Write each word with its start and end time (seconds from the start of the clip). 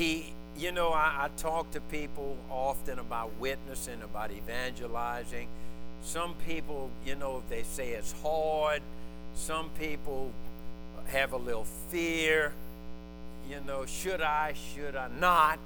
he, 0.00 0.24
you 0.56 0.72
know, 0.72 0.92
I, 0.92 1.24
I 1.24 1.28
talk 1.36 1.72
to 1.72 1.80
people 1.82 2.38
often 2.48 2.98
about 2.98 3.38
witnessing, 3.38 4.00
about 4.02 4.30
evangelizing. 4.30 5.46
Some 6.02 6.34
people, 6.46 6.90
you 7.04 7.16
know, 7.16 7.42
they 7.50 7.64
say 7.64 7.90
it's 7.90 8.14
hard. 8.22 8.80
Some 9.34 9.68
people 9.78 10.32
have 11.08 11.34
a 11.34 11.36
little 11.36 11.66
fear. 11.90 12.54
You 13.50 13.60
know, 13.66 13.84
should 13.84 14.22
I, 14.22 14.54
should 14.74 14.96
I 14.96 15.08
not? 15.20 15.58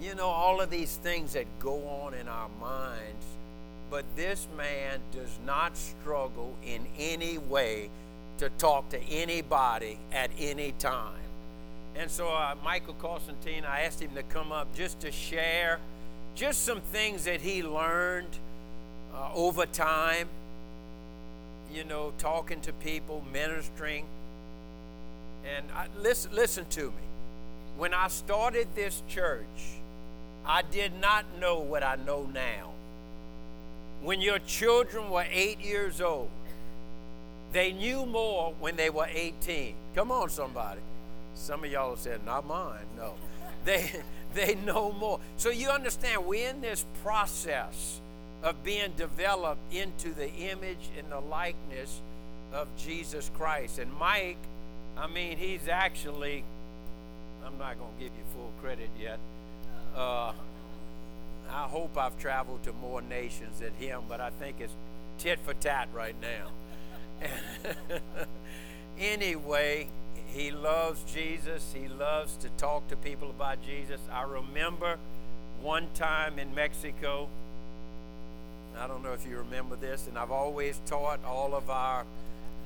You 0.00 0.14
know, 0.14 0.28
all 0.28 0.62
of 0.62 0.70
these 0.70 0.96
things 0.96 1.34
that 1.34 1.44
go 1.60 1.74
on 2.04 2.14
in 2.14 2.28
our 2.28 2.48
minds. 2.58 3.26
But 3.90 4.06
this 4.16 4.48
man 4.56 5.00
does 5.12 5.38
not 5.44 5.76
struggle 5.76 6.56
in 6.64 6.86
any 6.98 7.36
way 7.36 7.90
to 8.38 8.48
talk 8.56 8.88
to 8.88 9.00
anybody 9.02 9.98
at 10.10 10.30
any 10.38 10.72
time. 10.78 11.20
And 11.96 12.10
so, 12.10 12.28
uh, 12.28 12.54
Michael 12.64 12.94
Constantine, 12.94 13.64
I 13.64 13.82
asked 13.82 14.00
him 14.00 14.14
to 14.14 14.22
come 14.22 14.50
up 14.50 14.74
just 14.74 15.00
to 15.00 15.12
share 15.12 15.78
just 16.34 16.64
some 16.64 16.80
things 16.80 17.24
that 17.24 17.40
he 17.40 17.62
learned 17.62 18.38
uh, 19.14 19.30
over 19.34 19.66
time, 19.66 20.28
you 21.72 21.84
know, 21.84 22.12
talking 22.18 22.60
to 22.62 22.72
people, 22.72 23.22
ministering. 23.32 24.06
And 25.56 25.66
I, 25.74 25.86
listen, 26.00 26.34
listen 26.34 26.64
to 26.70 26.86
me. 26.86 27.02
When 27.76 27.92
I 27.92 28.08
started 28.08 28.68
this 28.74 29.02
church, 29.08 29.46
I 30.46 30.62
did 30.62 30.92
not 31.00 31.24
know 31.38 31.60
what 31.60 31.82
I 31.82 31.96
know 31.96 32.28
now. 32.32 32.70
When 34.02 34.20
your 34.20 34.38
children 34.40 35.10
were 35.10 35.26
eight 35.30 35.60
years 35.60 36.00
old, 36.00 36.30
they 37.52 37.72
knew 37.72 38.06
more 38.06 38.54
when 38.58 38.76
they 38.76 38.90
were 38.90 39.06
18. 39.12 39.74
Come 39.94 40.10
on, 40.10 40.30
somebody. 40.30 40.80
Some 41.34 41.64
of 41.64 41.70
y'all 41.70 41.90
have 41.90 41.98
said, 41.98 42.24
not 42.24 42.46
mine. 42.46 42.86
No. 42.96 43.14
They, 43.64 43.92
they 44.34 44.56
know 44.56 44.90
more. 44.90 45.20
So 45.36 45.50
you 45.50 45.68
understand, 45.68 46.26
we're 46.26 46.50
in 46.50 46.60
this 46.60 46.84
process 47.04 48.00
of 48.42 48.64
being 48.64 48.92
developed 48.96 49.72
into 49.72 50.12
the 50.12 50.28
image 50.32 50.90
and 50.98 51.12
the 51.12 51.20
likeness 51.20 52.00
of 52.52 52.66
Jesus 52.76 53.30
Christ. 53.34 53.78
And 53.78 53.92
Mike, 53.94 54.38
I 54.96 55.06
mean, 55.06 55.38
he's 55.38 55.68
actually, 55.68 56.42
I'm 57.46 57.56
not 57.56 57.78
going 57.78 57.92
to 57.96 58.02
give 58.02 58.12
you 58.12 58.24
full 58.34 58.52
credit 58.60 58.90
yet. 59.00 59.18
Uh, 59.96 60.32
I 61.50 61.68
hope 61.68 61.96
I've 61.96 62.18
traveled 62.18 62.62
to 62.64 62.72
more 62.72 63.02
nations 63.02 63.60
than 63.60 63.72
him, 63.74 64.02
but 64.08 64.20
I 64.20 64.30
think 64.30 64.56
it's 64.60 64.74
tit 65.18 65.38
for 65.40 65.54
tat 65.54 65.88
right 65.94 66.16
now. 66.20 67.28
anyway, 68.98 69.88
he 70.32 70.50
loves 70.50 71.02
Jesus. 71.12 71.74
He 71.78 71.88
loves 71.88 72.36
to 72.38 72.48
talk 72.50 72.88
to 72.88 72.96
people 72.96 73.30
about 73.30 73.62
Jesus. 73.64 74.00
I 74.10 74.22
remember 74.22 74.98
one 75.60 75.88
time 75.94 76.38
in 76.38 76.54
Mexico, 76.54 77.28
I 78.78 78.86
don't 78.86 79.02
know 79.02 79.12
if 79.12 79.26
you 79.26 79.36
remember 79.36 79.76
this, 79.76 80.06
and 80.06 80.18
I've 80.18 80.30
always 80.30 80.80
taught 80.86 81.20
all 81.24 81.54
of 81.54 81.68
our 81.68 82.04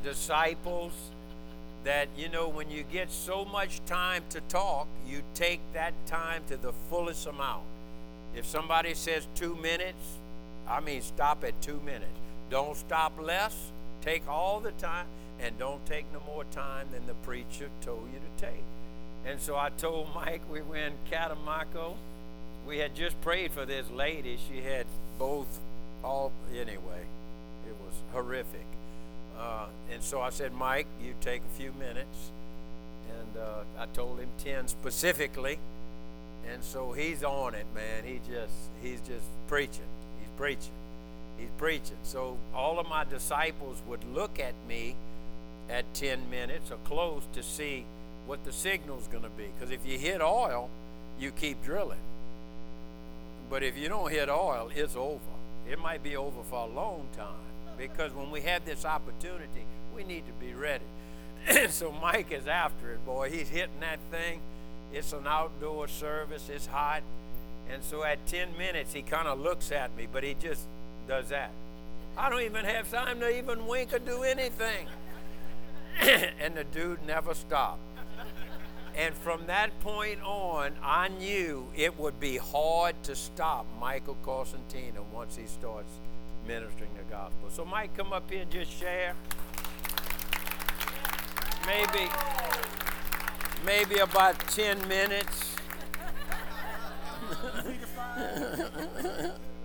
disciples 0.04 0.92
that, 1.84 2.08
you 2.16 2.28
know, 2.28 2.48
when 2.48 2.70
you 2.70 2.84
get 2.84 3.10
so 3.10 3.44
much 3.44 3.84
time 3.86 4.22
to 4.30 4.40
talk, 4.42 4.86
you 5.06 5.22
take 5.34 5.60
that 5.72 5.92
time 6.06 6.42
to 6.48 6.56
the 6.56 6.72
fullest 6.88 7.26
amount. 7.26 7.64
If 8.34 8.46
somebody 8.46 8.94
says 8.94 9.26
two 9.34 9.56
minutes, 9.56 10.18
I 10.68 10.80
mean, 10.80 11.02
stop 11.02 11.42
at 11.44 11.60
two 11.60 11.80
minutes. 11.84 12.06
Don't 12.50 12.76
stop 12.76 13.20
less. 13.20 13.72
Take 14.02 14.28
all 14.28 14.60
the 14.60 14.72
time 14.72 15.06
and 15.40 15.58
don't 15.58 15.84
take 15.86 16.06
no 16.12 16.20
more 16.26 16.44
time 16.44 16.88
than 16.92 17.06
the 17.06 17.14
preacher 17.14 17.68
told 17.82 18.08
you 18.12 18.18
to 18.18 18.46
take. 18.46 18.62
And 19.26 19.40
so 19.40 19.56
I 19.56 19.70
told 19.70 20.08
Mike 20.14 20.42
we 20.50 20.60
were 20.62 20.76
in 20.76 20.94
Catemaco. 21.10 21.94
We 22.66 22.78
had 22.78 22.94
just 22.94 23.20
prayed 23.20 23.52
for 23.52 23.64
this 23.64 23.90
lady. 23.90 24.38
She 24.48 24.60
had 24.60 24.86
both, 25.18 25.60
all, 26.02 26.32
anyway, 26.52 27.04
it 27.66 27.74
was 27.84 27.94
horrific. 28.12 28.66
Uh, 29.38 29.66
and 29.92 30.02
so 30.02 30.20
I 30.20 30.30
said, 30.30 30.52
Mike, 30.52 30.86
you 31.02 31.14
take 31.20 31.42
a 31.42 31.58
few 31.58 31.72
minutes. 31.72 32.30
And 33.18 33.42
uh, 33.42 33.82
I 33.82 33.86
told 33.86 34.18
him 34.18 34.28
10 34.42 34.68
specifically. 34.68 35.58
And 36.50 36.62
so 36.62 36.92
he's 36.92 37.24
on 37.24 37.54
it, 37.54 37.66
man. 37.74 38.04
He 38.04 38.20
just, 38.30 38.54
he's 38.82 39.00
just 39.00 39.26
preaching. 39.48 39.88
He's 40.20 40.30
preaching. 40.36 40.72
He's 41.38 41.50
preaching. 41.58 41.98
So 42.04 42.38
all 42.54 42.78
of 42.78 42.88
my 42.88 43.04
disciples 43.04 43.82
would 43.86 44.04
look 44.14 44.38
at 44.38 44.54
me 44.68 44.94
at 45.70 45.92
10 45.94 46.30
minutes 46.30 46.70
or 46.70 46.76
close 46.84 47.22
to 47.32 47.42
see 47.42 47.84
what 48.26 48.44
the 48.44 48.52
signal's 48.52 49.08
going 49.08 49.22
to 49.22 49.30
be. 49.30 49.46
Because 49.58 49.72
if 49.72 49.84
you 49.86 49.98
hit 49.98 50.20
oil, 50.20 50.68
you 51.18 51.30
keep 51.30 51.62
drilling. 51.64 51.98
But 53.48 53.62
if 53.62 53.76
you 53.76 53.88
don't 53.88 54.10
hit 54.10 54.28
oil, 54.28 54.70
it's 54.74 54.96
over. 54.96 55.20
It 55.70 55.78
might 55.78 56.02
be 56.02 56.16
over 56.16 56.42
for 56.42 56.68
a 56.68 56.72
long 56.72 57.08
time. 57.16 57.34
Because 57.78 58.12
when 58.12 58.30
we 58.30 58.40
have 58.42 58.64
this 58.64 58.84
opportunity, 58.84 59.64
we 59.94 60.04
need 60.04 60.24
to 60.26 60.32
be 60.44 60.52
ready. 60.54 60.84
so 61.70 61.92
Mike 61.92 62.32
is 62.32 62.46
after 62.46 62.92
it, 62.92 63.04
boy. 63.04 63.30
He's 63.30 63.48
hitting 63.48 63.80
that 63.80 63.98
thing. 64.10 64.40
It's 64.92 65.12
an 65.12 65.26
outdoor 65.26 65.88
service, 65.88 66.48
it's 66.48 66.66
hot. 66.66 67.02
And 67.72 67.82
so 67.82 68.04
at 68.04 68.24
10 68.26 68.56
minutes, 68.56 68.92
he 68.92 69.02
kind 69.02 69.26
of 69.26 69.40
looks 69.40 69.72
at 69.72 69.96
me, 69.96 70.06
but 70.10 70.22
he 70.22 70.34
just 70.40 70.62
does 71.08 71.28
that. 71.30 71.50
I 72.16 72.30
don't 72.30 72.42
even 72.42 72.64
have 72.64 72.90
time 72.90 73.20
to 73.20 73.38
even 73.38 73.66
wink 73.66 73.92
or 73.92 73.98
do 73.98 74.22
anything. 74.22 74.86
and 76.40 76.54
the 76.54 76.64
dude 76.64 77.04
never 77.06 77.34
stopped. 77.34 77.80
And 78.96 79.14
from 79.14 79.46
that 79.46 79.78
point 79.80 80.22
on, 80.22 80.72
I 80.82 81.08
knew 81.08 81.68
it 81.76 81.98
would 81.98 82.18
be 82.18 82.38
hard 82.38 83.02
to 83.02 83.14
stop 83.14 83.66
Michael 83.78 84.16
Constantino 84.22 85.04
once 85.12 85.36
he 85.36 85.46
starts 85.46 86.00
ministering 86.46 86.90
the 86.96 87.02
gospel. 87.10 87.50
So, 87.50 87.64
Mike, 87.66 87.94
come 87.94 88.12
up 88.14 88.30
here 88.30 88.42
and 88.42 88.50
just 88.50 88.70
share. 88.72 89.14
Maybe, 91.66 92.08
maybe 93.66 93.98
about 93.98 94.38
10 94.48 94.88
minutes. 94.88 95.56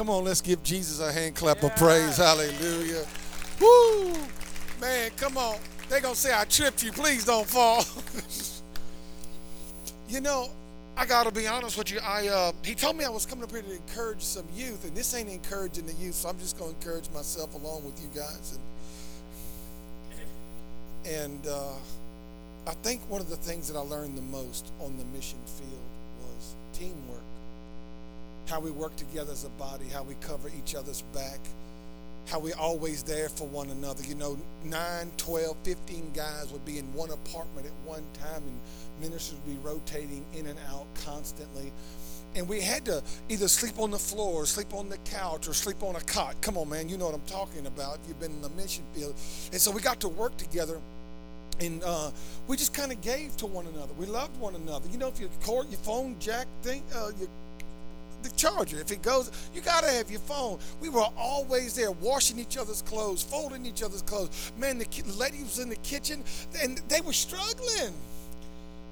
Come 0.00 0.08
on, 0.08 0.24
let's 0.24 0.40
give 0.40 0.62
Jesus 0.62 0.98
a 0.98 1.12
hand 1.12 1.34
clap 1.34 1.62
of 1.62 1.76
praise. 1.76 2.16
Hallelujah. 2.16 3.04
Woo! 3.60 4.14
Man, 4.80 5.10
come 5.18 5.36
on. 5.36 5.58
They're 5.90 6.00
going 6.00 6.14
to 6.14 6.18
say 6.18 6.32
I 6.34 6.44
tripped 6.44 6.82
you. 6.82 6.90
Please 6.90 7.26
don't 7.26 7.46
fall. 7.46 7.84
you 10.08 10.22
know, 10.22 10.48
I 10.96 11.04
got 11.04 11.24
to 11.24 11.30
be 11.30 11.46
honest 11.46 11.76
with 11.76 11.90
you. 11.90 12.00
I 12.02 12.28
uh, 12.28 12.52
He 12.64 12.74
told 12.74 12.96
me 12.96 13.04
I 13.04 13.10
was 13.10 13.26
coming 13.26 13.44
up 13.44 13.50
here 13.50 13.60
to 13.60 13.72
encourage 13.72 14.22
some 14.22 14.46
youth, 14.54 14.86
and 14.86 14.96
this 14.96 15.14
ain't 15.14 15.28
encouraging 15.28 15.84
the 15.84 15.92
youth, 15.92 16.14
so 16.14 16.30
I'm 16.30 16.38
just 16.38 16.58
going 16.58 16.72
to 16.72 16.78
encourage 16.78 17.10
myself 17.10 17.54
along 17.54 17.84
with 17.84 18.00
you 18.02 18.08
guys. 18.18 18.58
And, 21.04 21.14
and 21.14 21.46
uh, 21.46 21.74
I 22.66 22.72
think 22.82 23.02
one 23.10 23.20
of 23.20 23.28
the 23.28 23.36
things 23.36 23.70
that 23.70 23.78
I 23.78 23.82
learned 23.82 24.16
the 24.16 24.22
most 24.22 24.72
on 24.80 24.96
the 24.96 25.04
mission 25.04 25.40
field 25.44 25.90
was 26.22 26.54
teamwork 26.72 27.19
how 28.50 28.58
we 28.58 28.72
work 28.72 28.94
together 28.96 29.32
as 29.32 29.44
a 29.44 29.48
body, 29.50 29.86
how 29.86 30.02
we 30.02 30.14
cover 30.20 30.50
each 30.58 30.74
other's 30.74 31.02
back, 31.14 31.38
how 32.26 32.40
we're 32.40 32.56
always 32.56 33.04
there 33.04 33.28
for 33.28 33.46
one 33.46 33.70
another. 33.70 34.02
You 34.02 34.16
know, 34.16 34.36
9, 34.64 35.12
12, 35.16 35.56
15 35.62 36.10
guys 36.12 36.50
would 36.50 36.64
be 36.64 36.78
in 36.78 36.92
one 36.92 37.10
apartment 37.10 37.66
at 37.66 37.72
one 37.88 38.02
time, 38.14 38.42
and 38.42 38.60
ministers 39.00 39.38
would 39.46 39.46
be 39.46 39.66
rotating 39.66 40.24
in 40.34 40.46
and 40.46 40.58
out 40.68 40.86
constantly. 41.04 41.72
And 42.34 42.48
we 42.48 42.60
had 42.60 42.84
to 42.86 43.02
either 43.28 43.46
sleep 43.46 43.78
on 43.78 43.92
the 43.92 43.98
floor, 43.98 44.42
or 44.42 44.46
sleep 44.46 44.74
on 44.74 44.88
the 44.88 44.98
couch, 44.98 45.46
or 45.46 45.54
sleep 45.54 45.82
on 45.82 45.94
a 45.94 46.00
cot. 46.00 46.40
Come 46.40 46.58
on, 46.58 46.68
man, 46.68 46.88
you 46.88 46.98
know 46.98 47.06
what 47.06 47.14
I'm 47.14 47.26
talking 47.26 47.66
about. 47.66 47.98
If 48.02 48.08
you've 48.08 48.20
been 48.20 48.32
in 48.32 48.42
the 48.42 48.50
mission 48.50 48.84
field. 48.94 49.14
And 49.52 49.60
so 49.60 49.70
we 49.70 49.80
got 49.80 50.00
to 50.00 50.08
work 50.08 50.36
together 50.36 50.80
and 51.60 51.82
uh, 51.84 52.10
we 52.48 52.56
just 52.56 52.72
kind 52.72 52.90
of 52.90 53.00
gave 53.02 53.36
to 53.36 53.46
one 53.46 53.66
another. 53.66 53.92
We 53.98 54.06
loved 54.06 54.38
one 54.40 54.54
another. 54.54 54.88
You 54.88 54.96
know, 54.96 55.08
if 55.08 55.20
your 55.20 55.28
cord, 55.42 55.68
your 55.68 55.78
phone 55.80 56.16
jack 56.18 56.46
thing, 56.62 56.82
uh, 56.94 57.10
your 57.18 57.28
the 58.22 58.30
charger. 58.30 58.80
If 58.80 58.90
it 58.90 59.02
goes, 59.02 59.30
you 59.54 59.60
got 59.60 59.84
to 59.84 59.90
have 59.90 60.10
your 60.10 60.20
phone. 60.20 60.58
We 60.80 60.88
were 60.88 61.06
always 61.16 61.74
there 61.74 61.92
washing 61.92 62.38
each 62.38 62.56
other's 62.56 62.82
clothes, 62.82 63.22
folding 63.22 63.66
each 63.66 63.82
other's 63.82 64.02
clothes. 64.02 64.52
Man, 64.58 64.78
the 64.78 64.86
lady 65.16 65.42
was 65.42 65.58
in 65.58 65.68
the 65.68 65.76
kitchen 65.76 66.24
and 66.62 66.78
they 66.88 67.00
were 67.00 67.12
struggling. 67.12 67.94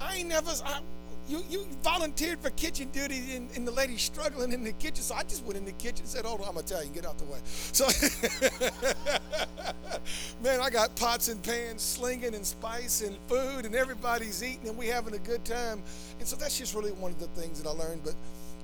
I 0.01 0.17
ain't 0.17 0.29
never, 0.29 0.51
I, 0.65 0.81
you, 1.29 1.43
you 1.51 1.67
volunteered 1.83 2.41
for 2.41 2.51
kitchen 2.51 2.89
duty 2.91 3.37
and, 3.37 3.51
and, 3.55 3.67
the 3.67 3.73
lady 3.73 3.99
struggling 3.99 4.53
in 4.53 4.65
the 4.65 4.73
kitchen. 4.73 5.03
So 5.03 5.15
I 5.15 5.25
just 5.25 5.45
went 5.45 5.59
in 5.59 5.65
the 5.65 5.73
kitchen 5.73 6.01
and 6.01 6.09
said, 6.09 6.25
Hold 6.25 6.41
on, 6.41 6.49
I'm 6.49 6.57
Italian, 6.57 6.93
get 6.93 7.05
out 7.05 7.19
the 7.19 7.25
way. 7.25 7.39
So, 7.45 7.87
man, 10.43 10.61
I 10.61 10.71
got 10.71 10.97
pots 10.97 11.29
and 11.29 11.43
pans 11.43 11.83
slinging 11.83 12.35
and 12.35 12.47
spice 12.47 13.03
and 13.03 13.17
food, 13.27 13.67
and 13.67 13.75
everybody's 13.75 14.43
eating 14.43 14.69
and 14.69 14.79
we 14.79 14.87
having 14.87 15.15
a 15.15 15.19
good 15.19 15.45
time. 15.45 15.83
And 16.19 16.27
so 16.27 16.37
that's 16.37 16.59
just 16.59 16.75
really 16.75 16.93
one 16.93 17.13
of 17.13 17.19
the 17.19 17.29
things 17.29 17.63
that 17.63 17.69
I 17.69 17.73
learned. 17.73 18.05
But 18.05 18.15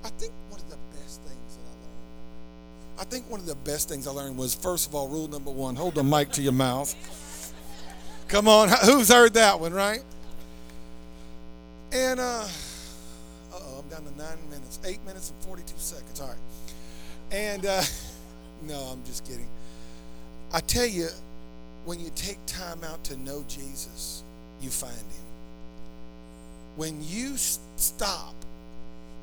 I 0.05 0.09
think 0.11 0.33
one 0.51 0.61
of 0.61 0.69
the 0.69 0.77
best 0.93 1.23
things 1.23 1.57
that 1.57 1.63
I 1.63 1.73
learned 1.73 3.01
I 3.01 3.05
think 3.05 3.31
one 3.31 3.41
of 3.41 3.47
the 3.47 3.55
best 3.55 3.89
things 3.89 4.07
I 4.07 4.11
learned 4.11 4.37
was 4.37 4.55
first 4.55 4.89
of 4.89 4.95
all, 4.95 5.09
rule 5.09 5.29
number 5.29 5.51
one 5.51 5.75
hold 5.77 5.95
the 5.95 6.05
mic 6.05 6.31
to 6.33 6.43
your 6.43 6.53
mouth. 6.53 6.95
Come 8.29 8.49
on, 8.49 8.69
who's 8.85 9.09
heard 9.09 9.35
that 9.35 9.59
one, 9.59 9.73
right? 9.73 10.03
And, 11.93 12.19
uh, 12.19 12.47
oh, 13.53 13.79
I'm 13.83 13.89
down 13.89 14.03
to 14.11 14.19
nine 14.19 14.39
minutes, 14.51 14.81
eight 14.85 15.05
minutes 15.07 15.31
and 15.31 15.41
42 15.45 15.73
seconds. 15.77 16.21
All 16.21 16.29
right. 16.29 16.37
And, 17.31 17.65
uh, 17.65 17.83
no, 18.63 18.75
I'm 18.75 19.05
just 19.05 19.25
kidding. 19.25 19.47
I 20.53 20.61
tell 20.61 20.87
you, 20.87 21.09
when 21.85 22.01
you 22.01 22.11
take 22.17 22.45
time 22.47 22.83
out 22.83 23.05
to 23.05 23.17
know 23.17 23.45
Jesus, 23.47 24.25
you 24.61 24.71
find 24.71 24.93
him. 24.93 25.25
When 26.77 27.01
you 27.03 27.37
stop 27.37 28.35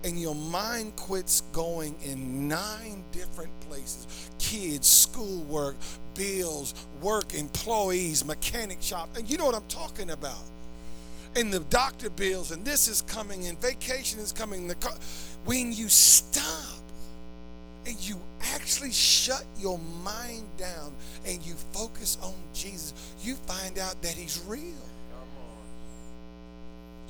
and 0.03 0.19
your 0.19 0.35
mind 0.35 0.95
quits 0.95 1.41
going 1.51 1.95
in 2.03 2.47
nine 2.47 3.03
different 3.11 3.51
places 3.61 4.29
kids, 4.39 4.87
schoolwork, 4.87 5.75
bills, 6.13 6.73
work, 7.01 7.33
employees, 7.33 8.25
mechanic 8.25 8.81
shop, 8.81 9.09
and 9.17 9.29
you 9.29 9.37
know 9.37 9.45
what 9.45 9.55
I'm 9.55 9.67
talking 9.67 10.11
about. 10.11 10.43
And 11.35 11.53
the 11.53 11.61
doctor 11.61 12.09
bills, 12.09 12.51
and 12.51 12.65
this 12.65 12.87
is 12.87 13.01
coming, 13.03 13.47
and 13.47 13.59
vacation 13.61 14.19
is 14.19 14.31
coming. 14.33 14.67
The 14.67 14.75
car. 14.75 14.93
When 15.45 15.71
you 15.71 15.87
stop 15.87 16.83
and 17.85 17.97
you 18.01 18.19
actually 18.53 18.91
shut 18.91 19.45
your 19.57 19.79
mind 20.03 20.45
down 20.57 20.93
and 21.25 21.43
you 21.45 21.53
focus 21.71 22.17
on 22.21 22.33
Jesus, 22.53 22.93
you 23.23 23.35
find 23.35 23.79
out 23.79 24.01
that 24.01 24.13
He's 24.13 24.43
real. 24.45 24.90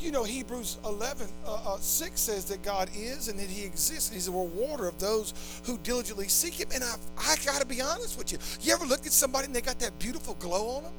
You 0.02 0.12
know, 0.12 0.24
Hebrews 0.24 0.80
11, 0.84 1.28
uh, 1.46 1.74
uh, 1.74 1.78
6 1.78 2.20
says 2.20 2.46
that 2.46 2.64
God 2.64 2.90
is 2.96 3.28
and 3.28 3.38
that 3.38 3.48
He 3.48 3.64
exists 3.64 4.10
and 4.10 4.16
He's 4.16 4.28
a 4.28 4.32
rewarder 4.32 4.88
of 4.88 5.00
those 5.00 5.62
who 5.64 5.78
diligently 5.78 6.28
seek 6.28 6.56
Him. 6.56 6.70
And 6.74 6.84
I've, 6.84 7.00
I 7.20 7.36
got 7.46 7.62
to 7.62 7.68
be 7.68 7.82
honest 7.82 8.18
with 8.18 8.32
you. 8.32 8.40
You 8.62 8.74
ever 8.74 8.86
look 8.86 9.06
at 9.06 9.12
somebody 9.12 9.46
and 9.46 9.56
they 9.56 9.62
got 9.62 9.78
that 9.80 9.98
beautiful 10.00 10.34
glow 10.40 10.78
on 10.78 10.84
them? 10.84 10.94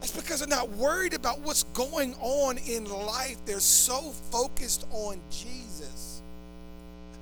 That's 0.00 0.16
because 0.16 0.40
they're 0.40 0.48
not 0.48 0.70
worried 0.70 1.12
about 1.12 1.40
what's 1.40 1.64
going 1.64 2.14
on 2.18 2.56
in 2.66 2.86
life. 2.86 3.36
They're 3.44 3.60
so 3.60 4.00
focused 4.30 4.86
on 4.90 5.20
Jesus. 5.30 6.22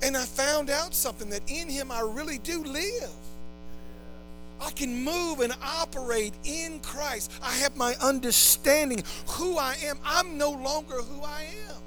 And 0.01 0.15
I 0.15 0.23
found 0.23 0.69
out 0.69 0.93
something 0.93 1.29
that 1.31 1.41
in 1.51 1.69
Him 1.69 1.91
I 1.91 1.99
really 1.99 2.37
do 2.37 2.63
live. 2.63 3.09
I 4.61 4.71
can 4.71 5.03
move 5.03 5.39
and 5.39 5.53
operate 5.63 6.33
in 6.43 6.79
Christ. 6.81 7.31
I 7.43 7.51
have 7.53 7.75
my 7.75 7.95
understanding 7.95 9.03
who 9.27 9.57
I 9.57 9.75
am. 9.83 9.97
I'm 10.05 10.37
no 10.37 10.51
longer 10.51 10.95
who 10.95 11.23
I 11.23 11.47
am. 11.69 11.81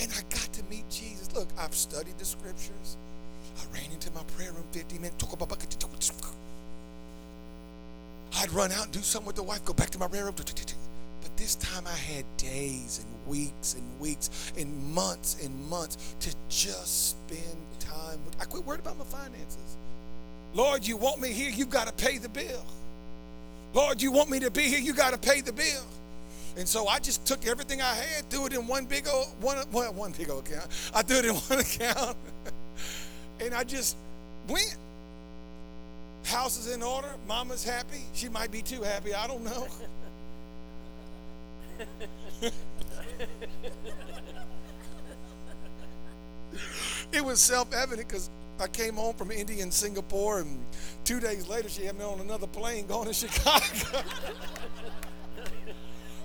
And 0.00 0.10
I 0.12 0.22
got 0.34 0.52
to 0.54 0.64
meet 0.64 0.88
Jesus. 0.90 1.32
Look, 1.34 1.48
I've 1.58 1.74
studied 1.74 2.18
the 2.18 2.24
scriptures. 2.24 2.96
I 3.56 3.74
ran 3.74 3.90
into 3.92 4.10
my 4.12 4.22
prayer 4.36 4.52
room 4.52 4.64
50 4.72 4.98
minutes. 4.98 5.24
I'd 8.36 8.52
run 8.52 8.72
out 8.72 8.84
and 8.84 8.92
do 8.92 9.00
something 9.00 9.26
with 9.26 9.36
the 9.36 9.42
wife, 9.42 9.64
go 9.64 9.72
back 9.72 9.90
to 9.90 9.98
my 9.98 10.08
prayer 10.08 10.24
room. 10.24 10.34
But 10.36 11.36
this 11.36 11.54
time 11.56 11.86
I 11.86 11.94
had 11.94 12.24
days 12.36 13.04
and 13.04 13.26
weeks 13.26 13.74
and 13.74 14.00
weeks 14.00 14.52
and 14.56 14.94
months 14.94 15.36
and 15.44 15.54
months 15.68 16.14
to 16.20 16.34
just 16.48 17.10
spend 17.10 17.58
time 17.78 18.24
with. 18.24 18.40
I 18.40 18.44
quit 18.46 18.64
worried 18.64 18.80
about 18.80 18.98
my 18.98 19.04
finances. 19.04 19.76
Lord, 20.52 20.86
you 20.86 20.96
want 20.96 21.20
me 21.20 21.32
here, 21.32 21.50
you 21.50 21.66
got 21.66 21.86
to 21.86 21.92
pay 21.92 22.18
the 22.18 22.28
bill. 22.28 22.64
Lord, 23.72 24.02
you 24.02 24.10
want 24.10 24.30
me 24.30 24.40
to 24.40 24.50
be 24.50 24.62
here, 24.62 24.80
you 24.80 24.92
got 24.92 25.12
to 25.12 25.18
pay 25.18 25.40
the 25.40 25.52
bill. 25.52 25.84
And 26.56 26.68
so 26.68 26.88
I 26.88 26.98
just 26.98 27.24
took 27.24 27.46
everything 27.46 27.80
I 27.80 27.94
had, 27.94 28.28
threw 28.28 28.46
it 28.46 28.52
in 28.52 28.66
one 28.66 28.84
big 28.84 29.06
old 29.08 29.28
one, 29.40 29.58
one, 29.70 29.94
one 29.94 30.10
big 30.12 30.28
old 30.30 30.48
account. 30.48 30.66
I 30.94 31.02
threw 31.02 31.18
it 31.18 31.24
in 31.26 31.34
one 31.34 31.60
account, 31.60 32.16
and 33.40 33.54
I 33.54 33.64
just 33.64 33.96
went. 34.48 34.76
House 36.24 36.58
is 36.58 36.70
in 36.74 36.82
order. 36.82 37.08
Mama's 37.26 37.64
happy. 37.64 38.02
She 38.12 38.28
might 38.28 38.50
be 38.50 38.60
too 38.60 38.82
happy. 38.82 39.14
I 39.14 39.26
don't 39.26 39.42
know. 39.42 39.66
it 47.12 47.24
was 47.24 47.40
self-evident 47.40 48.06
because 48.06 48.28
I 48.60 48.68
came 48.68 48.94
home 48.94 49.14
from 49.14 49.30
India 49.30 49.62
and 49.62 49.72
Singapore, 49.72 50.40
and 50.40 50.58
two 51.04 51.20
days 51.20 51.48
later, 51.48 51.68
she 51.68 51.84
had 51.84 51.98
me 51.98 52.04
on 52.04 52.20
another 52.20 52.46
plane 52.46 52.86
going 52.86 53.06
to 53.06 53.14
Chicago. 53.14 54.02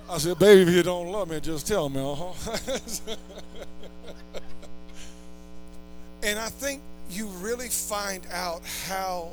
I 0.10 0.18
said, 0.18 0.38
baby, 0.38 0.62
if 0.62 0.70
you 0.70 0.84
don't 0.84 1.08
love 1.08 1.30
me, 1.30 1.40
just 1.40 1.68
tell 1.68 1.90
me. 1.90 2.00
Uh-huh. 2.00 2.58
and 6.24 6.38
I 6.38 6.50
think 6.50 6.82
you 7.10 7.28
really 7.28 7.70
find 7.70 8.26
out 8.32 8.62
how 8.88 9.32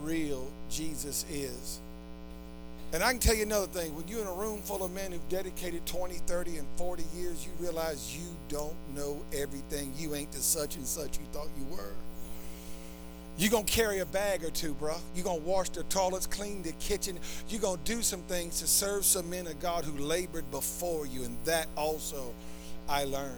real 0.00 0.50
Jesus 0.70 1.26
is. 1.30 1.80
And 2.92 3.02
I 3.02 3.10
can 3.10 3.20
tell 3.20 3.34
you 3.34 3.42
another 3.42 3.66
thing. 3.66 3.94
When 3.94 4.06
you're 4.08 4.22
in 4.22 4.26
a 4.26 4.32
room 4.32 4.62
full 4.62 4.84
of 4.84 4.92
men 4.92 5.12
who've 5.12 5.28
dedicated 5.28 5.84
20, 5.86 6.14
30, 6.14 6.58
and 6.58 6.66
40 6.76 7.02
years, 7.14 7.44
you 7.44 7.52
realize 7.58 8.16
you 8.16 8.28
don't 8.48 8.76
know 8.94 9.20
everything. 9.34 9.92
You 9.98 10.14
ain't 10.14 10.32
the 10.32 10.38
such 10.38 10.76
and 10.76 10.86
such 10.86 11.18
you 11.18 11.24
thought 11.32 11.48
you 11.58 11.66
were. 11.76 11.92
You're 13.38 13.50
going 13.50 13.66
to 13.66 13.72
carry 13.72 13.98
a 13.98 14.06
bag 14.06 14.44
or 14.44 14.50
two, 14.50 14.72
bro. 14.74 14.96
You're 15.14 15.24
going 15.24 15.40
to 15.40 15.46
wash 15.46 15.68
the 15.68 15.82
toilets, 15.84 16.26
clean 16.26 16.62
the 16.62 16.72
kitchen. 16.72 17.18
You're 17.48 17.60
going 17.60 17.78
to 17.78 17.84
do 17.84 18.02
some 18.02 18.22
things 18.22 18.60
to 18.60 18.66
serve 18.66 19.04
some 19.04 19.28
men 19.28 19.46
of 19.46 19.60
God 19.60 19.84
who 19.84 19.98
labored 19.98 20.50
before 20.50 21.06
you. 21.06 21.24
And 21.24 21.36
that 21.44 21.66
also 21.76 22.32
I 22.88 23.04
learned. 23.04 23.34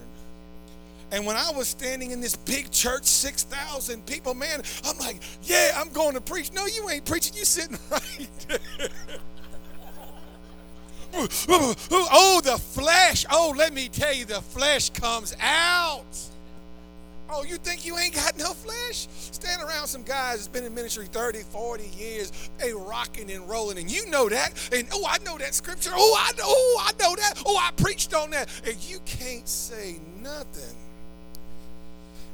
And 1.11 1.25
when 1.27 1.37
I 1.37 1.51
was 1.51 1.69
standing 1.69 2.11
in 2.11 2.21
this 2.21 2.37
big 2.37 2.71
church, 2.71 3.05
6,000 3.05 4.05
people, 4.05 4.35
man, 4.35 4.63
I'm 4.85 4.99
like, 4.99 5.23
yeah, 5.43 5.73
I'm 5.75 5.89
going 5.91 6.15
to 6.15 6.21
preach. 6.21 6.53
No, 6.53 6.67
you 6.67 6.89
ain't 6.91 7.05
preaching. 7.05 7.35
You 7.35 7.45
sitting 7.45 7.79
right 7.91 8.29
there. 8.47 8.89
oh, 11.49 12.41
the 12.45 12.59
flesh. 12.59 13.25
Oh, 13.31 13.55
let 13.57 13.73
me 13.73 13.89
tell 13.89 14.13
you, 14.13 14.27
the 14.27 14.43
flesh 14.43 14.91
comes 14.91 15.35
out. 15.41 16.05
Oh, 17.31 17.45
you 17.45 17.57
think 17.57 17.85
you 17.85 17.99
ain't 17.99 18.15
got 18.15 18.39
no 18.39 18.55
flesh? 18.55 19.07
Stand 19.11 19.63
around 19.63 19.87
some 19.87 20.03
guys 20.03 20.37
that's 20.37 20.49
been 20.49 20.65
in 20.65 20.75
ministry 20.75 21.07
30, 21.07 21.41
40 21.41 21.85
years. 21.97 22.33
They 22.59 22.73
rocking 22.73 23.31
and 23.31 23.49
rolling, 23.49 23.79
and 23.79 23.91
you 23.91 24.09
know 24.09 24.29
that. 24.31 24.71
And 24.73 24.89
oh, 24.93 25.05
I 25.07 25.19
know 25.25 25.37
that 25.37 25.55
scripture. 25.55 25.91
Oh, 25.93 26.17
I 26.19 26.33
know, 26.33 26.45
oh, 26.47 26.83
I 26.87 26.93
know 27.03 27.15
that. 27.17 27.43
Oh, 27.45 27.57
I 27.57 27.71
preached 27.73 28.15
on 28.15 28.31
that. 28.31 28.49
And 28.67 28.77
you 28.89 28.99
can't 29.05 29.47
say 29.47 29.97
nothing. 30.23 30.77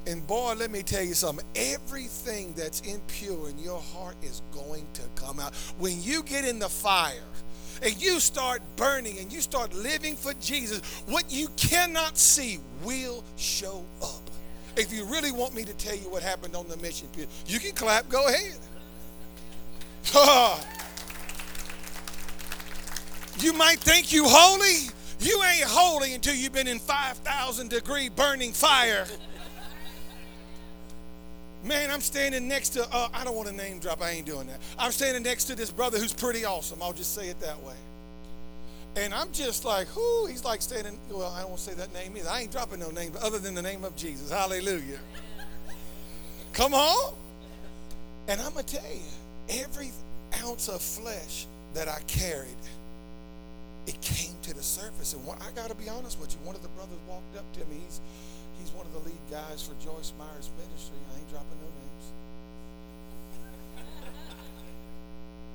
And 0.06 0.24
boy, 0.26 0.54
let 0.58 0.70
me 0.70 0.82
tell 0.82 1.02
you 1.02 1.14
something. 1.14 1.44
Everything 1.56 2.52
that's 2.56 2.80
impure 2.82 3.48
in 3.48 3.58
your 3.58 3.80
heart 3.80 4.16
is 4.22 4.42
going 4.52 4.86
to 4.94 5.02
come 5.16 5.40
out. 5.40 5.54
When 5.78 6.00
you 6.02 6.22
get 6.22 6.44
in 6.44 6.58
the 6.58 6.68
fire, 6.68 7.14
and 7.82 8.00
you 8.00 8.20
start 8.20 8.62
burning 8.76 9.18
and 9.18 9.32
you 9.32 9.40
start 9.40 9.74
living 9.74 10.14
for 10.14 10.32
Jesus, 10.34 10.80
what 11.06 11.30
you 11.30 11.48
cannot 11.56 12.16
see 12.16 12.60
will 12.84 13.24
show 13.36 13.84
up. 14.00 14.30
If 14.76 14.92
you 14.92 15.04
really 15.04 15.30
want 15.30 15.54
me 15.54 15.64
to 15.64 15.72
tell 15.74 15.94
you 15.94 16.10
what 16.10 16.22
happened 16.22 16.56
on 16.56 16.68
the 16.68 16.76
mission 16.78 17.08
field, 17.08 17.28
you 17.46 17.60
can 17.60 17.72
clap, 17.72 18.08
go 18.08 18.26
ahead. 18.26 18.56
you 23.40 23.52
might 23.52 23.78
think 23.78 24.12
you 24.12 24.24
holy. 24.26 24.90
You 25.20 25.42
ain't 25.44 25.64
holy 25.64 26.14
until 26.14 26.34
you've 26.34 26.52
been 26.52 26.66
in 26.66 26.78
5,000 26.78 27.70
degree 27.70 28.08
burning 28.08 28.52
fire. 28.52 29.06
Man, 31.62 31.90
I'm 31.90 32.02
standing 32.02 32.46
next 32.46 32.70
to, 32.70 32.86
uh, 32.92 33.08
I 33.14 33.24
don't 33.24 33.34
want 33.34 33.48
to 33.48 33.54
name 33.54 33.78
drop, 33.78 34.02
I 34.02 34.10
ain't 34.10 34.26
doing 34.26 34.46
that. 34.48 34.60
I'm 34.78 34.92
standing 34.92 35.22
next 35.22 35.44
to 35.44 35.54
this 35.54 35.70
brother 35.70 35.98
who's 35.98 36.12
pretty 36.12 36.44
awesome. 36.44 36.82
I'll 36.82 36.92
just 36.92 37.14
say 37.14 37.28
it 37.28 37.40
that 37.40 37.62
way. 37.62 37.74
And 38.96 39.12
I'm 39.12 39.32
just 39.32 39.64
like, 39.64 39.88
whoo, 39.96 40.26
he's 40.26 40.44
like 40.44 40.62
standing, 40.62 40.98
well, 41.10 41.32
I 41.32 41.40
don't 41.40 41.50
want 41.50 41.60
to 41.62 41.70
say 41.70 41.74
that 41.74 41.92
name 41.92 42.16
either. 42.16 42.28
I 42.28 42.42
ain't 42.42 42.52
dropping 42.52 42.78
no 42.78 42.90
name 42.90 43.12
other 43.22 43.38
than 43.38 43.54
the 43.54 43.62
name 43.62 43.82
of 43.84 43.96
Jesus. 43.96 44.30
Hallelujah. 44.30 44.98
Come 46.52 46.74
on. 46.74 47.14
And 48.28 48.40
I'm 48.40 48.52
going 48.52 48.64
to 48.64 48.76
tell 48.76 48.90
you, 48.90 49.00
every 49.62 49.90
ounce 50.44 50.68
of 50.68 50.80
flesh 50.80 51.46
that 51.74 51.88
I 51.88 51.98
carried, 52.06 52.54
it 53.86 54.00
came 54.00 54.34
to 54.42 54.54
the 54.54 54.62
surface. 54.62 55.12
And 55.12 55.22
I 55.42 55.50
got 55.56 55.68
to 55.70 55.74
be 55.74 55.88
honest 55.88 56.20
with 56.20 56.32
you, 56.32 56.38
one 56.46 56.54
of 56.54 56.62
the 56.62 56.68
brothers 56.68 56.98
walked 57.08 57.36
up 57.36 57.52
to 57.54 57.60
me. 57.66 57.80
He's, 57.84 58.00
he's 58.60 58.70
one 58.70 58.86
of 58.86 58.92
the 58.92 59.00
lead 59.00 59.20
guys 59.30 59.62
for 59.66 59.74
Joyce 59.84 60.12
Meyers 60.16 60.50
ministry. 60.56 60.96
I 61.12 61.18
ain't 61.18 61.30
dropping 61.30 61.58
no 61.58 61.66
names. 61.66 62.12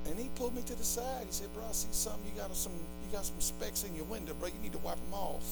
And 0.06 0.18
he 0.18 0.29
pulled 0.40 0.56
me 0.56 0.62
to 0.62 0.74
the 0.74 0.84
side. 0.84 1.26
He 1.26 1.32
said, 1.32 1.52
"Bro, 1.52 1.64
I 1.68 1.72
see 1.72 1.92
something. 1.92 2.24
You 2.24 2.40
got 2.40 2.56
some 2.56 2.72
you 2.72 3.08
got 3.12 3.26
some 3.26 3.38
specks 3.40 3.84
in 3.84 3.94
your 3.94 4.06
window, 4.06 4.32
bro. 4.32 4.48
You 4.48 4.60
need 4.62 4.72
to 4.72 4.78
wipe 4.78 4.96
them 4.96 5.12
off. 5.12 5.44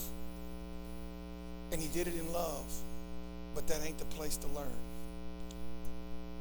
And 1.70 1.82
he 1.82 1.88
did 1.88 2.08
it 2.08 2.14
in 2.14 2.32
love. 2.32 2.64
But 3.54 3.68
that 3.68 3.84
ain't 3.84 3.98
the 3.98 4.06
place 4.16 4.38
to 4.38 4.46
learn. 4.48 4.80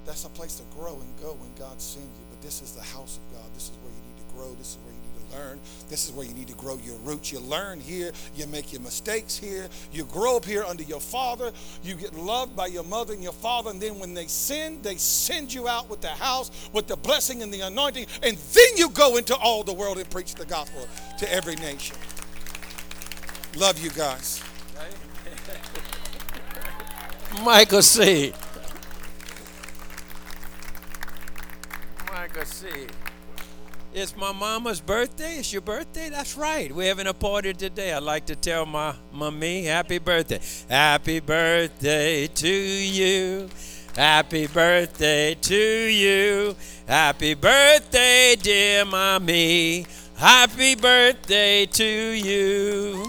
That's 0.06 0.24
a 0.24 0.30
place 0.30 0.56
to 0.56 0.63
grow 0.80 0.96
and 0.96 1.12
go 1.20 1.34
when 1.34 1.51
God 1.60 1.82
sends 1.82 2.08
you. 2.08 2.25
But 2.32 2.42
this 2.42 2.62
is 2.62 2.72
the 2.72 2.82
house 2.96 3.20
of 3.20 3.36
God. 3.36 3.48
This 3.54 3.66
is 3.68 3.75
where 3.84 3.92
you 3.92 4.01
need 4.08 4.20
to 4.24 4.27
grow. 4.34 4.56
This 4.56 4.72
is 4.72 4.77
where 4.88 4.96
you 4.96 5.07
learn. 5.31 5.60
This 5.89 6.07
is 6.07 6.12
where 6.12 6.25
you 6.25 6.34
need 6.34 6.48
to 6.48 6.55
grow 6.55 6.77
your 6.84 6.98
roots. 6.98 7.31
You 7.31 7.39
learn 7.39 7.79
here, 7.79 8.12
you 8.36 8.48
make 8.48 8.72
your 8.72 8.81
mistakes 8.81 9.38
here, 9.38 9.67
you 9.91 10.03
grow 10.05 10.38
up 10.38 10.46
here 10.46 10.63
under 10.63 10.84
your 10.84 11.00
father, 11.00 11.51
you 11.84 11.96
get 11.96 12.13
loved 12.15 12.55
by 12.55 12.67
your 12.67 12.84
mother 12.84 13.13
and 13.13 13.24
your 13.24 13.34
father, 13.34 13.69
and 13.69 13.81
then 13.81 14.00
when 14.00 14.13
they 14.13 14.27
sin, 14.27 14.79
they 14.81 14.96
send 14.96 15.53
you 15.53 15.67
out 15.67 15.89
with 15.89 16.01
the 16.01 16.07
house, 16.07 16.51
with 16.74 16.88
the 16.88 16.98
blessing 16.98 17.41
and 17.41 17.53
the 17.53 17.62
anointing, 17.62 18.05
and 18.24 18.38
then 18.38 18.77
you 18.77 18.89
go 18.89 19.17
into 19.17 19.36
all 19.36 19.63
the 19.63 19.74
world 19.74 19.98
and 19.98 20.10
preach 20.10 20.36
the 20.36 20.46
gospel 20.46 20.88
to 21.17 21.34
every 21.34 21.55
nation. 21.55 21.98
Love 23.55 23.79
you 23.79 23.89
guys. 23.89 24.43
Michael 27.43 27.81
C. 27.81 28.34
Michael 32.12 32.46
C. 32.46 32.67
It's 34.00 34.16
my 34.16 34.32
mama's 34.32 34.80
birthday. 34.80 35.38
It's 35.38 35.51
your 35.51 35.63
birthday? 35.63 36.10
That's 36.10 36.38
right. 36.38 36.72
We're 36.72 36.89
having 36.89 37.08
a 37.08 37.16
party 37.16 37.51
today. 37.56 37.94
I'd 37.94 38.04
like 38.04 38.27
to 38.27 38.36
tell 38.36 38.63
my 38.63 38.94
mommy 39.12 39.63
happy 39.63 39.98
birthday. 39.98 40.39
Happy 40.70 41.20
birthday 41.20 42.27
to 42.27 42.48
you. 42.48 43.50
Happy 43.96 44.46
birthday 44.46 45.34
to 45.34 45.56
you. 45.56 46.56
Happy 46.88 47.34
birthday, 47.34 48.36
dear 48.39 48.86
mommy. 48.86 49.88
Happy 50.16 50.75
birthday 50.75 51.66
to 51.66 51.84
you. 51.84 53.04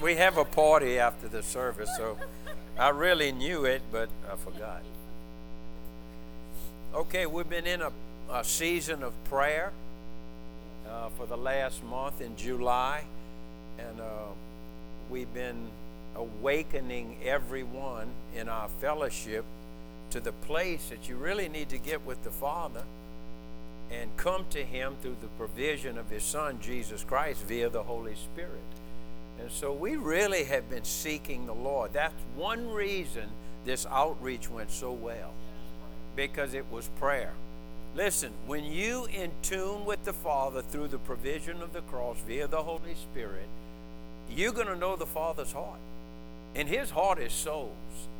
We 0.00 0.16
have 0.16 0.36
a 0.36 0.44
party 0.44 0.98
after 0.98 1.28
the 1.28 1.42
service, 1.42 1.90
so 1.96 2.18
I 2.78 2.90
really 2.90 3.32
knew 3.32 3.64
it, 3.64 3.82
but 3.90 4.08
I 4.30 4.36
forgot. 4.36 4.82
Okay, 6.94 7.26
we've 7.26 7.48
been 7.48 7.66
in 7.66 7.82
a, 7.82 7.90
a 8.30 8.44
season 8.44 9.02
of 9.02 9.12
prayer 9.24 9.72
uh, 10.88 11.08
for 11.10 11.26
the 11.26 11.36
last 11.36 11.82
month 11.84 12.20
in 12.20 12.36
July, 12.36 13.04
and 13.78 14.00
uh, 14.00 14.04
we've 15.10 15.32
been 15.32 15.68
awakening 16.14 17.16
everyone 17.24 18.08
in 18.36 18.48
our 18.48 18.68
fellowship 18.80 19.44
to 20.10 20.20
the 20.20 20.32
place 20.32 20.88
that 20.90 21.08
you 21.08 21.16
really 21.16 21.48
need 21.48 21.68
to 21.70 21.78
get 21.78 22.04
with 22.06 22.22
the 22.22 22.30
Father 22.30 22.84
and 23.90 24.16
come 24.16 24.44
to 24.50 24.62
Him 24.62 24.94
through 25.02 25.16
the 25.20 25.28
provision 25.38 25.98
of 25.98 26.10
His 26.10 26.22
Son, 26.22 26.58
Jesus 26.60 27.02
Christ, 27.02 27.42
via 27.42 27.68
the 27.68 27.82
Holy 27.82 28.14
Spirit. 28.14 28.73
And 29.40 29.50
so 29.50 29.72
we 29.72 29.96
really 29.96 30.44
have 30.44 30.70
been 30.70 30.84
seeking 30.84 31.46
the 31.46 31.54
Lord. 31.54 31.92
That's 31.92 32.14
one 32.36 32.70
reason 32.70 33.28
this 33.64 33.86
outreach 33.86 34.50
went 34.50 34.70
so 34.70 34.92
well, 34.92 35.32
because 36.16 36.54
it 36.54 36.64
was 36.70 36.88
prayer. 37.00 37.32
Listen, 37.94 38.32
when 38.46 38.64
you 38.64 39.06
in 39.06 39.30
tune 39.42 39.84
with 39.84 40.04
the 40.04 40.12
Father 40.12 40.62
through 40.62 40.88
the 40.88 40.98
provision 40.98 41.62
of 41.62 41.72
the 41.72 41.82
cross 41.82 42.16
via 42.26 42.46
the 42.46 42.62
Holy 42.62 42.94
Spirit, 42.94 43.48
you're 44.28 44.52
going 44.52 44.66
to 44.66 44.76
know 44.76 44.96
the 44.96 45.06
Father's 45.06 45.52
heart. 45.52 45.78
And 46.54 46.68
His 46.68 46.90
heart 46.90 47.18
is 47.18 47.32
souls. 47.32 47.70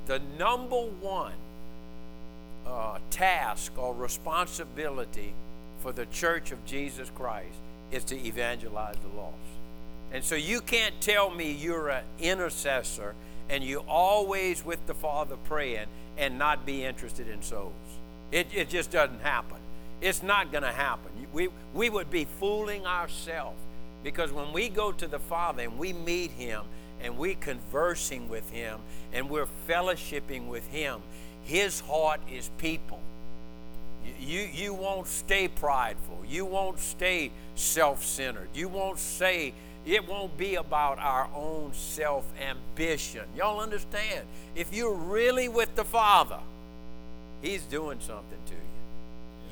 The 0.07 0.21
number 0.39 0.81
one 0.81 1.33
uh, 2.67 2.99
task 3.11 3.73
or 3.77 3.95
responsibility 3.95 5.35
for 5.81 5.93
the 5.93 6.07
church 6.07 6.53
of 6.53 6.65
Jesus 6.65 7.11
Christ 7.15 7.57
is 7.91 8.05
to 8.05 8.17
evangelize 8.17 8.97
the 8.97 9.17
lost. 9.17 9.35
And 10.15 10.23
so 10.23 10.37
you 10.37 10.61
can't 10.61 10.99
tell 11.01 11.29
me 11.29 11.51
you're 11.51 11.89
an 11.89 12.05
intercessor 12.21 13.17
and 13.51 13.65
you 13.65 13.81
always 13.81 14.65
with 14.65 14.87
the 14.87 14.95
Father 14.95 15.37
praying 15.37 15.87
and 16.17 16.39
not 16.39 16.65
be 16.65 16.85
interested 16.85 17.29
in 17.29 17.43
souls. 17.43 17.73
It, 18.31 18.47
it 18.55 18.69
just 18.69 18.93
doesn't 18.93 19.21
happen. 19.23 19.59
It's 20.01 20.23
not 20.23 20.53
going 20.53 20.63
to 20.63 20.73
happen. 20.73 21.11
We, 21.33 21.49
we 21.75 21.91
would 21.91 22.11
be 22.11 22.27
fooling 22.39 22.87
ourselves 22.87 23.59
because 24.05 24.31
when 24.31 24.53
we 24.53 24.69
go 24.69 24.93
to 24.93 25.09
the 25.09 25.19
Father 25.19 25.65
and 25.65 25.79
we 25.79 25.93
meet 25.93 26.31
Him 26.31 26.63
and 27.01 27.19
we're 27.19 27.35
conversing 27.35 28.29
with 28.29 28.49
Him 28.51 28.79
and 29.13 29.29
we're 29.29 29.49
fellowshipping 29.69 30.47
with 30.47 30.67
Him, 30.69 31.01
His 31.43 31.81
heart 31.81 32.21
is 32.31 32.51
people. 32.59 33.01
You, 34.21 34.49
you 34.53 34.75
won't 34.75 35.09
stay 35.09 35.49
prideful. 35.49 36.23
You 36.29 36.45
won't 36.45 36.79
stay 36.79 37.33
self 37.55 38.05
centered. 38.05 38.49
You 38.55 38.69
won't 38.69 38.99
say, 38.99 39.55
it 39.87 40.09
won't 40.09 40.37
be 40.39 40.55
about 40.55 40.99
our 40.99 41.29
own 41.35 41.73
self 41.75 42.25
ambition. 42.41 43.25
Y'all 43.37 43.61
understand? 43.61 44.27
If 44.55 44.73
you're 44.73 44.95
really 44.95 45.49
with 45.49 45.75
the 45.75 45.85
Father, 45.85 46.41
He's 47.43 47.63
doing 47.63 48.01
something 48.01 48.39
to 48.47 48.53
you. 48.55 48.59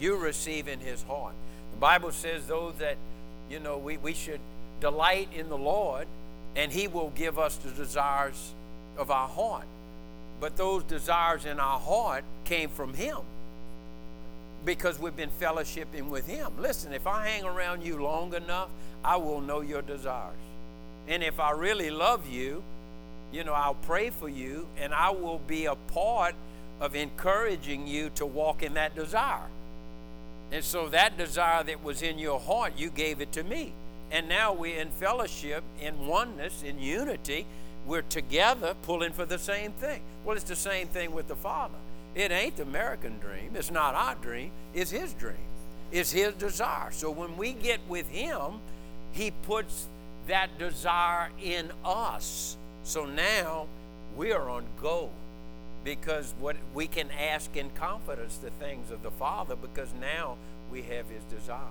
You're 0.00 0.18
receiving 0.18 0.80
His 0.80 1.02
heart. 1.02 1.34
The 1.72 1.80
Bible 1.80 2.12
says, 2.12 2.46
though, 2.46 2.72
that, 2.78 2.96
you 3.50 3.60
know, 3.60 3.76
we, 3.76 3.98
we 3.98 4.14
should 4.14 4.40
delight 4.80 5.28
in 5.34 5.48
the 5.48 5.58
Lord, 5.58 6.06
and 6.56 6.72
He 6.72 6.88
will 6.88 7.10
give 7.10 7.38
us 7.38 7.56
the 7.56 7.70
desires 7.70 8.52
of 8.96 9.10
our 9.10 9.28
heart. 9.28 9.66
But 10.40 10.56
those 10.56 10.82
desires 10.84 11.44
in 11.44 11.60
our 11.60 11.78
heart 11.78 12.24
came 12.44 12.70
from 12.70 12.94
Him 12.94 13.18
because 14.64 14.98
we've 14.98 15.16
been 15.16 15.30
fellowshipping 15.40 16.08
with 16.08 16.26
Him. 16.26 16.52
Listen, 16.58 16.92
if 16.92 17.06
I 17.06 17.28
hang 17.28 17.44
around 17.44 17.82
you 17.82 18.02
long 18.02 18.34
enough, 18.34 18.68
I 19.04 19.16
will 19.16 19.40
know 19.40 19.60
your 19.60 19.82
desires. 19.82 20.36
And 21.08 21.22
if 21.22 21.40
I 21.40 21.50
really 21.50 21.90
love 21.90 22.28
you, 22.28 22.62
you 23.32 23.44
know, 23.44 23.54
I'll 23.54 23.74
pray 23.74 24.10
for 24.10 24.28
you 24.28 24.68
and 24.78 24.94
I 24.94 25.10
will 25.10 25.38
be 25.38 25.64
a 25.64 25.74
part 25.74 26.34
of 26.80 26.94
encouraging 26.94 27.86
you 27.86 28.10
to 28.16 28.26
walk 28.26 28.62
in 28.62 28.74
that 28.74 28.94
desire. 28.94 29.48
And 30.52 30.62
so 30.62 30.88
that 30.90 31.16
desire 31.16 31.64
that 31.64 31.82
was 31.82 32.02
in 32.02 32.18
your 32.18 32.38
heart, 32.38 32.74
you 32.76 32.90
gave 32.90 33.20
it 33.20 33.32
to 33.32 33.42
me. 33.42 33.72
And 34.10 34.28
now 34.28 34.52
we're 34.52 34.78
in 34.78 34.90
fellowship, 34.90 35.64
in 35.80 36.06
oneness, 36.06 36.62
in 36.62 36.78
unity. 36.78 37.46
We're 37.86 38.02
together 38.02 38.74
pulling 38.82 39.12
for 39.12 39.24
the 39.24 39.38
same 39.38 39.72
thing. 39.72 40.02
Well, 40.24 40.36
it's 40.36 40.44
the 40.44 40.54
same 40.54 40.88
thing 40.88 41.14
with 41.14 41.28
the 41.28 41.36
Father. 41.36 41.78
It 42.14 42.30
ain't 42.30 42.56
the 42.56 42.62
American 42.62 43.18
dream. 43.18 43.52
It's 43.54 43.70
not 43.70 43.94
our 43.94 44.14
dream. 44.16 44.50
It's 44.74 44.90
His 44.90 45.14
dream. 45.14 45.36
It's 45.90 46.12
His 46.12 46.34
desire. 46.34 46.90
So 46.90 47.10
when 47.10 47.36
we 47.36 47.52
get 47.52 47.80
with 47.88 48.08
Him, 48.08 48.60
He 49.12 49.30
puts 49.30 49.86
that 50.26 50.58
desire 50.58 51.30
in 51.42 51.70
us. 51.84 52.56
So 52.84 53.06
now 53.06 53.66
we 54.16 54.32
are 54.32 54.48
on 54.48 54.64
go 54.80 55.10
because 55.84 56.34
what 56.38 56.56
we 56.74 56.86
can 56.86 57.10
ask 57.10 57.56
in 57.56 57.70
confidence 57.70 58.36
the 58.36 58.50
things 58.50 58.90
of 58.90 59.02
the 59.02 59.10
Father 59.10 59.56
because 59.56 59.88
now 60.00 60.36
we 60.70 60.82
have 60.82 61.08
His 61.08 61.24
desires. 61.24 61.68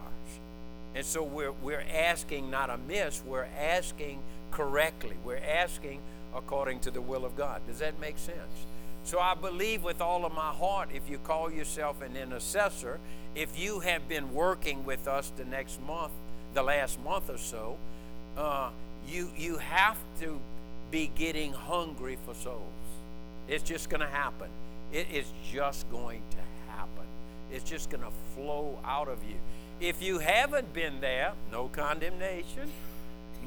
And 0.94 1.06
so 1.06 1.24
we're, 1.24 1.54
we're 1.54 1.84
asking 1.94 2.50
not 2.50 2.70
amiss, 2.70 3.22
we're 3.26 3.48
asking 3.58 4.20
correctly. 4.52 5.16
We're 5.24 5.38
asking 5.38 6.02
according 6.36 6.80
to 6.82 6.92
the 6.92 7.02
will 7.02 7.26
of 7.26 7.36
God. 7.36 7.62
Does 7.68 7.80
that 7.80 8.00
make 8.00 8.18
sense? 8.18 8.66
So 9.04 9.20
I 9.20 9.34
believe 9.34 9.84
with 9.84 10.00
all 10.00 10.26
of 10.26 10.34
my 10.34 10.52
heart, 10.52 10.90
if 10.94 11.10
you 11.10 11.18
call 11.18 11.52
yourself 11.52 12.02
an 12.02 12.16
intercessor, 12.16 13.00
if 13.36 13.60
you 13.60 13.80
have 13.80 14.08
been 14.08 14.34
working 14.34 14.86
with 14.86 15.08
us 15.08 15.32
the 15.36 15.46
next 15.46 15.82
month, 15.82 16.12
the 16.54 16.62
last 16.62 17.02
month 17.04 17.30
or 17.30 17.38
so, 17.38 17.78
uh, 18.38 18.70
you 19.08 19.30
you 19.36 19.58
have 19.58 19.98
to 20.20 20.40
be 20.92 21.10
getting 21.16 21.54
hungry 21.54 22.18
for 22.26 22.34
souls. 22.34 22.62
It's 23.48 23.64
just 23.64 23.90
going 23.90 24.02
to 24.02 24.08
happen. 24.08 24.50
It 24.92 25.08
is 25.12 25.26
just 25.52 25.90
going 25.90 26.22
to 26.32 26.72
happen. 26.72 27.06
It's 27.52 27.64
just 27.64 27.90
going 27.90 28.04
to 28.04 28.12
flow 28.36 28.78
out 28.86 29.08
of 29.08 29.24
you. 29.24 29.36
If 29.80 30.02
you 30.02 30.20
haven't 30.20 30.74
been 30.74 31.02
there, 31.02 31.34
no 31.52 31.68
condemnation, 31.70 32.70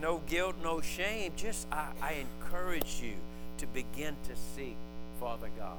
no 0.01 0.21
guilt, 0.27 0.57
no 0.63 0.81
shame. 0.81 1.33
Just 1.37 1.67
I, 1.71 1.89
I 2.03 2.25
encourage 2.43 3.01
you 3.03 3.15
to 3.59 3.67
begin 3.69 4.17
to 4.29 4.35
seek 4.57 4.77
Father 5.21 5.49
God. 5.59 5.77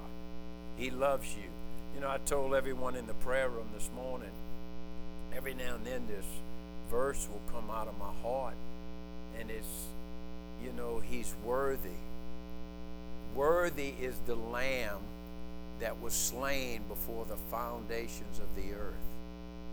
He 0.78 0.90
loves 0.90 1.36
you. 1.36 1.50
You 1.94 2.02
know, 2.02 2.10
I 2.10 2.18
told 2.18 2.54
everyone 2.54 2.96
in 2.96 3.08
the 3.08 3.14
prayer 3.14 3.50
room 3.50 3.70
this 3.74 3.90
morning, 3.96 4.32
every 5.36 5.54
now 5.54 5.76
and 5.76 5.86
then 5.86 6.08
this 6.08 6.26
verse 6.90 7.28
will 7.30 7.42
come 7.54 7.70
out 7.70 7.88
of 7.88 7.98
my 7.98 8.12
heart, 8.22 8.56
and 9.40 9.50
it's, 9.50 9.86
you 10.64 10.72
know, 10.74 11.00
He's 11.00 11.34
worthy. 11.44 12.00
Worthy 13.34 13.94
is 14.02 14.16
the 14.26 14.36
Lamb 14.36 15.00
that 15.80 16.02
was 16.02 16.14
slain 16.14 16.82
before 16.88 17.26
the 17.26 17.38
foundations 17.50 18.40
of 18.40 18.56
the 18.56 18.74
earth. 18.74 18.94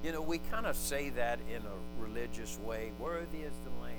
You 0.05 0.13
know, 0.13 0.23
we 0.23 0.39
kind 0.51 0.67
of 0.67 0.77
say 0.77 1.11
that 1.11 1.39
in 1.49 1.63
a 1.63 2.03
religious 2.03 2.59
way. 2.65 2.91
Worthy 2.99 3.39
is 3.39 3.53
the 3.65 3.83
Lamb 3.83 3.93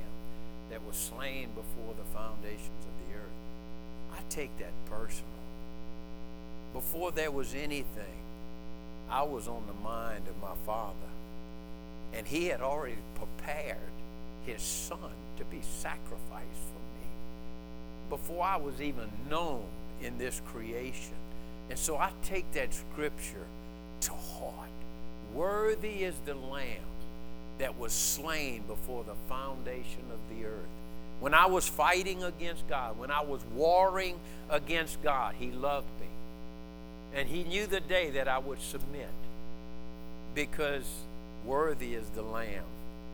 that 0.70 0.84
was 0.86 0.98
slain 0.98 1.50
before 1.50 1.93
the 1.98 2.17
foundations 2.17 2.86
of 2.86 3.08
the 3.08 3.15
earth. 3.15 4.17
I 4.17 4.20
take 4.29 4.58
that 4.60 4.74
personal 4.89 5.43
before 6.74 7.12
there 7.12 7.32
was 7.32 7.53
anything, 7.56 8.18
I 9.10 9.24
was 9.24 9.48
on 9.48 9.63
the 9.68 9.88
mind 9.88 10.27
of 10.27 10.42
my 10.42 10.56
Father. 10.65 10.96
And 12.13 12.27
He 12.27 12.48
had 12.48 12.62
already 12.62 12.98
prepared 13.15 13.77
His 14.46 14.62
Son 14.62 15.12
to 15.38 15.46
be 15.46 15.62
sacrificed 15.80 16.20
for 16.30 16.80
me. 17.00 17.08
before 18.10 18.44
I 18.44 18.58
was 18.58 18.82
even 18.82 19.10
known 19.30 19.65
in 20.01 20.18
this 20.18 20.42
creation. 20.48 21.15
And 21.70 21.80
so 21.80 21.98
I 21.98 22.12
take 22.24 22.51
that 22.53 22.74
scripture 22.74 23.46
to 24.01 24.12
heart. 24.12 24.70
Worthy 25.34 26.03
is 26.03 26.15
the 26.25 26.36
Lamb 26.36 26.68
that 27.60 27.77
was 27.80 27.94
slain 27.94 28.63
before 28.68 29.03
the 29.03 29.15
foundation 29.30 30.03
of 30.12 30.20
the 30.38 30.46
earth. 30.46 30.68
When 31.20 31.34
I 31.34 31.46
was 31.48 31.68
fighting 31.68 32.24
against 32.24 32.68
God, 32.68 32.98
when 33.00 33.12
I 33.12 33.22
was 33.22 33.42
warring 33.56 34.20
against 34.50 35.01
God, 35.01 35.36
He 35.39 35.51
loved 35.51 35.88
me. 36.01 36.03
And 37.15 37.27
He 37.27 37.43
knew 37.43 37.67
the 37.67 37.79
day 37.79 38.10
that 38.12 38.27
I 38.27 38.38
would 38.38 38.62
submit 38.62 39.10
because 40.34 40.89
worthy 41.46 41.93
is 41.93 42.10
the 42.10 42.24
Lamb 42.24 42.63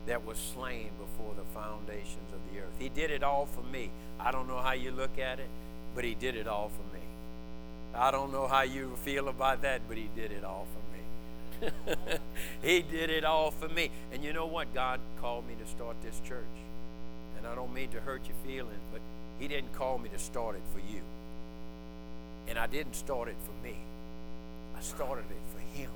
that 0.06 0.24
was 0.24 0.38
slain 0.54 0.90
before 0.98 1.34
the 1.34 1.44
foundations 1.54 2.32
of 2.32 2.40
the 2.52 2.60
earth. 2.60 2.74
He 2.78 2.88
did 2.88 3.10
it 3.10 3.22
all 3.22 3.46
for 3.46 3.62
me. 3.62 3.90
I 4.18 4.30
don't 4.30 4.48
know 4.48 4.58
how 4.58 4.72
you 4.72 4.90
look 4.90 5.18
at 5.18 5.38
it, 5.38 5.48
but 5.94 6.04
He 6.04 6.14
did 6.14 6.36
it 6.36 6.46
all 6.48 6.70
for 6.70 6.94
me. 6.94 7.02
I 7.94 8.10
don't 8.10 8.32
know 8.32 8.46
how 8.46 8.62
you 8.62 8.96
feel 9.04 9.28
about 9.28 9.62
that, 9.62 9.82
but 9.88 9.96
He 9.96 10.08
did 10.14 10.32
it 10.32 10.44
all 10.44 10.66
for 10.72 10.74
me. 10.74 10.80
he 12.62 12.82
did 12.82 13.10
it 13.10 13.24
all 13.24 13.50
for 13.50 13.68
me. 13.68 13.90
And 14.12 14.24
you 14.24 14.32
know 14.32 14.46
what? 14.46 14.72
God 14.74 15.00
called 15.20 15.46
me 15.46 15.54
to 15.62 15.70
start 15.70 15.96
this 16.02 16.20
church. 16.26 16.44
And 17.36 17.46
I 17.46 17.54
don't 17.54 17.72
mean 17.72 17.90
to 17.90 18.00
hurt 18.00 18.22
your 18.26 18.36
feelings, 18.44 18.80
but 18.92 19.00
He 19.38 19.48
didn't 19.48 19.72
call 19.74 19.98
me 19.98 20.08
to 20.10 20.18
start 20.18 20.56
it 20.56 20.62
for 20.72 20.78
you. 20.78 21.00
And 22.48 22.58
I 22.58 22.66
didn't 22.66 22.94
start 22.94 23.28
it 23.28 23.36
for 23.44 23.66
me, 23.66 23.76
I 24.80 24.82
started 24.82 25.26
it 25.30 25.42
for 25.52 25.78
Him. 25.78 25.90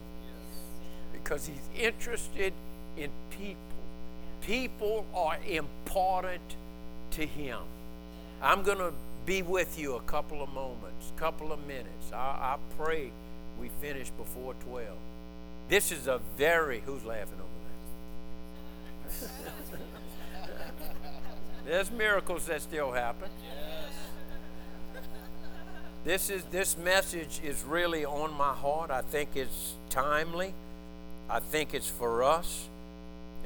Because 1.13 1.47
He's 1.47 1.83
interested 1.83 2.53
in 2.99 3.11
people. 3.31 3.57
People 4.43 5.07
are 5.15 5.39
important 5.49 6.57
to 7.13 7.25
Him. 7.25 7.61
I'm 8.43 8.63
going 8.63 8.77
to 8.79 8.93
be 9.25 9.41
with 9.41 9.79
you 9.79 9.95
a 9.95 10.03
couple 10.03 10.43
of 10.43 10.53
moments, 10.53 11.13
couple 11.17 11.51
of 11.51 11.67
minutes. 11.67 12.13
I, 12.13 12.17
I 12.17 12.59
pray 12.77 13.11
we 13.59 13.71
finish 13.81 14.11
before 14.11 14.53
12. 14.67 14.87
This 15.71 15.91
is 15.91 16.07
a 16.07 16.21
very, 16.37 16.81
who's 16.85 17.07
laughing 17.07 17.39
over 17.41 17.49
there? 19.09 19.31
There's 21.65 21.91
miracles 21.91 22.45
that 22.47 22.61
still 22.61 22.93
happen. 22.93 23.31
This 26.05 26.29
is 26.29 26.43
this 26.45 26.77
message 26.77 27.41
is 27.43 27.65
really 27.65 28.05
on 28.05 28.35
my 28.35 28.53
heart. 28.53 28.91
I 28.91 29.01
think 29.01 29.31
it's 29.37 29.73
timely. 29.89 30.53
I 31.31 31.41
think 31.41 31.73
it's 31.73 31.89
for 31.89 32.23
us. 32.23 32.69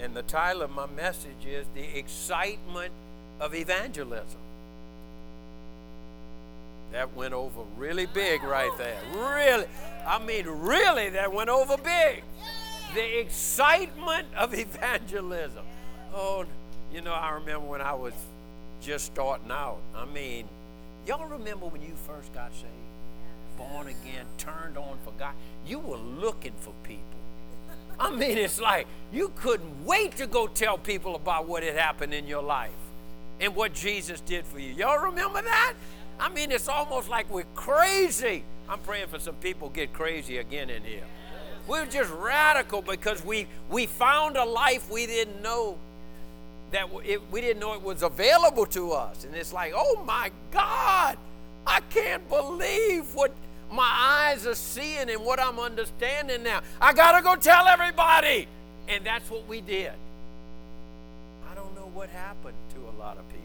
And 0.00 0.14
the 0.14 0.22
title 0.22 0.62
of 0.62 0.70
my 0.70 0.86
message 0.86 1.46
is 1.46 1.66
The 1.74 1.96
Excitement 1.96 2.92
of 3.40 3.54
Evangelism. 3.54 4.40
That 6.92 7.14
went 7.14 7.32
over 7.32 7.62
really 7.76 8.06
big 8.06 8.42
right 8.42 8.70
there. 8.76 8.98
Really. 9.14 9.66
I 10.06 10.18
mean, 10.18 10.46
really, 10.46 11.10
that 11.10 11.32
went 11.32 11.50
over 11.50 11.76
big. 11.76 12.24
The 12.94 13.20
excitement 13.20 14.26
of 14.36 14.54
evangelism. 14.54 15.64
Oh, 16.12 16.44
you 16.92 17.02
know, 17.02 17.12
I 17.12 17.34
remember 17.34 17.66
when 17.68 17.82
I 17.82 17.94
was 17.94 18.14
just 18.80 19.06
starting 19.06 19.50
out. 19.50 19.78
I 19.94 20.06
mean, 20.06 20.48
y'all 21.08 21.26
remember 21.26 21.66
when 21.66 21.80
you 21.80 21.94
first 22.06 22.32
got 22.34 22.52
saved? 22.52 22.66
Born 23.56 23.88
again, 23.88 24.26
turned 24.36 24.76
on 24.76 24.98
for 25.04 25.12
God. 25.18 25.32
You 25.66 25.78
were 25.78 25.96
looking 25.96 26.52
for 26.60 26.74
people. 26.82 27.02
I 27.98 28.10
mean, 28.10 28.36
it's 28.36 28.60
like 28.60 28.86
you 29.10 29.32
couldn't 29.34 29.84
wait 29.84 30.16
to 30.18 30.26
go 30.26 30.46
tell 30.46 30.76
people 30.76 31.16
about 31.16 31.48
what 31.48 31.62
had 31.62 31.74
happened 31.74 32.12
in 32.12 32.26
your 32.26 32.42
life 32.42 32.70
and 33.40 33.56
what 33.56 33.72
Jesus 33.72 34.20
did 34.20 34.46
for 34.46 34.60
you. 34.60 34.72
Y'all 34.74 34.98
remember 34.98 35.42
that? 35.42 35.74
I 36.20 36.28
mean, 36.28 36.52
it's 36.52 36.68
almost 36.68 37.08
like 37.08 37.28
we're 37.30 37.44
crazy. 37.54 38.44
I'm 38.68 38.78
praying 38.80 39.08
for 39.08 39.18
some 39.18 39.36
people 39.36 39.70
get 39.70 39.92
crazy 39.92 40.38
again 40.38 40.68
in 40.68 40.84
here. 40.84 41.04
We're 41.66 41.86
just 41.86 42.12
radical 42.12 42.82
because 42.82 43.24
we 43.24 43.46
we 43.70 43.86
found 43.86 44.36
a 44.36 44.44
life 44.44 44.90
we 44.90 45.06
didn't 45.06 45.42
know 45.42 45.78
that 46.70 46.88
it, 47.04 47.20
we 47.30 47.40
didn't 47.40 47.60
know 47.60 47.75
it 47.75 47.82
was 47.82 48.02
available 48.02 48.66
to 48.66 48.92
us, 48.92 49.25
and 49.25 49.34
it's 49.34 49.52
like, 49.52 49.72
oh 49.75 50.02
my 50.04 50.30
God, 50.50 51.16
I 51.66 51.80
can't 51.90 52.28
believe 52.28 53.14
what 53.14 53.32
my 53.71 53.90
eyes 54.30 54.47
are 54.47 54.54
seeing 54.54 55.10
and 55.10 55.25
what 55.25 55.40
I'm 55.40 55.58
understanding 55.58 56.43
now. 56.43 56.60
I 56.80 56.93
gotta 56.93 57.23
go 57.23 57.36
tell 57.36 57.66
everybody, 57.66 58.49
and 58.88 59.04
that's 59.04 59.30
what 59.30 59.47
we 59.47 59.60
did. 59.60 59.93
I 61.50 61.54
don't 61.54 61.75
know 61.75 61.90
what 61.95 62.08
happened 62.10 62.56
to 62.75 62.80
a 62.80 62.95
lot 62.99 63.19
of 63.19 63.28
people. 63.28 63.45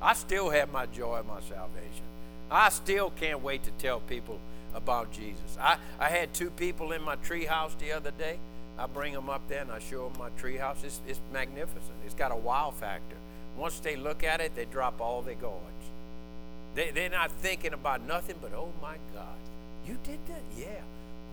I 0.00 0.14
still 0.14 0.50
have 0.50 0.70
my 0.70 0.86
joy 0.86 1.22
my 1.26 1.40
salvation. 1.40 2.04
I 2.50 2.68
still 2.68 3.10
can't 3.10 3.42
wait 3.42 3.64
to 3.64 3.70
tell 3.72 4.00
people 4.00 4.38
about 4.74 5.10
Jesus. 5.10 5.56
I, 5.60 5.78
I 5.98 6.08
had 6.08 6.32
two 6.34 6.50
people 6.50 6.92
in 6.92 7.02
my 7.02 7.16
treehouse 7.16 7.76
the 7.78 7.92
other 7.92 8.12
day. 8.12 8.38
I 8.78 8.86
bring 8.86 9.12
them 9.14 9.30
up 9.30 9.48
there 9.48 9.62
and 9.62 9.70
I 9.70 9.78
show 9.78 10.08
them 10.08 10.18
my 10.18 10.30
treehouse. 10.40 10.84
It's, 10.84 11.00
it's 11.08 11.20
magnificent. 11.32 11.94
It's 12.04 12.14
got 12.14 12.32
a 12.32 12.36
wow 12.36 12.72
factor. 12.78 13.16
Once 13.56 13.80
they 13.80 13.96
look 13.96 14.22
at 14.22 14.40
it, 14.40 14.54
they 14.54 14.66
drop 14.66 15.00
all 15.00 15.22
their 15.22 15.34
guards. 15.34 15.62
They, 16.74 16.90
they're 16.90 17.08
not 17.08 17.30
thinking 17.30 17.72
about 17.72 18.06
nothing 18.06 18.36
but, 18.40 18.52
oh 18.54 18.72
my 18.82 18.96
God, 19.14 19.36
you 19.86 19.96
did 20.04 20.18
that? 20.28 20.42
Yeah. 20.58 20.66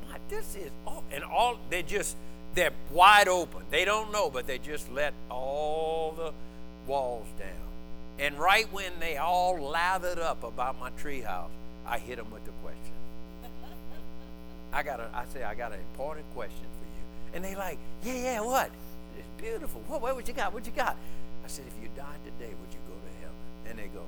My, 0.09 0.17
this 0.29 0.55
is, 0.55 0.71
oh, 0.87 1.03
and 1.11 1.23
all, 1.23 1.57
they 1.69 1.83
just, 1.83 2.15
they're 2.55 2.71
wide 2.91 3.27
open. 3.27 3.63
They 3.69 3.83
don't 3.83 4.11
know, 4.11 4.29
but 4.29 4.47
they 4.47 4.57
just 4.57 4.91
let 4.91 5.13
all 5.29 6.13
the 6.15 6.31
walls 6.87 7.27
down. 7.37 7.49
And 8.19 8.37
right 8.37 8.71
when 8.71 8.91
they 8.99 9.17
all 9.17 9.59
lathered 9.59 10.19
up 10.19 10.43
about 10.43 10.79
my 10.79 10.91
treehouse, 10.91 11.49
I 11.85 11.97
hit 11.97 12.17
them 12.17 12.31
with 12.31 12.45
the 12.45 12.51
question. 12.61 12.79
I 14.71 14.83
got 14.83 14.99
a, 14.99 15.09
I 15.13 15.25
say, 15.33 15.43
I 15.43 15.55
got 15.55 15.73
an 15.73 15.79
important 15.79 16.25
question 16.33 16.55
for 16.57 16.85
you. 16.85 16.92
And 17.33 17.43
they 17.43 17.55
like, 17.55 17.77
yeah, 18.03 18.13
yeah, 18.13 18.41
what? 18.41 18.69
It's 19.17 19.27
beautiful. 19.41 19.81
What, 19.87 20.01
what, 20.01 20.15
what 20.15 20.27
you 20.27 20.33
got? 20.33 20.53
What 20.53 20.65
you 20.65 20.71
got? 20.71 20.95
I 21.43 21.47
said, 21.47 21.65
if 21.67 21.73
you 21.81 21.89
died 21.95 22.19
today, 22.23 22.51
would 22.51 22.73
you 22.73 22.79
go 22.87 22.93
to 22.93 23.13
heaven? 23.19 23.35
And 23.69 23.79
they 23.79 23.87
go. 23.87 24.05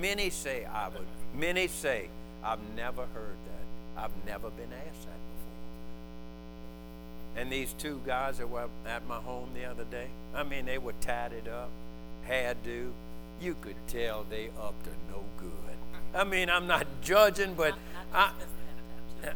Many 0.00 0.30
say 0.30 0.64
I 0.64 0.88
would. 0.88 1.06
Many 1.34 1.68
say 1.68 2.08
I've 2.42 2.60
never 2.74 3.06
heard 3.14 3.36
that. 3.46 4.02
I've 4.02 4.26
never 4.26 4.50
been 4.50 4.72
asked 4.72 5.04
that 5.04 5.20
before. 5.34 5.56
And 7.36 7.50
these 7.50 7.72
two 7.74 8.00
guys 8.06 8.38
that 8.38 8.48
were 8.48 8.68
at 8.86 9.06
my 9.06 9.16
home 9.16 9.50
the 9.54 9.64
other 9.64 9.84
day, 9.84 10.08
I 10.34 10.42
mean, 10.42 10.66
they 10.66 10.78
were 10.78 10.94
tatted 11.00 11.48
up 11.48 11.70
had 12.26 12.56
hairdo, 12.64 12.90
you 13.40 13.56
could 13.60 13.76
tell 13.88 14.24
they 14.28 14.48
up 14.60 14.74
to 14.84 14.90
no 15.10 15.22
good. 15.38 15.50
I 16.14 16.24
mean, 16.24 16.48
I'm 16.50 16.66
not 16.66 16.86
judging, 17.02 17.54
but 17.54 17.74
I, 18.12 18.30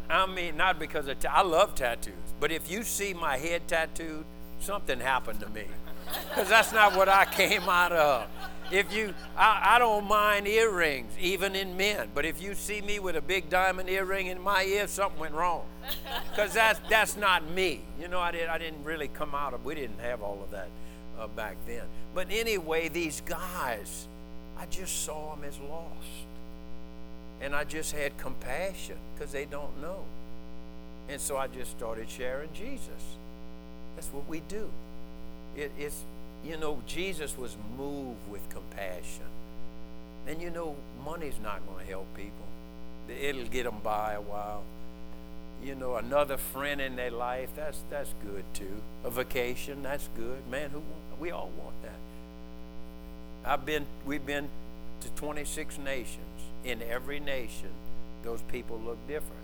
I 0.08 0.26
mean, 0.26 0.56
not 0.56 0.78
because 0.78 1.08
of 1.08 1.16
love 1.46 1.74
tattoos, 1.74 2.14
but 2.38 2.52
if 2.52 2.70
you 2.70 2.82
see 2.82 3.14
my 3.14 3.36
head 3.36 3.66
tattooed, 3.68 4.24
something 4.60 5.00
happened 5.00 5.40
to 5.40 5.48
me, 5.48 5.64
because 6.28 6.48
that's 6.48 6.72
not 6.72 6.96
what 6.96 7.08
I 7.08 7.24
came 7.32 7.68
out 7.68 7.92
of. 7.92 8.26
If 8.70 8.94
you, 8.94 9.14
I, 9.36 9.74
I 9.74 9.78
don't 9.80 10.06
mind 10.06 10.46
earrings, 10.46 11.12
even 11.20 11.56
in 11.56 11.76
men, 11.76 12.08
but 12.14 12.24
if 12.24 12.40
you 12.40 12.54
see 12.54 12.80
me 12.80 13.00
with 13.00 13.16
a 13.16 13.20
big 13.20 13.50
diamond 13.50 13.88
earring 13.88 14.28
in 14.28 14.40
my 14.40 14.62
ear, 14.62 14.86
something 14.86 15.18
went 15.18 15.34
wrong, 15.34 15.64
because 16.30 16.52
that's 16.54 16.80
that's 16.88 17.16
not 17.16 17.48
me. 17.50 17.80
You 18.00 18.06
know, 18.06 18.20
I 18.20 18.30
did 18.30 18.48
I 18.48 18.58
didn't 18.58 18.84
really 18.84 19.08
come 19.08 19.34
out 19.34 19.54
of. 19.54 19.64
We 19.64 19.74
didn't 19.74 19.98
have 19.98 20.22
all 20.22 20.40
of 20.42 20.52
that 20.52 20.68
uh, 21.18 21.26
back 21.28 21.56
then. 21.66 21.82
But 22.14 22.28
anyway, 22.30 22.88
these 22.88 23.22
guys, 23.22 24.06
I 24.56 24.66
just 24.66 25.04
saw 25.04 25.34
them 25.34 25.44
as 25.44 25.58
lost. 25.58 26.29
And 27.40 27.54
I 27.54 27.64
just 27.64 27.92
had 27.92 28.16
compassion 28.18 28.96
because 29.14 29.32
they 29.32 29.44
don't 29.44 29.80
know. 29.80 30.04
And 31.08 31.20
so 31.20 31.36
I 31.36 31.46
just 31.46 31.70
started 31.70 32.08
sharing 32.08 32.52
Jesus. 32.52 33.16
That's 33.96 34.08
what 34.08 34.28
we 34.28 34.40
do. 34.40 34.70
It, 35.56 35.72
it's, 35.78 36.04
you 36.44 36.56
know, 36.56 36.82
Jesus 36.86 37.36
was 37.36 37.56
moved 37.76 38.28
with 38.30 38.48
compassion. 38.50 39.28
And 40.26 40.40
you 40.40 40.50
know, 40.50 40.76
money's 41.04 41.38
not 41.42 41.66
going 41.66 41.84
to 41.84 41.90
help 41.90 42.06
people, 42.14 42.46
it'll 43.08 43.46
get 43.46 43.64
them 43.64 43.80
by 43.82 44.12
a 44.12 44.20
while 44.20 44.62
you 45.62 45.74
know, 45.74 45.96
another 45.96 46.36
friend 46.36 46.80
in 46.80 46.96
their 46.96 47.10
life, 47.10 47.50
that's 47.54 47.82
that's 47.90 48.14
good 48.24 48.44
too. 48.54 48.82
A 49.04 49.10
vacation, 49.10 49.82
that's 49.82 50.08
good. 50.16 50.46
Man, 50.50 50.70
who 50.70 50.82
we 51.18 51.30
all 51.30 51.50
want 51.58 51.74
that. 51.82 53.50
I've 53.50 53.66
been 53.66 53.86
we've 54.06 54.24
been 54.24 54.48
to 55.00 55.08
26 55.10 55.78
nations. 55.78 56.18
In 56.64 56.82
every 56.82 57.20
nation, 57.20 57.70
those 58.22 58.42
people 58.42 58.78
look 58.78 58.98
different. 59.06 59.40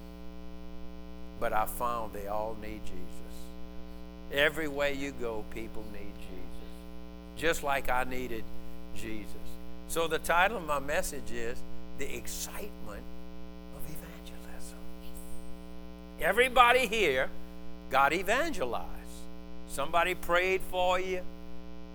But 1.41 1.53
I 1.53 1.67
found 1.67 2.13
they 2.13 2.27
all 2.29 2.57
need 2.61 2.81
Jesus. 2.85 3.27
Every 4.33 4.69
way 4.69 4.95
you 4.95 5.13
go, 5.13 5.45
people 5.51 5.85
need 5.93 6.15
Jesus. 6.19 7.37
Just 7.37 7.63
like 7.63 7.91
I 7.91 8.05
needed 8.05 8.45
Jesus. 8.95 9.27
So 9.89 10.09
the 10.09 10.19
title 10.19 10.57
of 10.57 10.67
my 10.67 10.79
message 10.79 11.31
is 11.33 11.59
The 11.99 12.17
Excitement 12.17 13.03
of 13.77 13.83
Evangelism. 13.85 14.79
Everybody 16.21 16.87
here 16.87 17.29
got 17.91 18.13
evangelized. 18.13 18.91
Somebody 19.69 20.15
prayed 20.15 20.61
for 20.71 20.99
you. 20.99 21.21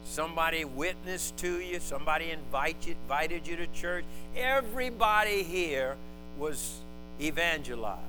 Somebody 0.04 0.66
witnessed 0.66 1.38
to 1.38 1.60
you, 1.60 1.80
somebody 1.80 2.32
invite 2.32 2.88
you, 2.88 2.96
invited 3.04 3.48
you 3.48 3.56
to 3.58 3.68
church. 3.68 4.06
Everybody 4.36 5.44
here 5.44 5.96
was 6.38 6.80
evangelized. 7.20 8.00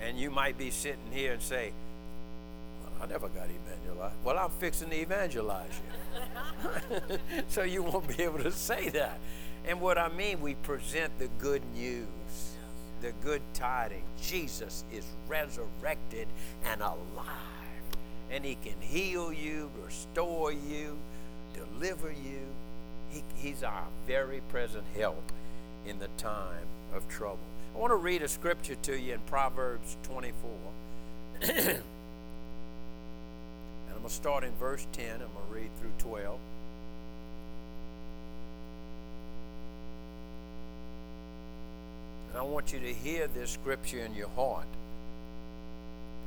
And 0.00 0.18
you 0.18 0.30
might 0.30 0.56
be 0.56 0.70
sitting 0.70 1.10
here 1.12 1.32
and 1.32 1.42
say, 1.42 1.72
well, 2.82 2.92
I 3.02 3.06
never 3.06 3.28
got 3.28 3.46
evangelized. 3.46 4.14
Well, 4.24 4.38
I'm 4.38 4.50
fixing 4.50 4.90
to 4.90 4.96
evangelize 4.96 5.70
you. 6.20 7.18
so 7.48 7.62
you 7.62 7.82
won't 7.82 8.16
be 8.16 8.22
able 8.22 8.38
to 8.40 8.52
say 8.52 8.88
that. 8.90 9.18
And 9.66 9.80
what 9.80 9.98
I 9.98 10.08
mean, 10.08 10.40
we 10.40 10.54
present 10.54 11.18
the 11.18 11.28
good 11.38 11.62
news, 11.74 12.06
the 13.00 13.12
good 13.22 13.42
tidings. 13.54 14.04
Jesus 14.22 14.84
is 14.92 15.04
resurrected 15.26 16.28
and 16.64 16.80
alive. 16.80 17.26
And 18.30 18.44
he 18.44 18.56
can 18.56 18.80
heal 18.80 19.32
you, 19.32 19.70
restore 19.84 20.52
you, 20.52 20.98
deliver 21.78 22.10
you. 22.10 22.40
He, 23.10 23.22
he's 23.36 23.62
our 23.62 23.84
very 24.06 24.40
present 24.48 24.84
help 24.96 25.22
in 25.86 25.98
the 25.98 26.08
time 26.18 26.66
of 26.94 27.08
trouble. 27.08 27.38
I 27.74 27.78
want 27.78 27.92
to 27.92 27.96
read 27.96 28.22
a 28.22 28.28
scripture 28.28 28.74
to 28.82 28.98
you 28.98 29.14
in 29.14 29.20
Proverbs 29.20 29.96
24. 30.02 30.50
and 31.40 31.82
I'm 33.88 33.98
going 33.98 34.02
to 34.02 34.10
start 34.10 34.44
in 34.44 34.52
verse 34.52 34.86
10. 34.92 35.12
I'm 35.12 35.18
going 35.18 35.30
to 35.32 35.54
read 35.54 35.70
through 35.80 35.92
12. 35.98 36.38
And 42.30 42.38
I 42.38 42.42
want 42.42 42.72
you 42.72 42.80
to 42.80 42.92
hear 42.92 43.26
this 43.28 43.50
scripture 43.50 44.00
in 44.00 44.14
your 44.14 44.28
heart. 44.30 44.66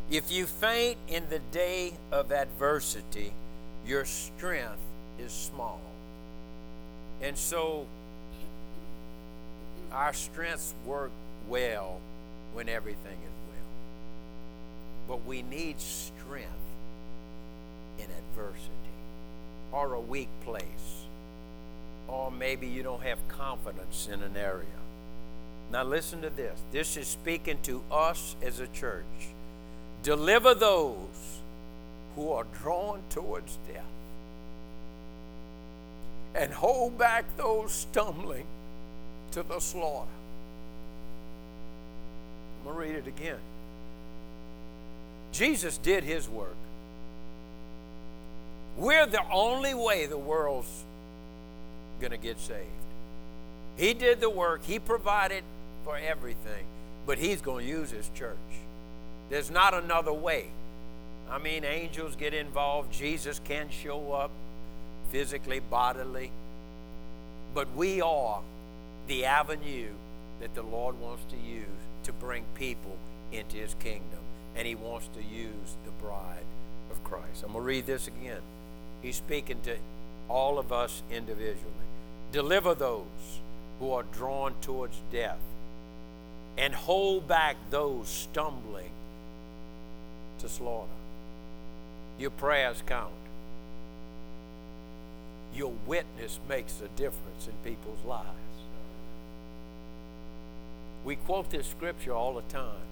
If 0.09 0.31
you 0.31 0.45
faint 0.45 0.97
in 1.07 1.29
the 1.29 1.39
day 1.39 1.93
of 2.11 2.31
adversity, 2.31 3.33
your 3.85 4.05
strength 4.05 4.79
is 5.21 5.31
small. 5.31 5.79
And 7.21 7.37
so 7.37 7.85
our 9.91 10.13
strengths 10.13 10.73
work 10.85 11.11
well 11.47 11.99
when 12.53 12.69
everything 12.69 12.97
is 13.13 13.37
well. 13.49 13.67
But 15.07 15.25
we 15.25 15.41
need 15.41 15.79
strength 15.79 16.49
in 17.99 18.05
adversity 18.05 18.71
or 19.71 19.93
a 19.93 19.99
weak 19.99 20.29
place. 20.43 21.05
Or 22.07 22.31
maybe 22.31 22.67
you 22.67 22.83
don't 22.83 23.03
have 23.03 23.19
confidence 23.27 24.09
in 24.11 24.21
an 24.21 24.35
area. 24.35 24.65
Now, 25.71 25.83
listen 25.83 26.21
to 26.23 26.29
this. 26.29 26.59
This 26.73 26.97
is 26.97 27.07
speaking 27.07 27.57
to 27.63 27.81
us 27.89 28.35
as 28.41 28.59
a 28.59 28.67
church. 28.67 29.05
Deliver 30.03 30.53
those 30.53 31.39
who 32.15 32.31
are 32.31 32.45
drawn 32.59 33.01
towards 33.09 33.57
death 33.71 33.85
and 36.35 36.53
hold 36.53 36.97
back 36.97 37.25
those 37.37 37.71
stumbling 37.71 38.45
to 39.31 39.43
the 39.43 39.59
slaughter. 39.59 40.07
I'm 42.59 42.73
going 42.73 42.75
to 42.75 42.93
read 42.93 42.99
it 42.99 43.07
again. 43.07 43.39
Jesus 45.31 45.77
did 45.77 46.03
his 46.03 46.27
work. 46.27 46.55
We're 48.77 49.05
the 49.05 49.23
only 49.31 49.73
way 49.73 50.05
the 50.05 50.17
world's 50.17 50.85
going 51.99 52.11
to 52.11 52.17
get 52.17 52.39
saved. 52.39 52.67
He 53.77 53.93
did 53.93 54.19
the 54.19 54.29
work, 54.29 54.63
He 54.63 54.79
provided 54.79 55.43
for 55.83 55.97
everything, 55.97 56.65
but 57.05 57.17
He's 57.17 57.41
going 57.41 57.65
to 57.65 57.71
use 57.71 57.91
His 57.91 58.09
church. 58.15 58.37
There's 59.29 59.51
not 59.51 59.73
another 59.73 60.13
way. 60.13 60.47
I 61.29 61.37
mean, 61.37 61.63
angels 61.63 62.15
get 62.15 62.33
involved, 62.33 62.91
Jesus 62.91 63.39
can 63.43 63.69
show 63.69 64.11
up 64.11 64.31
physically, 65.11 65.59
bodily. 65.59 66.31
But 67.53 67.71
we 67.75 68.01
are 68.01 68.41
the 69.07 69.25
avenue 69.25 69.89
that 70.39 70.55
the 70.55 70.63
Lord 70.63 70.99
wants 70.99 71.23
to 71.31 71.37
use 71.37 71.67
to 72.03 72.13
bring 72.13 72.45
people 72.55 72.97
into 73.31 73.57
his 73.57 73.75
kingdom. 73.75 74.19
And 74.55 74.67
he 74.67 74.75
wants 74.75 75.07
to 75.13 75.21
use 75.21 75.75
the 75.85 75.91
bride 75.91 76.43
of 76.89 77.03
Christ. 77.03 77.43
I'm 77.43 77.53
going 77.53 77.63
to 77.63 77.67
read 77.67 77.85
this 77.85 78.07
again. 78.07 78.41
He's 79.01 79.15
speaking 79.15 79.59
to 79.63 79.77
all 80.29 80.57
of 80.57 80.71
us 80.71 81.03
individually. 81.11 81.71
Deliver 82.31 82.73
those 82.73 83.05
who 83.79 83.91
are 83.91 84.03
drawn 84.03 84.53
towards 84.61 84.97
death 85.11 85.39
and 86.57 86.73
hold 86.73 87.27
back 87.27 87.55
those 87.69 88.07
stumbling 88.07 88.91
to 90.39 90.49
slaughter. 90.49 90.89
Your 92.19 92.31
prayers 92.31 92.83
count 92.85 93.11
your 95.53 95.73
witness 95.85 96.39
makes 96.47 96.79
a 96.81 96.87
difference 96.97 97.47
in 97.47 97.53
people's 97.69 98.03
lives. 98.05 98.27
We 101.03 101.15
quote 101.15 101.49
this 101.49 101.67
scripture 101.67 102.13
all 102.13 102.35
the 102.35 102.41
time. 102.43 102.87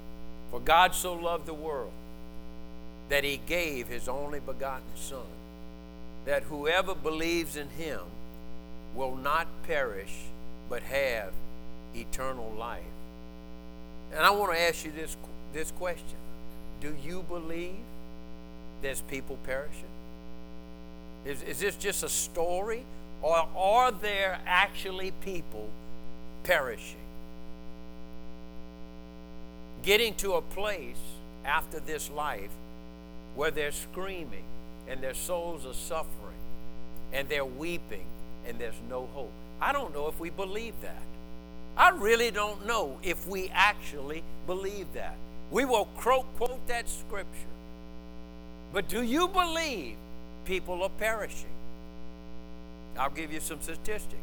For 0.51 0.59
God 0.59 0.95
so 0.95 1.13
loved 1.13 1.45
the 1.45 1.53
world 1.53 1.91
that 3.09 3.23
he 3.23 3.39
gave 3.45 3.87
his 3.87 4.07
only 4.07 4.39
begotten 4.39 4.83
Son, 4.95 5.21
that 6.25 6.43
whoever 6.43 6.95
believes 6.95 7.55
in 7.55 7.69
him 7.69 7.99
will 8.95 9.15
not 9.15 9.47
perish 9.63 10.15
but 10.69 10.83
have 10.83 11.31
eternal 11.95 12.51
life. 12.57 12.83
And 14.11 14.25
I 14.25 14.31
want 14.31 14.53
to 14.53 14.59
ask 14.59 14.85
you 14.85 14.91
this, 14.91 15.15
this 15.53 15.71
question 15.71 16.17
Do 16.81 16.95
you 17.03 17.23
believe 17.27 17.77
there's 18.81 19.01
people 19.01 19.37
perishing? 19.43 19.83
Is, 21.25 21.43
is 21.43 21.59
this 21.59 21.75
just 21.75 22.03
a 22.03 22.09
story? 22.09 22.83
Or 23.21 23.47
are 23.55 23.91
there 23.91 24.39
actually 24.45 25.11
people 25.21 25.69
perishing? 26.43 26.95
Getting 29.83 30.13
to 30.15 30.33
a 30.33 30.41
place 30.41 30.97
after 31.45 31.79
this 31.79 32.09
life 32.09 32.51
where 33.35 33.51
they're 33.51 33.71
screaming 33.71 34.43
and 34.87 35.01
their 35.01 35.13
souls 35.13 35.65
are 35.65 35.73
suffering 35.73 36.37
and 37.13 37.27
they're 37.27 37.45
weeping 37.45 38.05
and 38.47 38.57
there's 38.59 38.79
no 38.89 39.07
hope. 39.13 39.31
I 39.61 39.73
don't 39.73 39.93
know 39.93 40.07
if 40.07 40.19
we 40.19 40.29
believe 40.29 40.73
that. 40.81 41.01
I 41.77 41.89
really 41.89 42.31
don't 42.31 42.65
know 42.65 42.97
if 43.03 43.27
we 43.27 43.49
actually 43.53 44.23
believe 44.47 44.87
that. 44.93 45.15
We 45.51 45.65
will 45.65 45.85
quote 45.95 46.67
that 46.67 46.89
scripture. 46.89 47.27
But 48.73 48.87
do 48.87 49.01
you 49.01 49.27
believe 49.27 49.95
people 50.49 50.81
are 50.81 50.89
perishing. 50.89 51.53
I'll 52.97 53.11
give 53.11 53.31
you 53.31 53.39
some 53.39 53.61
statistics 53.61 54.17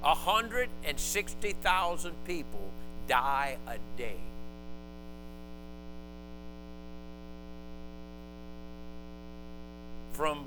160,000 0.00 2.14
people 2.24 2.70
die 3.06 3.58
a 3.66 3.76
day. 3.98 4.16
From 10.12 10.46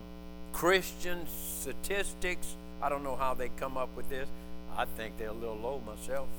Christian 0.53 1.27
statistics, 1.27 2.55
I 2.81 2.89
don't 2.89 3.03
know 3.03 3.15
how 3.15 3.35
they 3.35 3.49
come 3.57 3.77
up 3.77 3.95
with 3.95 4.09
this. 4.09 4.27
I 4.75 4.85
think 4.85 5.19
they're 5.19 5.27
a 5.27 5.33
little 5.33 5.57
low 5.57 5.83
myself. 5.85 6.29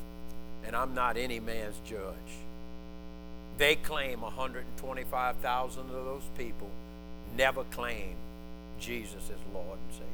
And 0.66 0.75
I'm 0.75 0.92
not 0.95 1.16
any 1.16 1.38
man's 1.38 1.79
judge. 1.85 2.40
They 3.59 3.77
claim 3.77 4.23
125,000 4.23 5.83
of 5.83 5.92
those 5.92 6.25
people 6.37 6.68
never 7.37 7.62
claim 7.64 8.16
Jesus 8.79 9.31
as 9.31 9.55
Lord 9.55 9.79
and 9.79 9.93
Savior. 9.93 10.07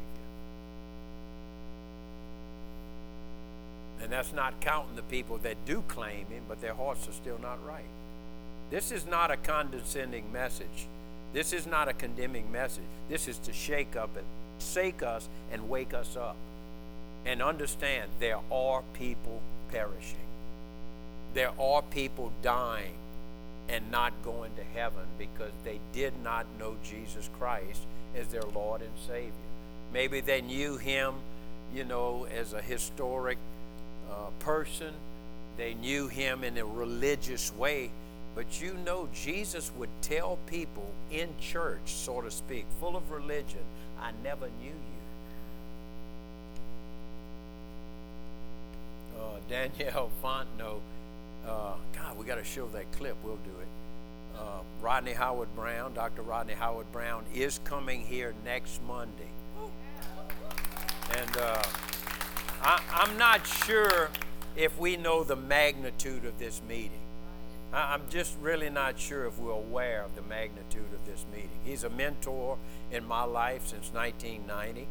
And 4.03 4.12
that's 4.12 4.33
not 4.33 4.61
counting 4.61 4.97
the 4.97 5.03
people 5.03 5.38
that 5.38 5.57
do 5.66 5.83
claim 5.88 6.27
Him, 6.27 6.44
but 6.49 6.61
their 6.61 6.75
hearts 6.75 7.09
are 7.09 7.12
still 7.12 7.38
not 7.42 7.64
right. 7.66 7.85
This 8.71 8.92
is 8.92 9.07
not 9.07 9.31
a 9.31 9.37
condescending 9.37 10.33
message. 10.33 10.87
This 11.33 11.53
is 11.53 11.66
not 11.66 11.88
a 11.88 11.92
condemning 11.92 12.51
message. 12.53 12.85
This 13.09 13.29
is 13.29 13.38
to 13.40 13.53
shake 13.53 13.97
up 13.97 14.16
and 14.16 14.27
shake 14.61 15.03
us 15.03 15.29
and 15.53 15.68
wake 15.68 15.94
us 15.94 16.16
up. 16.16 16.37
And 17.27 17.42
understand 17.42 18.11
there 18.21 18.38
are 18.51 18.83
people 18.94 19.40
perishing. 19.71 20.16
There 21.35 21.53
are 21.61 21.83
people 21.83 22.33
dying 22.42 22.94
and 23.68 23.90
not 23.90 24.12
going 24.23 24.55
to 24.57 24.64
heaven 24.79 25.05
because 25.18 25.53
they 25.64 25.81
did 25.92 26.14
not 26.25 26.47
know 26.59 26.77
Jesus 26.83 27.29
Christ 27.38 27.83
as 28.16 28.29
their 28.29 28.42
Lord 28.55 28.83
and 28.83 28.90
Savior. 29.07 29.33
Maybe 29.92 30.21
they 30.21 30.40
knew 30.40 30.77
him, 30.77 31.14
you 31.75 31.85
know, 31.85 32.27
as 32.37 32.53
a 32.53 32.61
historic 32.61 33.38
uh, 34.11 34.31
person. 34.40 34.92
They 35.57 35.75
knew 35.75 36.09
him 36.09 36.44
in 36.44 36.59
a 36.59 36.64
religious 36.64 37.53
way. 37.55 37.90
But 38.35 38.61
you 38.61 38.75
know, 38.85 39.09
Jesus 39.12 39.73
would 39.77 39.88
tell 40.03 40.38
people 40.47 40.92
in 41.11 41.29
church, 41.40 41.81
so 41.85 42.21
to 42.21 42.31
speak, 42.31 42.66
full 42.79 42.97
of 42.97 43.11
religion, 43.11 43.64
I 44.01 44.12
never 44.23 44.47
knew 44.61 44.68
you. 44.68 44.99
Uh, 49.18 49.38
Danielle 49.49 50.11
Fontenot, 50.23 50.81
uh, 51.47 51.75
God, 51.92 52.16
we 52.16 52.25
got 52.25 52.37
to 52.37 52.44
show 52.44 52.68
that 52.68 52.92
clip. 52.92 53.16
We'll 53.25 53.37
do 53.37 53.51
it 53.61 53.67
uh, 54.38 54.61
Rodney 54.81 55.12
Howard 55.12 55.55
Browne, 55.55 55.92
Dr. 55.94 56.22
Rodney 56.22 56.55
Howard 56.55 56.90
Browne, 56.92 57.24
is 57.35 57.61
coming 57.64 58.03
here 58.03 58.35
next 58.44 58.81
Monday. 58.87 59.31
And 61.16 61.37
uh, 61.37 61.62
I, 62.62 62.81
I'm 62.92 63.16
not 63.18 63.46
sure 63.46 64.11
if 64.57 64.79
we 64.79 64.96
know 64.96 65.24
the 65.24 65.37
magnitude 65.37 66.24
of 66.24 66.38
this 66.38 66.61
meeting. 66.68 67.01
I, 67.72 67.94
I'm 67.94 68.03
just 68.11 68.37
really 68.40 68.70
not 68.70 68.98
sure 68.98 69.27
if 69.27 69.38
we're 69.38 69.53
aware 69.53 70.03
of 70.03 70.14
the 70.14 70.22
magnitude 70.22 70.92
of 70.92 71.07
this 71.07 71.24
meeting. 71.33 71.59
He's 71.64 71.85
a 71.85 71.90
mentor 71.90 72.59
in 72.90 73.07
my 73.07 73.24
life 73.24 73.66
since 73.66 73.92
1990. 73.92 74.87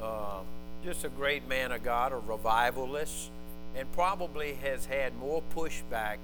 Uh, 0.00 0.40
just 0.84 1.04
a 1.04 1.08
great 1.08 1.48
man 1.48 1.72
of 1.72 1.82
God, 1.82 2.12
a 2.12 2.16
revivalist, 2.16 3.30
and 3.74 3.90
probably 3.92 4.54
has 4.54 4.86
had 4.86 5.16
more 5.16 5.42
pushback 5.54 6.18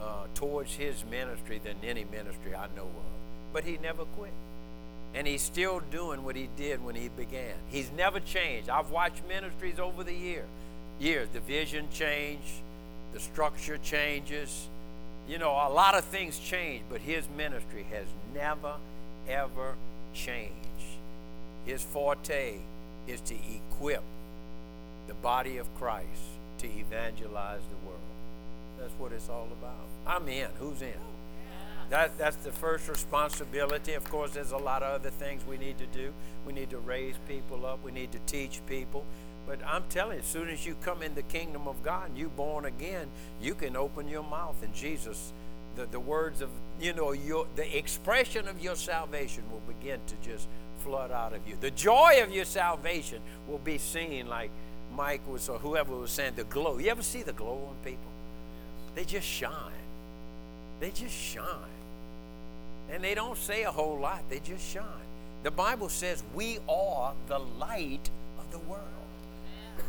uh, 0.00 0.26
towards 0.34 0.74
his 0.74 1.04
ministry 1.10 1.60
than 1.62 1.76
any 1.82 2.04
ministry 2.04 2.54
I 2.54 2.66
know 2.74 2.82
of. 2.82 3.52
But 3.52 3.64
he 3.64 3.78
never 3.78 4.04
quit. 4.04 4.32
And 5.14 5.26
he's 5.26 5.42
still 5.42 5.80
doing 5.90 6.24
what 6.24 6.36
he 6.36 6.48
did 6.56 6.84
when 6.84 6.94
he 6.94 7.08
began. 7.08 7.54
He's 7.68 7.90
never 7.96 8.20
changed. 8.20 8.68
I've 8.68 8.90
watched 8.90 9.26
ministries 9.28 9.78
over 9.80 10.04
the 10.04 10.14
year, 10.14 10.44
years. 11.00 11.28
The 11.32 11.40
vision 11.40 11.88
changed, 11.92 12.62
the 13.12 13.20
structure 13.20 13.78
changes. 13.78 14.68
You 15.28 15.38
know, 15.38 15.50
a 15.50 15.68
lot 15.68 15.94
of 15.94 16.04
things 16.04 16.38
change, 16.38 16.82
but 16.88 17.00
his 17.00 17.24
ministry 17.36 17.84
has 17.90 18.06
never, 18.32 18.74
ever 19.28 19.74
changed. 20.14 20.54
His 21.66 21.82
forte 21.82 22.58
is 23.06 23.20
to 23.22 23.34
equip 23.34 24.02
the 25.08 25.14
body 25.14 25.58
of 25.58 25.72
Christ 25.76 26.06
to 26.58 26.66
evangelize 26.66 27.62
the 27.70 27.86
world. 27.88 28.00
That's 28.78 28.92
what 28.98 29.12
it's 29.12 29.28
all 29.28 29.48
about. 29.60 29.89
I'm 30.10 30.28
in. 30.28 30.48
Who's 30.58 30.82
in? 30.82 30.92
That, 31.90 32.18
that's 32.18 32.36
the 32.36 32.50
first 32.50 32.88
responsibility. 32.88 33.94
Of 33.94 34.08
course, 34.10 34.32
there's 34.32 34.50
a 34.50 34.56
lot 34.56 34.82
of 34.82 34.92
other 34.92 35.10
things 35.10 35.44
we 35.46 35.56
need 35.56 35.78
to 35.78 35.86
do. 35.86 36.12
We 36.44 36.52
need 36.52 36.70
to 36.70 36.78
raise 36.78 37.14
people 37.28 37.64
up. 37.64 37.84
We 37.84 37.92
need 37.92 38.10
to 38.12 38.18
teach 38.26 38.60
people. 38.66 39.04
But 39.46 39.60
I'm 39.64 39.84
telling 39.88 40.16
you, 40.16 40.20
as 40.20 40.26
soon 40.26 40.48
as 40.48 40.66
you 40.66 40.74
come 40.82 41.02
in 41.02 41.14
the 41.14 41.22
kingdom 41.22 41.68
of 41.68 41.82
God 41.84 42.08
and 42.08 42.18
you're 42.18 42.28
born 42.28 42.64
again, 42.64 43.08
you 43.40 43.54
can 43.54 43.76
open 43.76 44.08
your 44.08 44.24
mouth 44.24 44.56
and 44.62 44.74
Jesus, 44.74 45.32
the, 45.76 45.86
the 45.86 46.00
words 46.00 46.42
of, 46.42 46.50
you 46.80 46.92
know, 46.92 47.12
your 47.12 47.46
the 47.54 47.76
expression 47.76 48.48
of 48.48 48.60
your 48.60 48.76
salvation 48.76 49.44
will 49.50 49.62
begin 49.72 50.00
to 50.08 50.28
just 50.28 50.48
flood 50.78 51.12
out 51.12 51.34
of 51.34 51.46
you. 51.46 51.56
The 51.60 51.70
joy 51.70 52.20
of 52.22 52.32
your 52.32 52.44
salvation 52.44 53.20
will 53.48 53.58
be 53.58 53.78
seen 53.78 54.28
like 54.28 54.50
Mike 54.96 55.26
was 55.28 55.48
or 55.48 55.58
whoever 55.58 55.94
was 55.94 56.10
saying, 56.10 56.34
the 56.34 56.44
glow. 56.44 56.78
You 56.78 56.90
ever 56.90 57.02
see 57.02 57.22
the 57.22 57.32
glow 57.32 57.68
on 57.70 57.76
people? 57.84 58.10
They 58.94 59.04
just 59.04 59.26
shine. 59.26 59.79
They 60.80 60.90
just 60.90 61.14
shine. 61.14 61.44
And 62.90 63.04
they 63.04 63.14
don't 63.14 63.36
say 63.36 63.62
a 63.62 63.70
whole 63.70 63.98
lot, 63.98 64.22
they 64.28 64.40
just 64.40 64.66
shine. 64.66 64.84
The 65.42 65.50
Bible 65.50 65.88
says 65.88 66.22
we 66.34 66.58
are 66.68 67.14
the 67.28 67.38
light 67.38 68.10
of 68.38 68.50
the 68.50 68.58
world. 68.60 68.84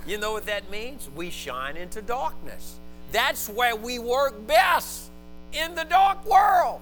You 0.06 0.18
know 0.18 0.32
what 0.32 0.46
that 0.46 0.70
means? 0.70 1.10
We 1.16 1.30
shine 1.30 1.78
into 1.78 2.02
darkness. 2.02 2.80
That's 3.12 3.50
where 3.50 3.76
we 3.76 4.00
work 4.00 4.48
best 4.48 5.10
in 5.54 5.76
the 5.76 5.84
dark 5.84 6.26
world. 6.26 6.80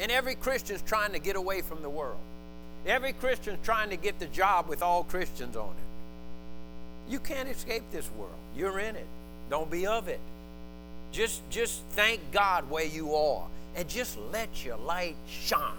And 0.00 0.10
every 0.10 0.34
Christian's 0.34 0.82
trying 0.82 1.12
to 1.12 1.18
get 1.18 1.36
away 1.36 1.60
from 1.60 1.82
the 1.82 1.90
world. 1.90 2.18
Every 2.86 3.12
Christian's 3.12 3.58
trying 3.64 3.90
to 3.90 3.96
get 3.96 4.18
the 4.18 4.26
job 4.26 4.68
with 4.68 4.82
all 4.82 5.04
Christians 5.04 5.56
on 5.56 5.70
it. 5.70 7.12
You 7.12 7.20
can't 7.20 7.48
escape 7.48 7.82
this 7.90 8.08
world. 8.16 8.32
You're 8.56 8.78
in 8.78 8.96
it. 8.96 9.06
Don't 9.50 9.70
be 9.70 9.86
of 9.86 10.08
it. 10.08 10.20
Just 11.12 11.48
just 11.50 11.82
thank 11.90 12.20
God 12.32 12.68
where 12.70 12.84
you 12.84 13.14
are 13.14 13.46
and 13.76 13.88
just 13.88 14.18
let 14.32 14.64
your 14.64 14.76
light 14.76 15.16
shine. 15.28 15.72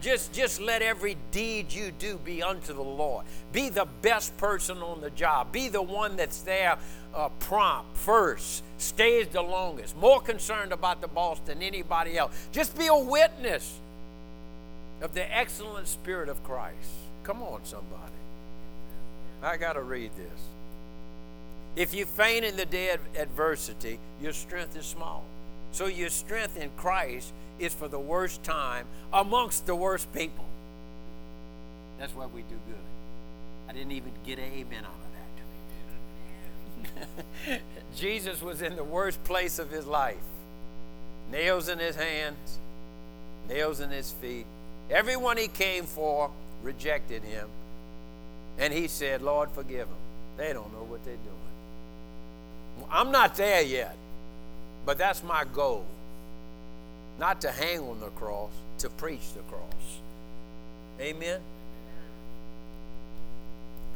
Just, 0.00 0.32
just 0.32 0.60
let 0.60 0.82
every 0.82 1.16
deed 1.30 1.72
you 1.72 1.92
do 1.96 2.18
be 2.24 2.42
unto 2.42 2.72
the 2.72 2.82
Lord. 2.82 3.24
Be 3.52 3.68
the 3.68 3.86
best 4.02 4.36
person 4.36 4.78
on 4.78 5.00
the 5.00 5.10
job. 5.10 5.52
Be 5.52 5.68
the 5.68 5.80
one 5.80 6.16
that's 6.16 6.42
there 6.42 6.76
uh, 7.14 7.28
prompt, 7.38 7.96
first, 7.96 8.64
stays 8.78 9.28
the 9.28 9.42
longest, 9.42 9.96
more 9.96 10.20
concerned 10.20 10.72
about 10.72 11.00
the 11.00 11.08
boss 11.08 11.38
than 11.46 11.62
anybody 11.62 12.18
else. 12.18 12.32
Just 12.50 12.76
be 12.76 12.88
a 12.88 12.96
witness 12.96 13.78
of 15.00 15.14
the 15.14 15.36
excellent 15.36 15.86
spirit 15.86 16.28
of 16.28 16.42
Christ. 16.42 16.90
Come 17.22 17.40
on, 17.42 17.64
somebody. 17.64 18.12
I 19.40 19.56
got 19.56 19.74
to 19.74 19.82
read 19.82 20.10
this. 20.16 20.40
If 21.74 21.94
you 21.94 22.04
faint 22.04 22.44
in 22.44 22.56
the 22.56 22.66
day 22.66 22.90
of 22.90 23.00
adversity, 23.16 23.98
your 24.20 24.32
strength 24.32 24.76
is 24.76 24.84
small. 24.84 25.24
So 25.72 25.86
your 25.86 26.10
strength 26.10 26.56
in 26.56 26.70
Christ 26.76 27.32
is 27.58 27.72
for 27.72 27.88
the 27.88 27.98
worst 27.98 28.42
time 28.42 28.86
amongst 29.12 29.66
the 29.66 29.74
worst 29.74 30.12
people. 30.12 30.44
That's 31.98 32.14
why 32.14 32.26
we 32.26 32.42
do 32.42 32.56
good. 32.66 32.76
I 33.68 33.72
didn't 33.72 33.92
even 33.92 34.12
get 34.26 34.38
an 34.38 34.52
amen 34.52 34.84
out 34.84 34.90
of 36.84 36.92
that. 37.48 37.60
Jesus 37.96 38.42
was 38.42 38.60
in 38.60 38.76
the 38.76 38.84
worst 38.84 39.22
place 39.24 39.58
of 39.58 39.70
his 39.70 39.86
life. 39.86 40.16
Nails 41.30 41.68
in 41.68 41.78
his 41.78 41.96
hands, 41.96 42.58
nails 43.48 43.80
in 43.80 43.88
his 43.88 44.12
feet. 44.12 44.44
Everyone 44.90 45.38
he 45.38 45.48
came 45.48 45.84
for 45.84 46.30
rejected 46.62 47.22
him. 47.22 47.48
And 48.58 48.74
he 48.74 48.88
said, 48.88 49.22
Lord, 49.22 49.50
forgive 49.50 49.88
them. 49.88 49.96
They 50.36 50.52
don't 50.52 50.72
know 50.74 50.82
what 50.82 51.02
they're 51.04 51.16
doing. 51.16 51.41
I'm 52.92 53.10
not 53.10 53.34
there 53.34 53.62
yet. 53.62 53.96
But 54.86 54.98
that's 54.98 55.22
my 55.24 55.44
goal. 55.44 55.86
Not 57.18 57.40
to 57.40 57.50
hang 57.50 57.80
on 57.80 58.00
the 58.00 58.10
cross, 58.10 58.52
to 58.78 58.90
preach 58.90 59.32
the 59.34 59.40
cross. 59.42 60.00
Amen. 61.00 61.40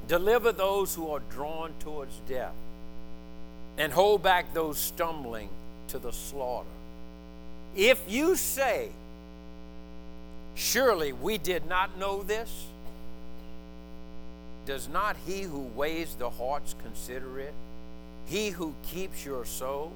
Deliver 0.08 0.52
those 0.52 0.94
who 0.94 1.10
are 1.10 1.20
drawn 1.30 1.72
towards 1.80 2.16
death 2.28 2.54
and 3.78 3.92
hold 3.92 4.22
back 4.22 4.54
those 4.54 4.78
stumbling 4.78 5.50
to 5.88 5.98
the 5.98 6.12
slaughter. 6.12 6.68
If 7.76 8.02
you 8.08 8.36
say, 8.36 8.90
Surely 10.56 11.12
we 11.12 11.36
did 11.36 11.66
not 11.66 11.98
know 11.98 12.22
this, 12.22 12.64
does 14.64 14.88
not 14.88 15.14
he 15.26 15.42
who 15.42 15.60
weighs 15.60 16.14
the 16.14 16.30
hearts 16.30 16.74
consider 16.82 17.38
it? 17.38 17.52
He 18.26 18.50
who 18.50 18.74
keeps 18.82 19.24
your 19.24 19.44
soul, 19.44 19.92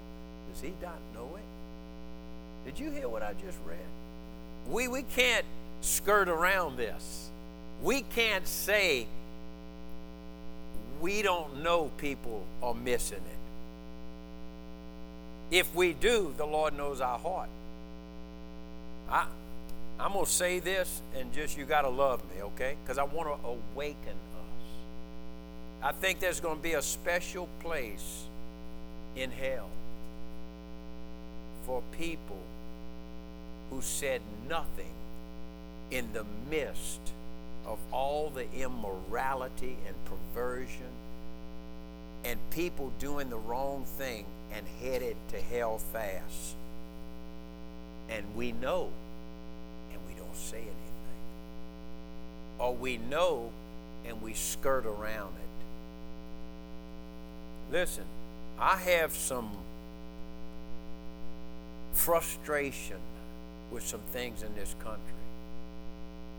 does 0.52 0.62
he 0.62 0.72
not 0.82 0.98
know 1.14 1.36
it? 1.36 1.42
Did 2.64 2.78
you 2.78 2.90
hear 2.90 3.08
what 3.08 3.22
I 3.22 3.34
just 3.34 3.58
read? 3.66 3.78
We, 4.68 4.88
we 4.88 5.02
can't 5.02 5.44
skirt 5.80 6.28
around 6.28 6.76
this. 6.76 7.30
We 7.82 8.02
can't 8.02 8.46
say 8.46 9.06
we 11.00 11.22
don't 11.22 11.62
know 11.62 11.90
people 11.96 12.44
are 12.62 12.74
missing 12.74 13.18
it. 13.18 13.24
If 15.56 15.74
we 15.74 15.94
do, 15.94 16.32
the 16.36 16.46
Lord 16.46 16.76
knows 16.76 17.00
our 17.00 17.18
heart. 17.18 17.48
I, 19.08 19.26
I'm 19.98 20.12
going 20.12 20.24
to 20.24 20.30
say 20.30 20.60
this, 20.60 21.02
and 21.16 21.32
just 21.32 21.58
you 21.58 21.64
got 21.64 21.82
to 21.82 21.88
love 21.88 22.22
me, 22.34 22.42
okay? 22.42 22.76
Because 22.82 22.98
I 22.98 23.02
want 23.02 23.28
to 23.28 23.48
awaken. 23.48 24.14
I 25.82 25.92
think 25.92 26.20
there's 26.20 26.40
going 26.40 26.56
to 26.58 26.62
be 26.62 26.74
a 26.74 26.82
special 26.82 27.48
place 27.60 28.24
in 29.16 29.30
hell 29.30 29.68
for 31.64 31.82
people 31.98 32.38
who 33.70 33.80
said 33.80 34.20
nothing 34.48 34.92
in 35.90 36.12
the 36.12 36.24
midst 36.50 37.00
of 37.66 37.78
all 37.92 38.30
the 38.30 38.50
immorality 38.52 39.76
and 39.86 39.96
perversion 40.04 40.90
and 42.24 42.38
people 42.50 42.92
doing 42.98 43.30
the 43.30 43.38
wrong 43.38 43.84
thing 43.96 44.26
and 44.52 44.66
headed 44.82 45.16
to 45.28 45.40
hell 45.40 45.78
fast. 45.78 46.56
And 48.10 48.24
we 48.36 48.52
know 48.52 48.90
and 49.92 50.00
we 50.06 50.14
don't 50.14 50.36
say 50.36 50.58
anything. 50.58 50.74
Or 52.58 52.74
we 52.74 52.98
know 52.98 53.50
and 54.06 54.20
we 54.20 54.34
skirt 54.34 54.84
around 54.84 55.34
it. 55.36 55.49
Listen, 57.70 58.04
I 58.58 58.76
have 58.76 59.14
some 59.14 59.50
frustration 61.92 62.96
with 63.70 63.86
some 63.86 64.00
things 64.12 64.42
in 64.42 64.54
this 64.54 64.74
country. 64.82 65.00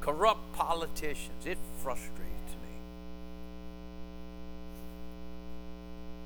Corrupt 0.02 0.54
politicians, 0.54 1.46
it 1.46 1.58
frustrates 1.82 2.12
me. 2.20 2.74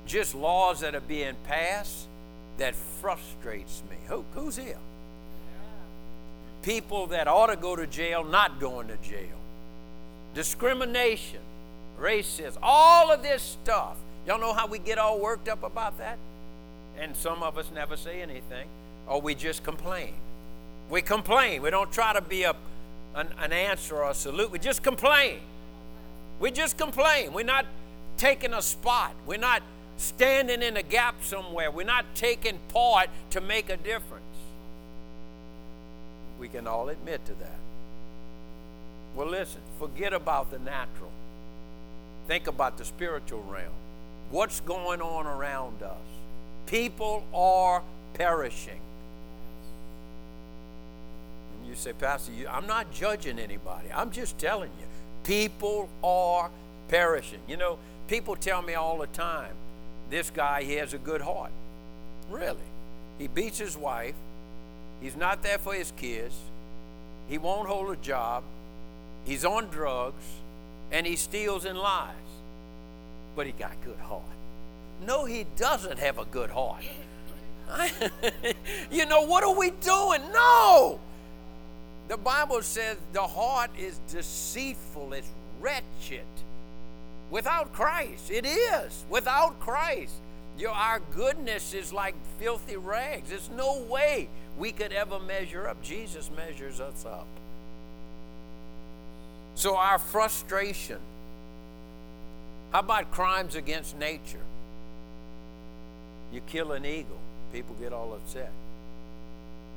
Just 0.06 0.34
laws 0.34 0.80
that 0.80 0.94
are 0.94 1.00
being 1.00 1.36
passed 1.44 2.08
that 2.58 2.74
frustrates 2.74 3.82
me. 3.90 3.96
Who, 4.08 4.24
who's 4.34 4.56
here? 4.56 4.78
People 6.62 7.08
that 7.08 7.28
ought 7.28 7.48
to 7.48 7.56
go 7.56 7.76
to 7.76 7.86
jail 7.86 8.24
not 8.24 8.58
going 8.58 8.88
to 8.88 8.96
jail. 8.96 9.38
Discrimination, 10.34 11.40
racism, 12.00 12.56
all 12.62 13.12
of 13.12 13.22
this 13.22 13.42
stuff. 13.42 13.96
Y'all 14.26 14.40
know 14.40 14.52
how 14.52 14.66
we 14.66 14.78
get 14.78 14.98
all 14.98 15.20
worked 15.20 15.48
up 15.48 15.62
about 15.62 15.98
that? 15.98 16.18
And 16.98 17.14
some 17.14 17.42
of 17.42 17.58
us 17.58 17.70
never 17.72 17.96
say 17.96 18.22
anything 18.22 18.68
or 19.06 19.20
we 19.20 19.34
just 19.34 19.62
complain. 19.62 20.14
We 20.90 21.02
complain. 21.02 21.62
We 21.62 21.70
don't 21.70 21.92
try 21.92 22.12
to 22.12 22.20
be 22.20 22.42
a, 22.42 22.54
an, 23.14 23.28
an 23.38 23.52
answer 23.52 23.96
or 23.96 24.10
a 24.10 24.14
salute. 24.14 24.50
We 24.50 24.58
just 24.58 24.82
complain. 24.82 25.40
We 26.40 26.50
just 26.50 26.76
complain. 26.76 27.32
We're 27.32 27.44
not 27.44 27.66
taking 28.16 28.52
a 28.52 28.62
spot. 28.62 29.14
We're 29.26 29.38
not 29.38 29.62
standing 29.96 30.62
in 30.62 30.76
a 30.76 30.82
gap 30.82 31.22
somewhere. 31.22 31.70
We're 31.70 31.86
not 31.86 32.04
taking 32.14 32.58
part 32.68 33.08
to 33.30 33.40
make 33.40 33.70
a 33.70 33.76
difference. 33.76 34.24
We 36.38 36.48
can 36.48 36.66
all 36.66 36.88
admit 36.88 37.24
to 37.26 37.34
that. 37.34 37.58
Well, 39.14 39.28
listen, 39.28 39.62
forget 39.78 40.12
about 40.12 40.50
the 40.50 40.58
natural. 40.58 41.10
Think 42.28 42.46
about 42.46 42.76
the 42.76 42.84
spiritual 42.84 43.42
realm. 43.42 43.72
What's 44.30 44.60
going 44.60 45.00
on 45.00 45.26
around 45.26 45.82
us? 45.82 45.96
People 46.66 47.24
are 47.32 47.82
perishing. 48.14 48.80
And 51.52 51.68
you 51.68 51.76
say, 51.76 51.92
Pastor, 51.92 52.32
you, 52.32 52.48
I'm 52.48 52.66
not 52.66 52.92
judging 52.92 53.38
anybody. 53.38 53.88
I'm 53.94 54.10
just 54.10 54.38
telling 54.38 54.70
you. 54.80 54.86
People 55.22 55.88
are 56.02 56.50
perishing. 56.88 57.40
You 57.46 57.56
know, 57.56 57.78
people 58.08 58.36
tell 58.36 58.62
me 58.62 58.74
all 58.74 58.98
the 58.98 59.06
time, 59.08 59.54
this 60.10 60.30
guy, 60.30 60.62
he 60.62 60.74
has 60.74 60.92
a 60.92 60.98
good 60.98 61.20
heart. 61.20 61.52
Really. 62.28 62.58
He 63.18 63.28
beats 63.28 63.58
his 63.58 63.76
wife. 63.76 64.14
He's 65.00 65.16
not 65.16 65.42
there 65.42 65.58
for 65.58 65.74
his 65.74 65.92
kids. 65.96 66.34
He 67.28 67.38
won't 67.38 67.68
hold 67.68 67.90
a 67.90 67.96
job. 67.96 68.42
He's 69.24 69.44
on 69.44 69.68
drugs. 69.68 70.24
And 70.90 71.06
he 71.06 71.16
steals 71.16 71.64
and 71.64 71.78
lies. 71.78 72.14
But 73.36 73.46
he 73.46 73.52
got 73.52 73.72
a 73.72 73.84
good 73.84 73.98
heart. 73.98 74.22
No, 75.06 75.26
he 75.26 75.44
doesn't 75.56 75.98
have 75.98 76.18
a 76.18 76.24
good 76.24 76.50
heart. 76.50 76.82
you 78.90 79.06
know, 79.06 79.22
what 79.22 79.44
are 79.44 79.54
we 79.54 79.70
doing? 79.70 80.22
No! 80.32 80.98
The 82.08 82.16
Bible 82.16 82.62
says 82.62 82.96
the 83.12 83.22
heart 83.22 83.70
is 83.78 83.98
deceitful, 84.10 85.12
it's 85.12 85.28
wretched. 85.60 86.24
Without 87.30 87.72
Christ, 87.72 88.30
it 88.30 88.46
is. 88.46 89.04
Without 89.10 89.58
Christ, 89.58 90.14
your, 90.56 90.70
our 90.70 91.00
goodness 91.14 91.74
is 91.74 91.92
like 91.92 92.14
filthy 92.38 92.76
rags. 92.76 93.28
There's 93.28 93.50
no 93.50 93.82
way 93.82 94.28
we 94.56 94.72
could 94.72 94.92
ever 94.92 95.18
measure 95.18 95.68
up. 95.68 95.82
Jesus 95.82 96.30
measures 96.36 96.80
us 96.80 97.04
up. 97.04 97.26
So, 99.54 99.76
our 99.76 99.98
frustration. 99.98 100.98
How 102.76 102.80
about 102.80 103.10
crimes 103.10 103.54
against 103.54 103.96
nature? 103.96 104.44
You 106.30 106.42
kill 106.46 106.72
an 106.72 106.84
eagle, 106.84 107.18
people 107.50 107.74
get 107.80 107.94
all 107.94 108.12
upset. 108.12 108.52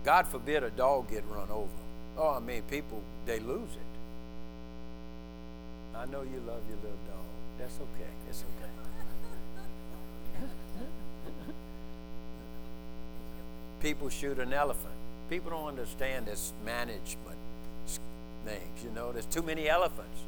God 0.04 0.28
forbid 0.28 0.64
a 0.64 0.70
dog 0.70 1.10
get 1.10 1.24
run 1.30 1.50
over. 1.50 1.70
Oh, 2.18 2.32
I 2.32 2.40
mean, 2.40 2.62
people, 2.64 3.02
they 3.26 3.40
lose 3.40 3.70
it. 3.72 3.80
I 5.98 6.08
know 6.08 6.24
you 6.24 6.44
love 6.46 6.62
your 6.68 6.76
little 6.84 7.00
dog. 7.08 7.24
That's 7.58 7.76
okay. 7.76 8.12
That's 8.26 8.44
okay. 8.44 8.70
People 13.82 14.10
shoot 14.10 14.40
an 14.40 14.52
elephant. 14.52 14.96
People 15.30 15.52
don't 15.52 15.70
understand 15.70 16.26
this 16.26 16.52
management 16.66 17.38
things. 18.44 18.84
You 18.84 18.92
know, 18.92 19.14
there's 19.14 19.26
too 19.26 19.42
many 19.42 19.70
elephants. 19.70 20.20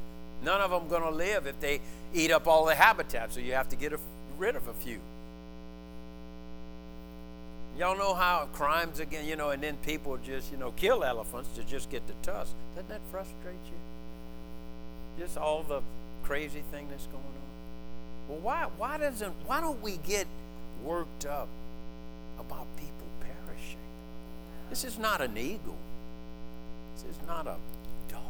None 0.44 0.62
of 0.62 0.72
them 0.72 0.88
going 0.88 1.04
to 1.04 1.12
live 1.12 1.46
if 1.46 1.60
they 1.60 1.80
eat 2.14 2.32
up 2.32 2.48
all 2.48 2.66
the 2.66 2.76
habitat. 2.76 3.34
So 3.34 3.40
you 3.40 3.54
have 3.54 3.70
to 3.70 3.76
get 3.76 3.94
a, 3.94 4.00
rid 4.38 4.56
of 4.56 4.68
a 4.68 4.74
few. 4.74 5.00
Y'all 7.78 7.98
know 7.98 8.14
how 8.14 8.48
crimes 8.54 9.00
again, 9.00 9.26
you 9.26 9.36
know, 9.36 9.52
and 9.52 9.64
then 9.64 9.78
people 9.78 10.18
just, 10.18 10.52
you 10.52 10.58
know, 10.58 10.72
kill 10.72 11.04
elephants 11.04 11.50
to 11.56 11.64
just 11.64 11.90
get 11.90 12.06
the 12.08 12.14
tusk. 12.22 12.54
Doesn't 12.76 12.90
that 12.90 13.02
frustrate 13.12 13.56
you? 13.66 15.24
Just 15.24 15.38
all 15.38 15.64
the 15.64 15.82
crazy 16.24 16.64
thing 16.72 16.88
that's 16.90 17.06
going 17.08 17.18
on? 17.18 17.32
Well, 18.30 18.40
why, 18.40 18.68
why, 18.78 18.98
doesn't, 18.98 19.34
why 19.46 19.62
don't 19.62 19.82
we 19.82 19.98
get 19.98 20.28
worked 20.84 21.26
up 21.26 21.48
about 22.40 22.68
people 22.76 23.08
perishing? 23.20 23.78
This 24.70 24.84
is 24.84 25.00
not 25.00 25.22
an 25.22 25.38
eagle. 25.38 25.78
This 26.96 27.16
is 27.16 27.28
not 27.28 27.48
a 27.48 27.56
dog. 28.12 28.22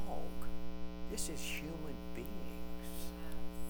This 1.11 1.29
is 1.29 1.41
human 1.41 1.95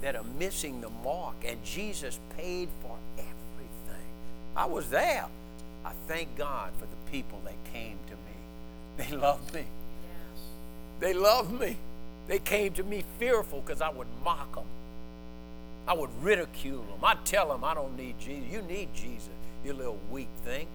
that 0.02 0.16
are 0.16 0.26
missing 0.40 0.82
the 0.82 0.90
mark, 1.04 1.36
and 1.46 1.64
Jesus 1.64 2.20
paid 2.38 2.70
for 2.82 2.98
everything. 3.18 4.08
I 4.56 4.66
was 4.66 4.90
there. 4.90 5.26
I 5.86 5.92
thank 6.08 6.36
God 6.36 6.72
for 6.80 6.86
the 6.86 7.12
people 7.12 7.40
that 7.46 7.56
came 7.74 7.98
to 8.08 8.14
me. 8.14 8.18
They 8.98 9.16
loved 9.16 9.54
me. 9.54 9.66
They 11.00 11.14
loved 11.14 11.60
me. 11.60 11.78
They 12.28 12.40
came 12.40 12.74
to 12.74 12.84
me 12.84 13.04
fearful 13.20 13.62
because 13.62 13.82
I 13.82 13.90
would 13.90 14.08
mock 14.24 14.56
them. 14.56 14.66
I 15.88 15.94
would 15.94 16.10
ridicule 16.22 16.84
them. 16.84 17.00
I'd 17.04 17.26
tell 17.26 17.50
them, 17.50 17.64
I 17.64 17.74
don't 17.74 17.98
need 17.98 18.20
Jesus. 18.20 18.52
You 18.52 18.62
need 18.62 18.94
Jesus, 18.94 19.30
you 19.66 19.74
little 19.74 20.00
weak 20.12 20.30
thing. 20.44 20.68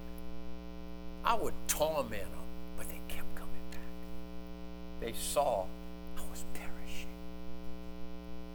I 1.25 1.35
would 1.35 1.55
torment 1.69 2.11
them, 2.11 2.47
but 2.77 2.89
they 2.89 3.01
kept 3.09 3.35
coming 3.37 3.55
back. 3.71 3.81
They 5.01 5.13
saw 5.13 5.65
I 6.17 6.21
was. 6.31 6.45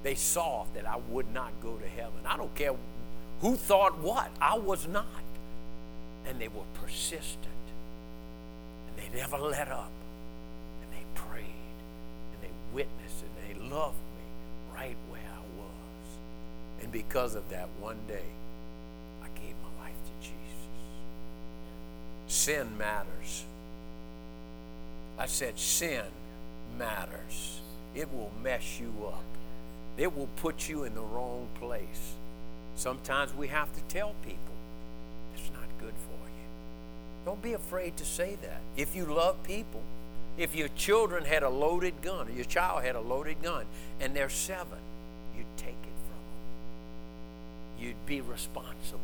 They 0.04 0.16
saw 0.16 0.66
that 0.74 0.86
I 0.88 0.98
would 1.10 1.32
not 1.34 1.52
go 1.62 1.76
to 1.76 1.88
heaven. 1.88 2.26
I 2.26 2.38
don't 2.38 2.54
care 2.56 2.74
who 3.42 3.56
thought 3.56 4.00
what, 4.00 4.30
I 4.40 4.58
was 4.58 4.88
not. 4.88 5.06
And 6.28 6.40
they 6.40 6.48
were 6.48 6.64
persistent. 6.76 7.46
And 8.88 8.98
they 8.98 9.18
never 9.18 9.38
let 9.38 9.70
up. 9.70 9.92
And 10.84 10.92
they 10.92 11.06
prayed 11.16 11.44
And 11.44 12.42
they 12.42 12.54
witnessed. 12.74 13.24
and 13.24 13.60
they 13.60 13.70
loved 13.76 13.96
me 13.96 14.76
right 14.76 14.98
where 15.10 15.22
I 15.22 15.60
was. 15.60 16.84
And 16.84 16.92
because 16.92 17.36
of 17.36 17.50
that, 17.50 17.68
one 17.80 18.00
day, 18.08 18.30
I 19.24 19.28
gave 19.40 19.56
my 19.64 19.86
life 19.86 19.96
to 20.06 20.28
Jesus. 20.28 20.36
Sin 22.28 22.78
matters. 22.78 23.46
I 25.18 25.28
said, 25.28 25.60
sin 25.60 26.06
matters. 26.78 27.62
It 27.94 28.12
will 28.14 28.32
mess 28.42 28.80
you 28.80 28.92
up, 29.06 29.24
it 30.02 30.18
will 30.18 30.30
put 30.38 30.68
you 30.68 30.84
in 30.84 30.96
the 30.96 31.02
wrong 31.02 31.48
place. 31.60 32.16
Sometimes 32.76 33.36
we 33.36 33.48
have 33.50 33.72
to 33.76 33.82
tell 33.82 34.16
people 34.24 34.56
it's 35.36 35.52
not 35.54 35.68
good 35.80 35.94
for 35.94 36.28
you. 36.28 36.48
Don't 37.24 37.42
be 37.44 37.54
afraid 37.54 37.98
to 37.98 38.06
say 38.06 38.36
that. 38.42 38.62
If 38.76 38.96
you 38.96 39.06
love 39.06 39.44
people, 39.44 39.84
if 40.40 40.56
your 40.56 40.70
children 40.70 41.24
had 41.24 41.44
a 41.44 41.50
loaded 41.50 42.02
gun, 42.02 42.28
or 42.28 42.32
your 42.32 42.46
child 42.46 42.84
had 42.84 42.96
a 42.96 43.00
loaded 43.00 43.44
gun, 43.44 43.66
and 44.00 44.16
they're 44.16 44.28
seven, 44.28 44.80
you'd 45.38 45.46
take 45.56 45.70
it 45.70 46.00
from 46.08 46.18
them. 46.18 47.86
You'd 47.86 48.06
be 48.08 48.22
responsible. 48.22 49.02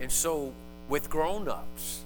And 0.00 0.10
so, 0.10 0.52
with 0.88 1.08
grown 1.08 1.46
ups 1.46 2.00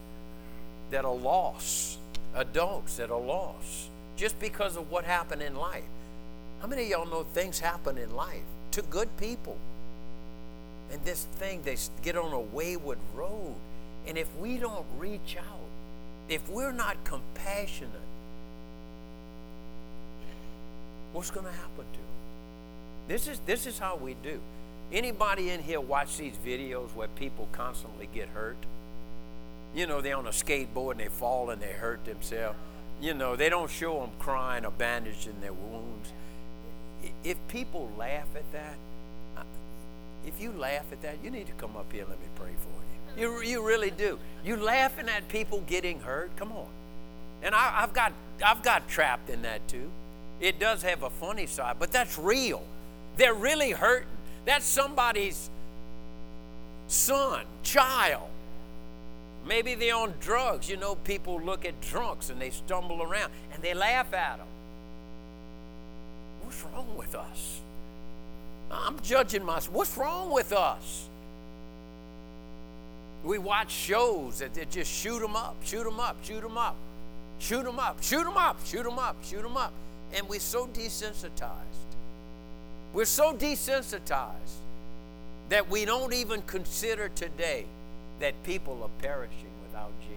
that 0.90 1.06
are 1.06 1.14
lost, 1.14 1.98
adults 2.34 2.98
that 2.98 3.10
are 3.10 3.18
lost, 3.18 3.88
just 4.18 4.38
because 4.40 4.76
of 4.76 4.90
what 4.90 5.04
happened 5.04 5.40
in 5.40 5.56
life. 5.56 5.84
How 6.60 6.66
many 6.66 6.82
of 6.84 6.88
y'all 6.88 7.06
know 7.06 7.22
things 7.22 7.60
happen 7.60 7.98
in 7.98 8.14
life 8.14 8.42
to 8.72 8.82
good 8.82 9.08
people? 9.16 9.56
And 10.90 11.04
this 11.04 11.24
thing, 11.24 11.62
they 11.62 11.76
get 12.02 12.16
on 12.16 12.32
a 12.32 12.40
wayward 12.40 12.98
road. 13.14 13.54
And 14.06 14.16
if 14.16 14.34
we 14.36 14.56
don't 14.56 14.86
reach 14.96 15.36
out, 15.38 15.68
if 16.28 16.48
we're 16.48 16.72
not 16.72 17.02
compassionate, 17.04 17.92
what's 21.12 21.30
going 21.30 21.46
to 21.46 21.52
happen 21.52 21.84
to 21.92 21.98
them? 21.98 22.06
This 23.06 23.28
is, 23.28 23.40
this 23.40 23.66
is 23.66 23.78
how 23.78 23.96
we 23.96 24.14
do. 24.22 24.40
Anybody 24.92 25.50
in 25.50 25.62
here 25.62 25.80
watch 25.80 26.16
these 26.16 26.36
videos 26.44 26.94
where 26.94 27.08
people 27.08 27.48
constantly 27.52 28.08
get 28.12 28.28
hurt? 28.28 28.56
You 29.74 29.86
know, 29.86 30.00
they're 30.00 30.16
on 30.16 30.26
a 30.26 30.30
skateboard 30.30 30.92
and 30.92 31.00
they 31.00 31.08
fall 31.08 31.50
and 31.50 31.60
they 31.60 31.72
hurt 31.72 32.04
themselves. 32.04 32.58
You 33.00 33.14
know, 33.14 33.36
they 33.36 33.48
don't 33.48 33.70
show 33.70 34.00
them 34.00 34.10
crying 34.18 34.64
or 34.64 34.72
bandaging 34.72 35.40
their 35.40 35.52
wounds. 35.52 36.12
If 37.24 37.36
people 37.48 37.90
laugh 37.98 38.28
at 38.34 38.50
that, 38.52 38.76
if 40.26 40.40
you 40.40 40.52
laugh 40.52 40.84
at 40.92 41.00
that, 41.02 41.16
you 41.22 41.30
need 41.30 41.46
to 41.46 41.52
come 41.52 41.76
up 41.76 41.90
here 41.92 42.02
and 42.02 42.10
let 42.10 42.20
me 42.20 42.26
pray 42.34 42.52
for 42.58 43.22
you. 43.22 43.22
You, 43.22 43.42
you 43.42 43.66
really 43.66 43.90
do. 43.90 44.18
You 44.44 44.56
laughing 44.56 45.08
at 45.08 45.28
people 45.28 45.62
getting 45.66 46.00
hurt? 46.00 46.36
Come 46.36 46.52
on. 46.52 46.68
And 47.42 47.54
I, 47.54 47.82
I've 47.82 47.92
got 47.92 48.12
I've 48.44 48.62
got 48.62 48.88
trapped 48.88 49.30
in 49.30 49.42
that 49.42 49.66
too. 49.68 49.90
It 50.40 50.60
does 50.60 50.82
have 50.82 51.02
a 51.02 51.10
funny 51.10 51.46
side, 51.46 51.76
but 51.78 51.90
that's 51.90 52.18
real. 52.18 52.62
They're 53.16 53.34
really 53.34 53.70
hurting. 53.72 54.08
That's 54.44 54.64
somebody's 54.64 55.50
son, 56.86 57.44
child. 57.62 58.28
Maybe 59.46 59.74
they're 59.74 59.96
on 59.96 60.14
drugs. 60.20 60.68
You 60.68 60.76
know, 60.76 60.94
people 60.94 61.40
look 61.40 61.64
at 61.64 61.80
drunks 61.80 62.30
and 62.30 62.40
they 62.40 62.50
stumble 62.50 63.02
around 63.02 63.32
and 63.52 63.62
they 63.62 63.74
laugh 63.74 64.12
at 64.12 64.38
them. 64.38 64.46
Wrong 66.72 66.96
with 66.96 67.14
us? 67.14 67.60
I'm 68.70 69.00
judging 69.00 69.44
myself. 69.44 69.74
What's 69.74 69.96
wrong 69.96 70.30
with 70.30 70.52
us? 70.52 71.08
We 73.24 73.38
watch 73.38 73.70
shows 73.70 74.38
that 74.38 74.54
they 74.54 74.64
just 74.66 74.92
shoot 74.92 75.18
them 75.20 75.34
up, 75.34 75.56
shoot 75.64 75.84
them 75.84 75.98
up, 75.98 76.16
shoot 76.22 76.40
them 76.40 76.56
up, 76.56 76.76
shoot 77.38 77.64
them 77.64 77.78
up, 77.78 78.02
shoot 78.02 78.24
them 78.24 78.36
up, 78.36 78.56
shoot 78.64 78.84
them 78.84 78.98
up, 78.98 79.16
shoot 79.24 79.42
them 79.42 79.56
up. 79.56 79.72
And 80.14 80.28
we're 80.28 80.40
so 80.40 80.66
desensitized. 80.66 81.52
We're 82.92 83.04
so 83.04 83.34
desensitized 83.34 84.60
that 85.48 85.68
we 85.68 85.84
don't 85.84 86.12
even 86.12 86.42
consider 86.42 87.08
today 87.10 87.66
that 88.20 88.42
people 88.44 88.82
are 88.82 89.02
perishing 89.02 89.50
without 89.66 89.92
Jesus. 90.00 90.07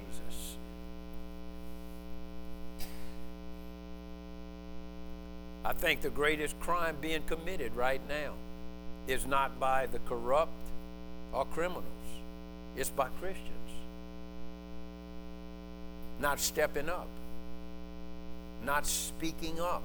I 5.64 5.74
think 5.74 6.02
the 6.02 6.10
greatest 6.10 6.60
crime 6.60 6.98
being 7.00 7.22
committed 7.24 7.76
right 7.76 8.02
now 8.10 8.34
is 9.08 9.26
not 9.26 9.60
by 9.60 9.88
the 9.88 10.00
corrupt 10.00 10.52
or 11.34 11.46
criminals, 11.46 11.86
it's 12.76 12.90
by 12.90 13.08
Christians 13.20 13.52
not 16.22 16.40
stepping 16.40 16.88
up, 16.88 17.08
not 18.64 18.86
speaking 18.86 19.60
up. 19.60 19.82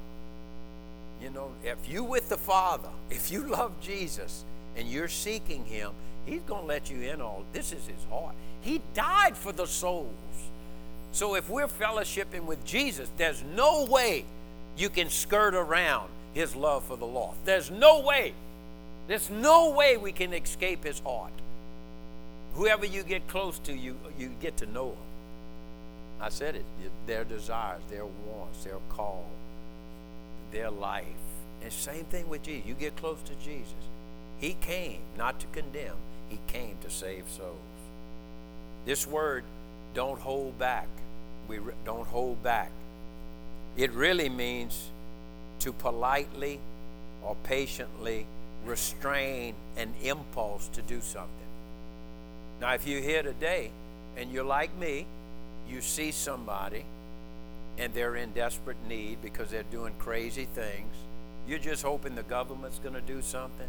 You 1.20 1.30
know, 1.30 1.50
if 1.64 1.78
you 1.88 2.04
with 2.04 2.28
the 2.28 2.36
Father, 2.36 2.90
if 3.10 3.30
you 3.30 3.44
love 3.44 3.72
Jesus 3.80 4.44
and 4.76 4.86
you're 4.86 5.08
seeking 5.08 5.64
Him, 5.64 5.92
He's 6.26 6.42
going 6.42 6.62
to 6.62 6.66
let 6.66 6.90
you 6.90 7.00
in 7.02 7.20
all. 7.20 7.44
This 7.52 7.72
is 7.72 7.86
His 7.86 8.04
heart. 8.10 8.34
He 8.60 8.80
died 8.94 9.36
for 9.36 9.52
the 9.52 9.66
souls. 9.66 10.10
So 11.12 11.34
if 11.34 11.48
we're 11.48 11.68
fellowshipping 11.68 12.44
with 12.44 12.64
Jesus, 12.64 13.08
there's 13.16 13.42
no 13.54 13.84
way 13.84 14.24
you 14.76 14.90
can 14.90 15.08
skirt 15.10 15.54
around 15.54 16.08
His 16.34 16.54
love 16.54 16.84
for 16.84 16.96
the 16.96 17.06
lost. 17.06 17.44
There's 17.44 17.70
no 17.70 18.00
way. 18.00 18.34
There's 19.08 19.30
no 19.30 19.70
way 19.70 19.96
we 19.96 20.12
can 20.12 20.32
escape 20.32 20.84
His 20.84 21.00
heart. 21.00 21.32
Whoever 22.54 22.86
you 22.86 23.02
get 23.02 23.28
close 23.28 23.58
to, 23.60 23.72
you 23.72 23.96
you 24.18 24.30
get 24.40 24.56
to 24.58 24.66
know 24.66 24.90
Him. 24.90 25.06
I 26.20 26.30
said 26.30 26.56
it. 26.56 26.64
Their 27.06 27.24
desires, 27.24 27.82
their 27.90 28.06
wants, 28.06 28.64
their 28.64 28.78
call, 28.90 29.26
their 30.50 30.70
life. 30.70 31.04
And 31.62 31.72
same 31.72 32.04
thing 32.04 32.28
with 32.28 32.42
Jesus. 32.42 32.66
You 32.66 32.74
get 32.74 32.96
close 32.96 33.18
to 33.24 33.34
Jesus. 33.36 33.72
He 34.38 34.54
came 34.60 35.00
not 35.16 35.40
to 35.40 35.46
condemn, 35.48 35.96
He 36.28 36.38
came 36.46 36.76
to 36.82 36.90
save 36.90 37.28
souls. 37.28 37.56
This 38.84 39.06
word, 39.06 39.44
don't 39.94 40.20
hold 40.20 40.58
back. 40.58 40.88
We 41.48 41.58
don't 41.84 42.06
hold 42.06 42.42
back. 42.42 42.70
It 43.76 43.92
really 43.92 44.28
means 44.28 44.90
to 45.60 45.72
politely 45.72 46.60
or 47.22 47.36
patiently 47.44 48.26
restrain 48.64 49.54
an 49.76 49.92
impulse 50.02 50.68
to 50.68 50.82
do 50.82 51.00
something. 51.00 51.30
Now, 52.60 52.72
if 52.74 52.86
you're 52.86 53.02
here 53.02 53.22
today 53.22 53.70
and 54.16 54.32
you're 54.32 54.44
like 54.44 54.76
me, 54.78 55.06
you 55.68 55.80
see 55.80 56.10
somebody 56.10 56.84
and 57.78 57.92
they're 57.92 58.16
in 58.16 58.32
desperate 58.32 58.76
need 58.88 59.18
because 59.22 59.50
they're 59.50 59.62
doing 59.64 59.92
crazy 59.98 60.46
things. 60.54 60.92
You're 61.46 61.58
just 61.58 61.82
hoping 61.82 62.14
the 62.14 62.22
government's 62.22 62.78
going 62.78 62.94
to 62.94 63.00
do 63.00 63.20
something. 63.20 63.68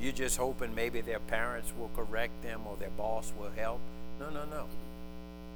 You're 0.00 0.12
just 0.12 0.36
hoping 0.36 0.74
maybe 0.74 1.00
their 1.00 1.20
parents 1.20 1.72
will 1.78 1.90
correct 1.94 2.42
them 2.42 2.62
or 2.66 2.76
their 2.76 2.90
boss 2.90 3.32
will 3.38 3.52
help. 3.56 3.80
No, 4.18 4.30
no, 4.30 4.44
no. 4.46 4.66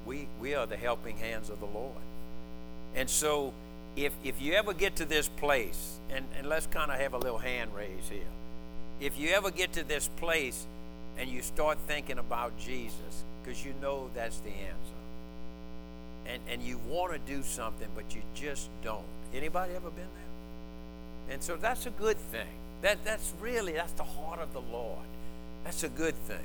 We, 0.06 0.28
we 0.40 0.54
are 0.54 0.66
the 0.66 0.76
helping 0.76 1.16
hands 1.16 1.50
of 1.50 1.58
the 1.58 1.66
Lord. 1.66 1.96
And 2.94 3.10
so, 3.10 3.52
if, 4.04 4.12
if 4.24 4.40
you 4.40 4.54
ever 4.54 4.72
get 4.72 4.96
to 4.96 5.04
this 5.04 5.28
place, 5.28 5.98
and, 6.10 6.24
and 6.36 6.48
let's 6.48 6.66
kind 6.66 6.90
of 6.90 6.98
have 6.98 7.14
a 7.14 7.18
little 7.18 7.38
hand 7.38 7.74
raise 7.74 8.08
here. 8.10 8.20
If 9.00 9.18
you 9.18 9.30
ever 9.30 9.50
get 9.50 9.72
to 9.74 9.84
this 9.84 10.08
place 10.16 10.66
and 11.16 11.28
you 11.28 11.42
start 11.42 11.78
thinking 11.86 12.18
about 12.18 12.58
Jesus, 12.58 13.24
because 13.42 13.64
you 13.64 13.74
know 13.80 14.10
that's 14.14 14.38
the 14.40 14.50
answer 14.50 14.98
and, 16.28 16.42
and 16.48 16.62
you 16.62 16.78
want 16.88 17.12
to 17.12 17.18
do 17.18 17.42
something, 17.42 17.88
but 17.94 18.14
you 18.14 18.22
just 18.34 18.68
don't. 18.84 19.04
Anybody 19.34 19.74
ever 19.74 19.90
been 19.90 20.04
there? 20.04 21.34
And 21.34 21.42
so 21.42 21.56
that's 21.56 21.86
a 21.86 21.90
good 21.90 22.18
thing. 22.18 22.48
That, 22.82 23.02
that's 23.04 23.32
really, 23.40 23.72
that's 23.72 23.92
the 23.92 24.04
heart 24.04 24.38
of 24.38 24.52
the 24.52 24.60
Lord. 24.60 25.06
That's 25.64 25.82
a 25.82 25.88
good 25.88 26.14
thing. 26.14 26.44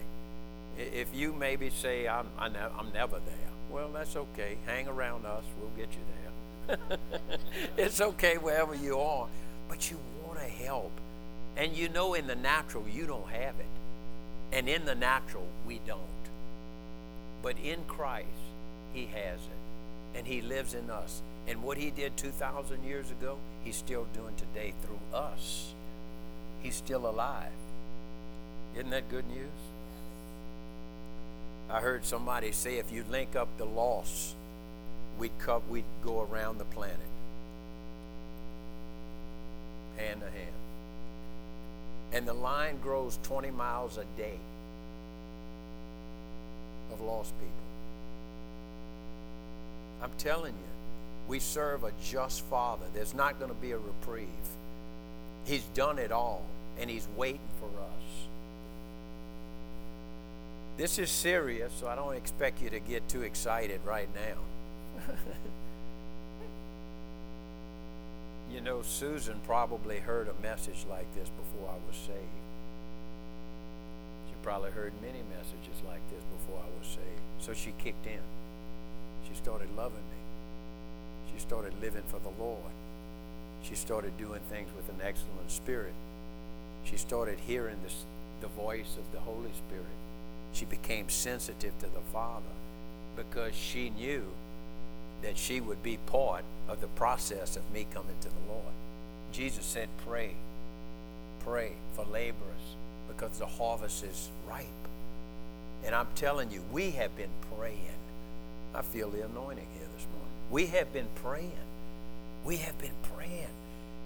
If 0.78 1.14
you 1.14 1.34
maybe 1.34 1.70
say, 1.70 2.08
I'm, 2.08 2.28
I'm 2.40 2.54
never 2.94 3.20
there, 3.20 3.52
well, 3.70 3.90
that's 3.94 4.16
okay. 4.16 4.58
Hang 4.66 4.88
around 4.88 5.26
us, 5.26 5.44
we'll 5.60 5.70
get 5.78 5.92
you 5.92 6.02
there. 6.22 6.23
it's 7.78 8.02
okay 8.02 8.38
wherever 8.38 8.76
you 8.76 9.00
are. 9.00 9.28
But 9.70 9.90
you 9.90 9.98
want 10.26 10.40
to 10.40 10.46
help. 10.46 10.92
And 11.56 11.74
you 11.74 11.90
know 11.90 12.14
in 12.14 12.28
the 12.28 12.36
natural, 12.36 12.86
you 12.88 13.06
don't 13.06 13.30
have 13.30 13.56
it. 13.60 13.66
And 14.52 14.70
in 14.70 14.86
the 14.86 14.96
natural, 14.96 15.48
we 15.66 15.80
don't. 15.86 16.00
But 17.42 17.56
in 17.64 17.84
Christ, 17.88 18.28
He 18.94 19.06
has 19.06 19.40
it 19.40 20.18
and 20.18 20.28
He 20.28 20.42
lives 20.42 20.74
in 20.74 20.90
us. 20.90 21.22
And 21.48 21.64
what 21.64 21.78
He 21.78 21.92
did 21.92 22.16
2,000 22.18 22.84
years 22.84 23.10
ago, 23.12 23.38
He's 23.64 23.76
still 23.76 24.08
doing 24.14 24.36
today 24.36 24.74
through 24.82 25.00
us. 25.18 25.74
He's 26.62 26.76
still 26.76 27.08
alive. 27.08 27.52
Isn't 28.76 28.92
that 28.92 29.10
good 29.10 29.28
news? 29.28 29.50
I 31.70 31.82
heard 31.82 32.06
somebody 32.06 32.52
say 32.52 32.78
if 32.78 32.92
you 32.92 33.04
link 33.10 33.36
up 33.36 33.48
the 33.58 33.66
loss, 33.66 34.36
we'd, 35.18 35.32
we'd 35.70 35.84
go 36.04 36.22
around 36.22 36.58
the 36.58 36.66
planet 36.66 37.00
hand 39.98 40.22
to 40.22 40.26
hand. 40.28 40.56
And 42.12 42.28
the 42.28 42.34
line 42.34 42.78
grows 42.80 43.20
20 43.24 43.52
miles 43.52 43.98
a 43.98 44.06
day 44.18 44.38
of 46.92 47.02
lost 47.02 47.34
people. 47.40 47.54
I'm 50.02 50.12
telling 50.18 50.54
you, 50.54 50.74
we 51.28 51.40
serve 51.40 51.84
a 51.84 51.92
just 52.04 52.42
Father. 52.46 52.86
There's 52.94 53.14
not 53.14 53.40
going 53.40 53.50
to 53.50 53.58
be 53.58 53.72
a 53.72 53.78
reprieve. 53.78 54.28
He's 55.46 55.64
done 55.74 55.98
it 55.98 56.12
all, 56.12 56.44
and 56.80 56.90
He's 56.90 57.08
waiting 57.16 57.40
for 57.60 57.68
us. 57.68 58.28
This 60.76 61.00
is 61.00 61.10
serious, 61.10 61.72
so 61.80 61.88
I 61.88 61.96
don't 61.96 62.16
expect 62.16 62.62
you 62.62 62.70
to 62.72 62.80
get 62.80 63.08
too 63.08 63.22
excited 63.22 63.80
right 63.86 64.10
now. 64.14 64.40
You 68.52 68.62
know, 68.62 68.82
Susan 68.82 69.40
probably 69.46 70.00
heard 70.00 70.28
a 70.28 70.42
message 70.42 70.86
like 70.90 71.14
this 71.16 71.30
before 71.30 71.70
I 71.70 71.78
was 71.88 71.96
saved. 71.96 72.44
She 74.28 74.36
probably 74.44 74.72
heard 74.72 74.94
many 75.02 75.24
messages 75.30 75.82
like 75.88 76.02
this 76.10 76.24
before 76.38 76.60
I 76.60 76.70
was 76.80 76.88
saved. 76.88 77.22
So 77.40 77.54
she 77.54 77.74
kicked 77.84 78.06
in. 78.06 78.22
She 79.28 79.36
started 79.36 79.70
loving 79.76 79.98
me. 79.98 80.22
She 81.34 81.40
started 81.40 81.74
living 81.82 82.04
for 82.08 82.20
the 82.20 82.32
Lord. 82.42 82.72
She 83.64 83.76
started 83.76 84.18
doing 84.18 84.42
things 84.50 84.70
with 84.76 84.90
an 84.90 85.02
excellent 85.02 85.50
spirit. 85.50 85.94
She 86.84 86.98
started 86.98 87.40
hearing 87.48 87.78
this, 87.82 88.06
the 88.42 88.48
voice 88.48 88.98
of 88.98 89.12
the 89.14 89.20
Holy 89.20 89.52
Spirit. 89.68 89.86
She 90.52 90.66
became 90.66 91.10
sensitive 91.10 91.78
to 91.80 91.88
the 91.88 92.02
Father 92.12 92.44
because 93.16 93.56
she 93.56 93.90
knew 93.90 94.26
that 95.24 95.38
she 95.38 95.60
would 95.60 95.82
be 95.82 95.98
part 96.06 96.44
of 96.68 96.82
the 96.82 96.88
process 96.88 97.56
of 97.56 97.72
me 97.72 97.88
coming 97.94 98.16
to 98.22 98.30
the 98.30 98.52
Lord. 98.52 98.74
Jesus 99.32 99.66
said, 99.66 99.90
Pray, 100.06 100.36
pray 101.40 101.74
for 101.96 102.06
laborers 102.06 102.76
because 103.08 103.40
the 103.40 103.46
harvest 103.46 104.04
is 104.04 104.30
ripe. 104.48 104.68
And 105.86 105.96
I'm 105.96 106.08
telling 106.16 106.52
you, 106.52 106.62
we 106.72 106.92
have 106.92 107.16
been 107.18 107.30
praying 107.58 107.94
I 108.76 108.82
feel 108.82 109.10
the 109.10 109.24
anointing 109.24 109.68
here 109.78 109.88
this 109.96 110.08
morning. 110.12 110.32
We 110.50 110.66
have 110.68 110.92
been 110.94 111.08
praying. 111.16 111.52
We 112.44 112.58
have 112.58 112.78
been 112.80 112.96
praying. 113.16 113.48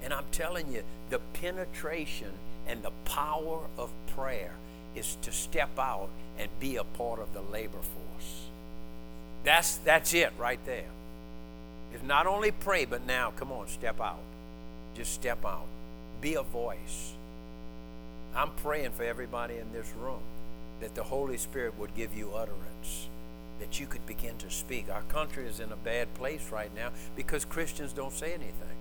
And 0.03 0.13
I'm 0.13 0.26
telling 0.32 0.72
you, 0.72 0.84
the 1.09 1.20
penetration 1.34 2.32
and 2.68 2.84
the 2.84 2.91
power 3.05 3.61
of 3.78 3.89
prayer 4.15 4.51
is 4.95 5.18
to 5.22 5.32
step 5.32 5.80
out 5.80 6.09
and 6.38 6.49
be 6.59 6.76
a 6.76 6.84
part 6.84 7.20
of 7.20 7.34
the 7.34 7.41
labor 7.41 7.80
force. 7.80 8.45
That's, 9.43 9.78
that's 9.78 10.13
it 10.13 10.34
right 10.38 10.59
there. 10.65 10.89
It's 11.98 12.06
not 12.06 12.28
only 12.28 12.52
pray, 12.52 12.86
but 12.86 13.08
now, 13.08 13.34
come 13.36 13.52
on, 13.52 13.68
step 13.68 14.00
out. 14.00 14.20
Just 14.93 15.16
step 15.16 15.43
out. 15.43 15.66
Be 16.22 16.36
a 16.36 16.43
voice. 16.43 17.14
I'm 18.36 18.52
praying 18.52 18.91
for 18.91 19.02
everybody 19.02 19.56
in 19.56 19.74
this 19.74 19.91
room 20.00 20.22
that 20.80 20.93
the 20.93 21.02
Holy 21.02 21.38
Spirit 21.38 21.74
would 21.80 21.95
give 21.95 22.16
you 22.16 22.34
utterance 22.34 23.08
that 23.60 23.80
you 23.80 23.88
could 23.88 24.06
begin 24.06 24.38
to 24.38 24.52
speak. 24.52 24.91
Our 24.91 25.02
country 25.10 25.48
is 25.48 25.60
in 25.60 25.72
a 25.72 25.76
bad 25.76 26.14
place 26.14 26.52
right 26.52 26.70
now 26.76 26.91
because 27.16 27.45
Christians 27.45 27.93
don't 27.93 28.14
say 28.14 28.32
anything. 28.32 28.78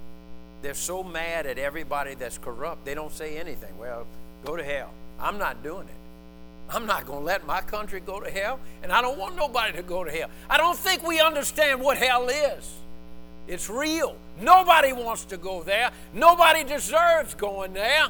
They're 0.61 0.75
so 0.75 1.03
mad 1.03 1.47
at 1.47 1.57
everybody 1.57 2.17
that's 2.17 2.37
corrupt, 2.37 2.85
they 2.85 2.93
don't 2.93 3.15
say 3.15 3.39
anything. 3.39 3.79
Well, 3.79 4.07
go 4.45 4.57
to 4.57 4.63
hell. 4.63 4.91
I'm 5.19 5.39
not 5.39 5.63
doing 5.63 5.89
it. 5.89 6.69
I'm 6.69 6.85
not 6.85 7.07
going 7.07 7.21
to 7.21 7.25
let 7.25 7.47
my 7.47 7.63
country 7.63 8.01
go 8.01 8.21
to 8.21 8.31
hell, 8.31 8.61
and 8.83 8.93
I 8.93 9.01
don't 9.01 9.17
want 9.17 9.37
nobody 9.37 9.73
to 9.79 9.83
go 9.83 10.05
to 10.05 10.11
hell. 10.11 10.29
I 10.51 10.59
don't 10.59 10.77
think 10.77 11.03
we 11.03 11.19
understand 11.19 11.81
what 11.81 11.97
hell 11.97 12.29
is. 12.29 12.77
It's 13.49 13.71
real. 13.71 14.17
Nobody 14.41 14.93
wants 14.93 15.25
to 15.27 15.37
go 15.37 15.63
there. 15.63 15.91
Nobody 16.13 16.65
deserves 16.65 17.35
going 17.35 17.73
there. 17.73 18.09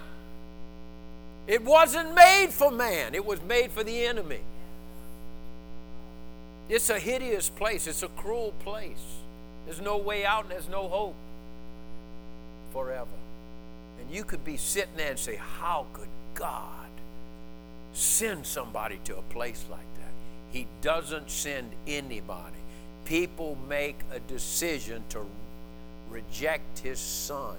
It 1.46 1.62
wasn't 1.62 2.14
made 2.14 2.48
for 2.50 2.70
man, 2.70 3.14
it 3.14 3.24
was 3.24 3.40
made 3.42 3.70
for 3.70 3.84
the 3.84 4.06
enemy. 4.06 4.40
It's 6.68 6.90
a 6.90 6.98
hideous 6.98 7.48
place. 7.48 7.86
It's 7.86 8.02
a 8.02 8.08
cruel 8.08 8.52
place. 8.60 9.02
There's 9.66 9.80
no 9.80 9.98
way 9.98 10.24
out 10.24 10.42
and 10.42 10.50
there's 10.50 10.68
no 10.68 10.88
hope 10.88 11.14
forever. 12.72 13.06
And 14.00 14.10
you 14.10 14.24
could 14.24 14.44
be 14.44 14.56
sitting 14.56 14.96
there 14.96 15.10
and 15.10 15.18
say, 15.18 15.36
How 15.36 15.86
could 15.92 16.08
God 16.34 16.88
send 17.92 18.46
somebody 18.46 18.98
to 19.04 19.16
a 19.16 19.22
place 19.22 19.64
like 19.70 19.80
that? 19.80 20.12
He 20.50 20.66
doesn't 20.82 21.30
send 21.30 21.70
anybody. 21.86 22.56
People 23.06 23.56
make 23.68 23.96
a 24.12 24.20
decision 24.20 25.02
to 25.08 25.24
reject 26.10 26.80
his 26.80 26.98
son. 26.98 27.56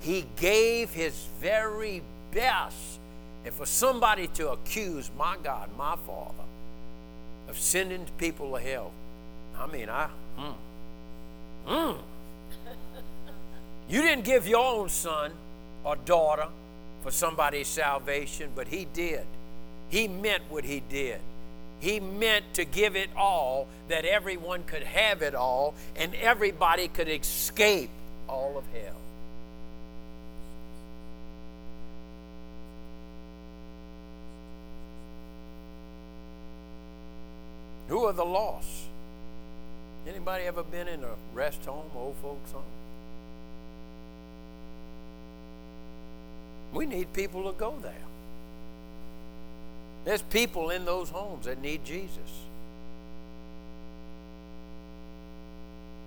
He 0.00 0.26
gave 0.36 0.90
his 0.90 1.14
very 1.40 2.02
best. 2.32 2.98
And 3.44 3.54
for 3.54 3.66
somebody 3.66 4.26
to 4.28 4.50
accuse 4.50 5.10
my 5.16 5.36
God, 5.42 5.70
my 5.78 5.96
Father, 5.96 6.44
of 7.48 7.58
sending 7.58 8.06
people 8.18 8.52
to 8.52 8.58
hell, 8.58 8.92
I 9.58 9.66
mean, 9.66 9.88
I, 9.88 10.08
hmm, 10.36 11.70
hmm. 11.70 11.96
You 13.88 14.02
didn't 14.02 14.24
give 14.24 14.46
your 14.46 14.64
own 14.64 14.88
son 14.88 15.32
or 15.84 15.96
daughter 15.96 16.46
for 17.02 17.10
somebody's 17.10 17.68
salvation, 17.68 18.50
but 18.54 18.68
he 18.68 18.86
did. 18.92 19.24
He 19.88 20.06
meant 20.06 20.44
what 20.48 20.64
he 20.64 20.80
did. 20.88 21.20
He 21.80 21.98
meant 21.98 22.54
to 22.54 22.64
give 22.64 22.94
it 22.94 23.08
all 23.16 23.66
that 23.88 24.04
everyone 24.04 24.64
could 24.64 24.82
have 24.82 25.22
it 25.22 25.34
all 25.34 25.74
and 25.96 26.14
everybody 26.14 26.88
could 26.88 27.08
escape 27.08 27.90
all 28.28 28.58
of 28.58 28.64
hell. 28.72 28.96
Who 37.88 38.04
are 38.04 38.12
the 38.12 38.24
lost? 38.24 38.68
Anybody 40.06 40.44
ever 40.44 40.62
been 40.62 40.86
in 40.86 41.02
a 41.02 41.14
rest 41.34 41.64
home, 41.64 41.90
old 41.96 42.14
folks 42.22 42.52
home? 42.52 42.62
We 46.72 46.86
need 46.86 47.12
people 47.12 47.50
to 47.50 47.58
go 47.58 47.74
there. 47.82 48.09
There's 50.04 50.22
people 50.22 50.70
in 50.70 50.84
those 50.84 51.10
homes 51.10 51.46
that 51.46 51.60
need 51.60 51.84
Jesus. 51.84 52.10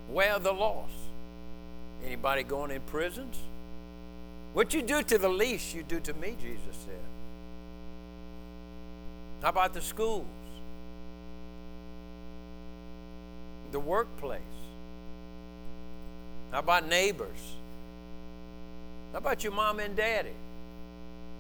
Where 0.09 0.33
are 0.33 0.39
the 0.39 0.51
lost? 0.51 0.91
Anybody 2.05 2.43
going 2.43 2.71
in 2.71 2.81
prisons? 2.81 3.37
What 4.53 4.73
you 4.73 4.81
do 4.81 5.01
to 5.01 5.17
the 5.17 5.29
least, 5.29 5.73
you 5.73 5.83
do 5.83 5.99
to 6.01 6.13
me, 6.13 6.35
Jesus 6.41 6.75
said. 6.85 6.95
How 9.41 9.49
about 9.49 9.73
the 9.73 9.81
schools? 9.81 10.25
The 13.71 13.79
workplace? 13.79 14.41
How 16.51 16.59
about 16.59 16.87
neighbors? 16.87 17.39
How 19.11 19.17
about 19.17 19.43
your 19.43 19.53
mom 19.53 19.79
and 19.79 19.95
daddy? 19.95 20.29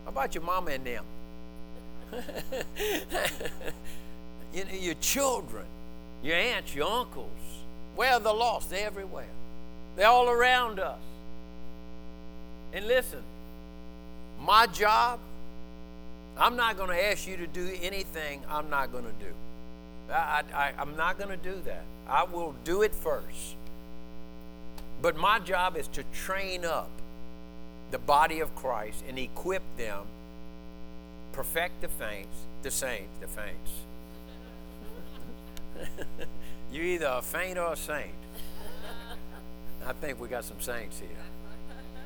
How 0.05 0.09
about 0.09 0.33
your 0.33 0.43
mama 0.43 0.71
and 0.71 0.83
them? 0.83 1.05
you 4.53 4.65
know, 4.65 4.73
your 4.73 4.95
children, 4.95 5.65
your 6.23 6.35
aunts, 6.35 6.75
your 6.75 6.89
uncles. 6.89 7.29
Where 7.95 8.13
are 8.13 8.19
the 8.19 8.33
lost? 8.33 8.69
They're 8.69 8.85
everywhere. 8.85 9.27
They're 9.95 10.07
all 10.07 10.29
around 10.29 10.79
us. 10.79 10.99
And 12.73 12.87
listen, 12.87 13.21
my 14.41 14.67
job, 14.67 15.19
I'm 16.37 16.55
not 16.55 16.77
going 16.77 16.89
to 16.89 17.05
ask 17.05 17.27
you 17.27 17.37
to 17.37 17.47
do 17.47 17.71
anything 17.81 18.41
I'm 18.49 18.69
not 18.69 18.91
going 18.91 19.05
to 19.05 19.11
do. 19.11 19.33
I, 20.11 20.73
I'm 20.77 20.97
not 20.97 21.17
going 21.17 21.29
to 21.29 21.37
do 21.37 21.61
that. 21.65 21.83
I 22.07 22.23
will 22.23 22.55
do 22.63 22.81
it 22.81 22.93
first. 22.93 23.55
But 25.01 25.15
my 25.15 25.39
job 25.39 25.77
is 25.77 25.87
to 25.89 26.03
train 26.13 26.65
up 26.65 26.89
the 27.91 27.99
body 27.99 28.39
of 28.39 28.55
Christ 28.55 29.03
and 29.07 29.19
equip 29.19 29.61
them, 29.77 30.05
perfect 31.33 31.81
the 31.81 31.89
saints, 31.99 32.35
the 32.61 32.71
saints, 32.71 33.19
the 33.19 33.27
saints. 33.27 33.71
You're 36.71 36.85
either 36.85 37.07
a 37.07 37.21
saint 37.21 37.57
or 37.57 37.73
a 37.73 37.75
saint. 37.75 38.13
I 39.85 39.93
think 39.93 40.21
we 40.21 40.29
got 40.29 40.45
some 40.45 40.61
saints 40.61 40.99
here. 40.99 41.09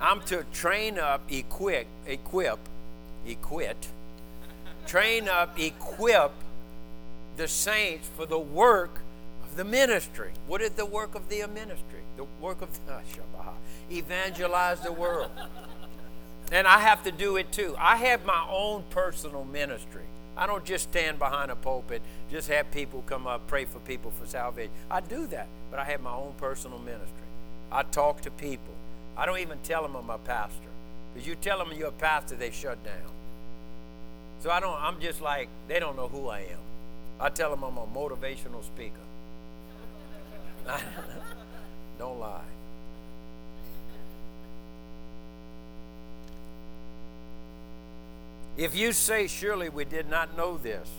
I'm 0.01 0.21
to 0.21 0.43
train 0.53 0.97
up, 0.97 1.21
equip, 1.30 1.88
equip, 2.05 2.59
equip, 3.25 3.78
train 4.86 5.28
up, 5.28 5.59
equip 5.59 6.32
the 7.36 7.47
saints 7.47 8.09
for 8.15 8.25
the 8.25 8.39
work 8.39 9.01
of 9.43 9.55
the 9.57 9.63
ministry. 9.63 10.32
What 10.47 10.61
is 10.61 10.71
the 10.71 10.86
work 10.86 11.15
of 11.15 11.30
the 11.30 11.47
ministry? 11.47 12.01
The 12.15 12.25
work 12.41 12.61
of 12.61 12.69
the, 12.88 13.01
evangelize 13.95 14.80
the 14.82 14.91
world. 14.91 15.32
And 16.51 16.67
I 16.67 16.79
have 16.79 17.03
to 17.03 17.11
do 17.11 17.35
it 17.35 17.51
too. 17.51 17.75
I 17.77 17.97
have 17.97 18.25
my 18.25 18.45
own 18.49 18.83
personal 18.89 19.43
ministry. 19.43 20.03
I 20.37 20.45
don't 20.45 20.63
just 20.63 20.89
stand 20.89 21.17
behind 21.17 21.49
a 21.49 21.55
pulpit, 21.55 22.01
just 22.31 22.47
have 22.49 22.69
people 22.71 23.03
come 23.07 23.25
up, 23.25 23.47
pray 23.47 23.65
for 23.65 23.79
people 23.79 24.11
for 24.11 24.27
salvation. 24.27 24.71
I 24.89 25.01
do 25.01 25.25
that, 25.27 25.47
but 25.71 25.79
I 25.79 25.83
have 25.85 26.01
my 26.01 26.13
own 26.13 26.33
personal 26.37 26.77
ministry. 26.77 27.09
I 27.71 27.83
talk 27.83 28.21
to 28.21 28.31
people. 28.31 28.73
I 29.17 29.25
don't 29.25 29.39
even 29.39 29.57
tell 29.63 29.81
them 29.81 29.95
I'm 29.95 30.09
a 30.11 30.19
pastor. 30.19 30.69
Because 31.13 31.27
you 31.27 31.35
tell 31.35 31.57
them 31.57 31.69
you're 31.75 31.87
a 31.87 31.91
pastor, 31.91 32.35
they 32.35 32.51
shut 32.51 32.83
down. 32.83 33.11
So 34.41 34.51
I 34.51 34.59
don't, 34.59 34.79
I'm 34.79 35.01
just 35.01 35.21
like, 35.21 35.49
they 35.67 35.79
don't 35.79 35.95
know 35.95 36.07
who 36.07 36.29
I 36.29 36.41
am. 36.41 36.59
I 37.19 37.29
tell 37.29 37.49
them 37.49 37.63
I'm 37.63 37.77
a 37.77 37.87
motivational 37.87 38.63
speaker. 38.63 38.93
don't 41.97 42.19
lie. 42.19 42.41
If 48.58 48.76
you 48.76 48.91
say, 48.91 49.28
Surely 49.28 49.70
we 49.70 49.86
did 49.86 50.10
not 50.10 50.36
know 50.36 50.58
this, 50.58 50.89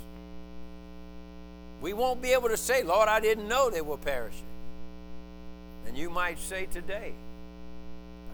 we 1.81 1.93
won't 1.93 2.23
be 2.23 2.33
able 2.33 2.49
to 2.49 2.57
say, 2.57 2.83
Lord, 2.83 3.09
I 3.09 3.21
didn't 3.21 3.49
know 3.49 3.71
they 3.71 3.81
were 3.81 3.97
perishing. 3.97 4.43
And 5.87 5.97
you 5.97 6.11
might 6.11 6.39
say 6.39 6.67
today, 6.67 7.13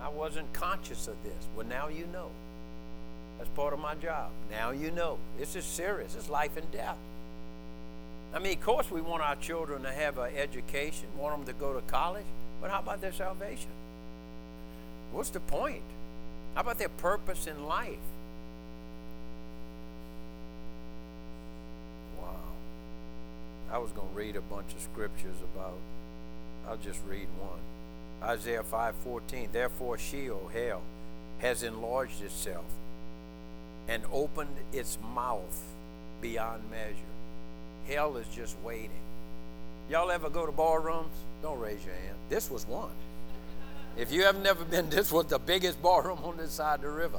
I 0.03 0.09
wasn't 0.09 0.53
conscious 0.53 1.09
of 1.09 1.15
this. 1.23 1.49
Well, 1.57 1.67
now 1.67 1.89
you 1.89 2.07
know. 2.13 2.31
That's 3.39 3.51
part 3.51 3.73
of 3.73 3.81
my 3.81 3.95
job. 3.95 4.31
Now 4.51 4.71
you 4.71 4.91
know. 4.91 5.19
This 5.39 5.57
is 5.57 5.65
serious. 5.65 6.15
It's 6.15 6.29
life 6.29 6.57
and 6.57 6.71
death. 6.71 6.97
I 8.35 8.39
mean, 8.39 8.59
of 8.59 8.65
course, 8.65 8.91
we 8.91 9.01
want 9.01 9.23
our 9.23 9.37
children 9.37 9.83
to 9.83 9.93
have 9.93 10.19
an 10.19 10.35
education, 10.37 11.07
want 11.17 11.37
them 11.37 11.47
to 11.47 11.59
go 11.59 11.73
to 11.73 11.81
college, 11.83 12.25
but 12.61 12.71
how 12.71 12.81
about 12.81 13.01
their 13.01 13.13
salvation? 13.13 13.71
What's 15.13 15.31
the 15.31 15.41
point? 15.41 15.83
How 16.55 16.63
about 16.63 16.79
their 16.79 16.89
purpose 16.89 17.47
in 17.47 17.65
life? 17.67 17.99
I 23.75 23.79
was 23.79 23.91
going 23.91 24.09
to 24.09 24.15
read 24.15 24.37
a 24.37 24.41
bunch 24.41 24.73
of 24.73 24.81
scriptures 24.81 25.35
about, 25.53 25.77
I'll 26.69 26.77
just 26.77 27.01
read 27.09 27.27
one. 27.41 27.59
Isaiah 28.23 28.63
5:14. 28.63 29.51
Therefore 29.51 29.99
Sheol, 29.99 30.49
hell, 30.53 30.81
has 31.41 31.65
enlarged 31.65 32.23
itself 32.23 32.67
and 33.89 34.05
opened 34.13 34.55
its 34.73 34.97
mouth 35.13 35.61
beyond 36.21 36.71
measure. 36.71 36.95
Hell 37.89 38.17
is 38.17 38.29
just 38.29 38.57
waiting. 38.61 39.03
Y'all 39.91 40.13
ever 40.13 40.31
go 40.31 40.47
to 40.47 40.53
ballrooms? 40.53 41.17
Don't 41.43 41.59
raise 41.59 41.85
your 41.85 41.97
hand. 41.97 42.17
This 42.29 42.49
was 42.49 42.69
one. 42.69 42.95
If 43.97 44.13
you 44.13 44.23
have 44.23 44.41
never 44.41 44.65
been, 44.65 44.89
this 44.99 45.11
was 45.11 45.27
the 45.27 45.41
biggest 45.41 45.83
ballroom 45.83 46.21
on 46.23 46.37
this 46.37 46.53
side 46.53 46.77
of 46.77 46.83
the 46.83 46.91
river. 46.91 47.19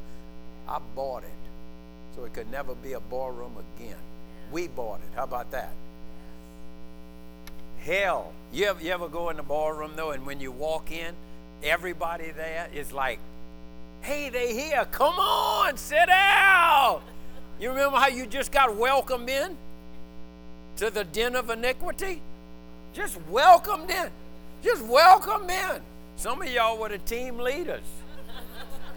I 0.70 0.80
bought 0.95 1.24
it. 1.24 2.16
So 2.16 2.24
it 2.24 2.34
could 2.34 2.49
never 2.49 2.76
be 2.76 2.93
a 2.93 3.01
ballroom 3.01 3.58
again. 3.78 3.99
We 4.53 4.70
bought 4.70 5.01
it. 5.01 5.18
How 5.18 5.26
about 5.26 5.51
that? 5.51 5.74
Hell. 7.86 8.33
You 8.51 8.65
ever, 8.65 8.83
you 8.83 8.91
ever 8.91 9.07
go 9.07 9.29
in 9.29 9.38
the 9.38 9.43
ballroom 9.43 9.91
though, 9.95 10.11
and 10.11 10.25
when 10.25 10.39
you 10.39 10.51
walk 10.51 10.91
in, 10.91 11.13
everybody 11.63 12.31
there 12.31 12.67
is 12.73 12.91
like, 12.91 13.19
hey, 14.01 14.29
they 14.29 14.53
here. 14.53 14.86
Come 14.91 15.13
on, 15.13 15.77
sit 15.77 16.07
down. 16.07 17.01
You 17.59 17.69
remember 17.69 17.97
how 17.97 18.07
you 18.07 18.25
just 18.25 18.51
got 18.51 18.75
welcomed 18.75 19.29
in 19.29 19.55
to 20.77 20.89
the 20.89 21.03
den 21.03 21.36
of 21.36 21.49
iniquity? 21.49 22.21
Just 22.93 23.17
welcomed 23.29 23.89
in. 23.89 24.09
Just 24.63 24.83
welcomed 24.83 25.49
in. 25.49 25.81
Some 26.17 26.41
of 26.41 26.49
y'all 26.49 26.77
were 26.77 26.89
the 26.89 26.97
team 26.97 27.38
leaders. 27.38 27.83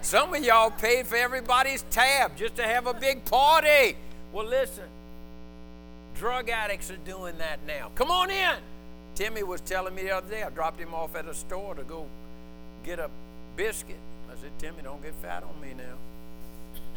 Some 0.00 0.34
of 0.34 0.42
y'all 0.42 0.70
paid 0.70 1.06
for 1.06 1.16
everybody's 1.16 1.82
tab 1.90 2.36
just 2.36 2.56
to 2.56 2.62
have 2.62 2.86
a 2.86 2.94
big 2.94 3.24
party. 3.24 3.96
Well, 4.32 4.46
listen, 4.46 4.84
drug 6.14 6.48
addicts 6.48 6.90
are 6.90 6.96
doing 6.98 7.36
that 7.38 7.58
now. 7.66 7.90
Come 7.94 8.10
on 8.10 8.30
in. 8.30 8.56
Timmy 9.18 9.42
was 9.42 9.60
telling 9.60 9.96
me 9.96 10.04
the 10.04 10.12
other 10.12 10.30
day, 10.30 10.44
I 10.44 10.50
dropped 10.50 10.78
him 10.78 10.94
off 10.94 11.16
at 11.16 11.26
a 11.26 11.34
store 11.34 11.74
to 11.74 11.82
go 11.82 12.06
get 12.84 13.00
a 13.00 13.10
biscuit. 13.56 13.98
I 14.30 14.40
said, 14.40 14.52
Timmy, 14.60 14.80
don't 14.84 15.02
get 15.02 15.12
fat 15.20 15.42
on 15.42 15.60
me 15.60 15.74
now. 15.76 15.96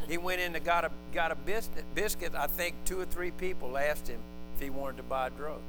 He 0.08 0.20
went 0.20 0.40
in 0.40 0.56
and 0.56 0.64
got 0.64 0.86
a, 0.86 0.92
got 1.16 1.32
a 1.32 1.36
biscuit, 1.36 1.84
biscuit. 1.96 2.34
I 2.36 2.46
think 2.46 2.76
two 2.86 3.00
or 3.00 3.06
three 3.06 3.32
people 3.32 3.76
asked 3.76 4.08
him 4.08 4.20
if 4.54 4.62
he 4.62 4.70
wanted 4.70 4.98
to 4.98 5.04
buy 5.04 5.30
drugs. 5.30 5.64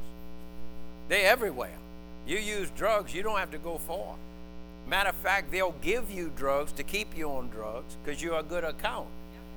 They're 1.08 1.32
everywhere. 1.32 1.78
You 2.26 2.36
use 2.36 2.68
drugs, 2.76 3.14
you 3.14 3.22
don't 3.22 3.38
have 3.38 3.52
to 3.52 3.58
go 3.58 3.78
far. 3.78 4.16
Matter 4.86 5.08
of 5.08 5.16
fact, 5.16 5.52
they'll 5.52 5.74
give 5.80 6.10
you 6.10 6.30
drugs 6.36 6.72
to 6.72 6.82
keep 6.82 7.16
you 7.16 7.30
on 7.30 7.48
drugs 7.48 7.96
because 8.04 8.22
you're 8.22 8.38
a 8.38 8.42
good 8.42 8.64
account. 8.64 9.08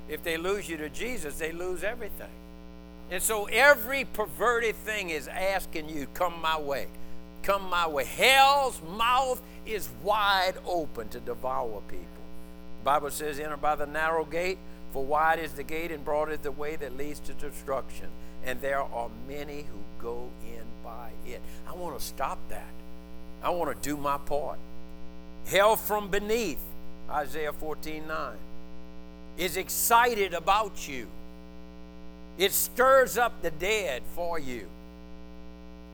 If 0.08 0.24
they 0.24 0.38
lose 0.38 0.70
you 0.70 0.78
to 0.78 0.88
Jesus, 0.88 1.40
they 1.40 1.52
lose 1.52 1.84
everything. 1.84 2.32
And 3.12 3.22
so 3.22 3.46
every 3.46 4.04
perverted 4.04 4.76
thing 4.76 5.10
is 5.10 5.28
asking 5.28 5.90
you, 5.90 6.08
come 6.14 6.42
my 6.42 6.60
way. 6.60 6.88
Come 7.44 7.70
my 7.70 7.88
way. 7.88 8.06
Hell's 8.06 8.82
mouth 8.98 9.42
is 9.66 9.90
wide 10.04 10.56
open 10.66 11.10
to 11.10 11.20
devour 11.20 11.82
people. 11.88 12.08
The 12.80 12.86
Bible 12.86 13.12
says, 13.12 13.40
enter 13.40 13.58
by 13.58 13.76
the 13.76 13.86
narrow 13.86 14.26
gate, 14.26 14.58
for 14.92 15.04
wide 15.04 15.40
is 15.40 15.54
the 15.54 15.64
gate 15.64 15.92
and 15.92 16.04
broad 16.04 16.32
is 16.32 16.40
the 16.40 16.52
way 16.52 16.76
that 16.78 16.98
leads 16.98 17.20
to 17.22 17.34
destruction. 17.34 18.08
And 18.44 18.62
there 18.62 18.82
are 18.82 19.10
many 19.28 19.64
who 19.64 19.80
go 20.02 20.30
in 20.44 20.64
by 20.84 21.10
it. 21.28 21.42
I 21.68 21.74
want 21.74 21.98
to 21.98 22.04
stop 22.04 22.40
that. 22.50 22.74
I 23.44 23.50
want 23.50 23.76
to 23.76 23.90
do 23.90 23.98
my 23.98 24.18
part. 24.18 24.58
Hell 25.46 25.76
from 25.76 26.10
beneath, 26.10 26.60
Isaiah 27.10 27.54
14 27.54 28.08
9, 28.08 28.34
is 29.38 29.58
excited 29.58 30.34
about 30.34 30.88
you. 30.88 31.08
It 32.38 32.52
stirs 32.52 33.18
up 33.18 33.42
the 33.42 33.52
dead 33.52 34.04
for 34.14 34.38
you. 34.40 34.68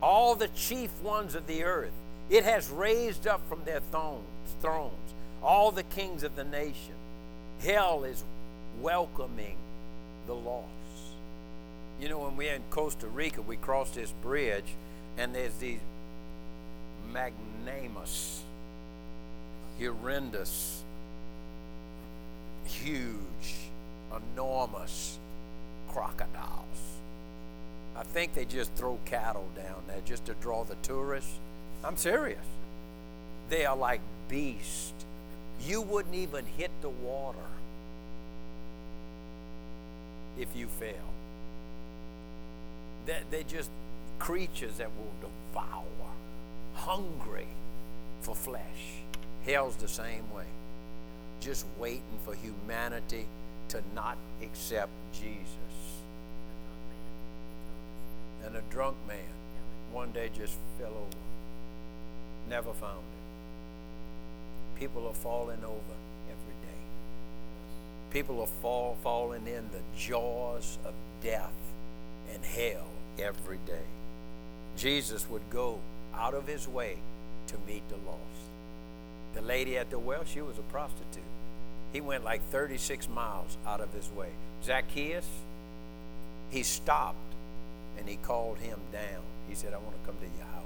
All 0.02 0.36
the 0.36 0.48
chief 0.50 0.92
ones 1.02 1.36
of 1.36 1.48
the 1.48 1.64
earth. 1.64 1.92
It 2.30 2.44
has 2.44 2.70
raised 2.70 3.28
up 3.28 3.48
from 3.50 3.64
their 3.66 3.82
thrones, 3.92 4.26
thrones 4.62 5.14
all 5.44 5.72
the 5.72 5.84
kings 5.84 6.24
of 6.24 6.36
the 6.36 6.44
nation. 6.44 6.94
Hell 7.62 8.04
is 8.04 8.24
welcoming 8.80 9.58
the 10.28 10.34
lost. 10.34 10.68
You 12.00 12.10
know, 12.10 12.20
when 12.20 12.36
we're 12.36 12.54
in 12.54 12.64
Costa 12.70 13.08
Rica, 13.08 13.42
we 13.42 13.58
cross 13.58 13.92
this 13.92 14.12
bridge, 14.22 14.76
and 15.18 15.36
there's 15.36 15.56
these 15.56 15.80
magnanimous, 17.12 18.44
horrendous, 19.80 20.84
huge, 22.66 23.56
enormous 24.34 25.20
crocodiles. 25.94 26.68
I 27.96 28.04
think 28.04 28.34
they 28.34 28.46
just 28.46 28.74
throw 28.74 28.98
cattle 29.06 29.48
down 29.56 29.84
there 29.88 30.02
just 30.06 30.26
to 30.26 30.34
draw 30.36 30.64
the 30.64 30.76
tourists. 30.84 31.39
I'm 31.84 31.98
serious. 31.98 32.46
They 33.50 33.66
are 33.66 33.76
like 33.76 34.02
beasts. 34.30 34.94
You 35.66 35.82
wouldn't 35.82 36.16
even 36.16 36.46
hit 36.46 36.72
the 36.82 36.89
water 36.89 37.38
if 40.38 40.48
you. 40.56 40.68
They're, 43.06 43.22
they're 43.30 43.44
just 43.44 43.70
creatures 44.20 44.78
that 44.78 44.89
will 44.98 45.30
devour, 45.54 45.84
hungry 46.76 47.48
for 48.22 48.36
flesh. 48.36 49.02
Hell's 49.46 49.76
the 49.76 49.88
same 49.88 50.32
way. 50.34 50.46
Just 51.39 51.66
waiting 51.80 52.20
for 52.24 52.36
humanity 52.36 53.26
to 53.72 53.82
not 53.95 54.17
accept 54.43 54.91
Jesus. 55.13 55.47
And 58.45 58.55
a 58.57 58.61
drunk 58.69 58.97
man 59.07 59.17
one 59.93 60.11
day 60.11 60.30
just 60.36 60.57
fell 60.78 60.89
over, 60.89 61.22
never 62.49 62.74
found 62.74 62.99
it. 62.99 64.80
People 64.80 65.07
are 65.07 65.13
falling 65.13 65.63
over 65.63 65.95
every 66.28 66.55
day. 66.61 66.82
People 68.09 68.41
are 68.41 68.47
fall, 68.61 68.97
falling 69.03 69.47
in 69.47 69.69
the 69.72 69.82
jaws 69.97 70.78
of 70.84 70.93
death 71.24 71.53
and 72.34 72.43
hell 72.43 72.88
every 73.19 73.59
day. 73.65 73.88
Jesus 74.76 75.30
would 75.30 75.49
go 75.49 75.80
out 76.13 76.34
of 76.34 76.45
his 76.45 76.67
way 76.67 76.97
to 77.47 77.55
meet 77.65 77.88
the 77.88 77.97
lost. 77.97 78.19
The 79.34 79.41
lady 79.41 79.78
at 79.78 79.89
the 79.89 79.99
well, 79.99 80.26
she 80.26 80.41
was 80.41 80.57
a 80.57 80.63
prostitute. 80.63 81.24
He 81.94 82.02
went 82.02 82.24
like 82.24 82.42
36 82.50 83.10
miles 83.10 83.58
out 83.66 83.82
of 83.82 83.94
his 83.94 84.10
way. 84.12 84.30
Zacchaeus, 84.64 85.28
he 86.50 86.64
stopped 86.64 87.18
and 87.98 88.08
he 88.08 88.18
called 88.18 88.58
him 88.60 88.80
down. 88.92 89.22
He 89.50 89.56
said, 89.56 89.74
I 89.74 89.78
want 89.78 89.94
to 90.00 90.06
come 90.06 90.16
to 90.20 90.38
your 90.38 90.48
house. 90.48 90.62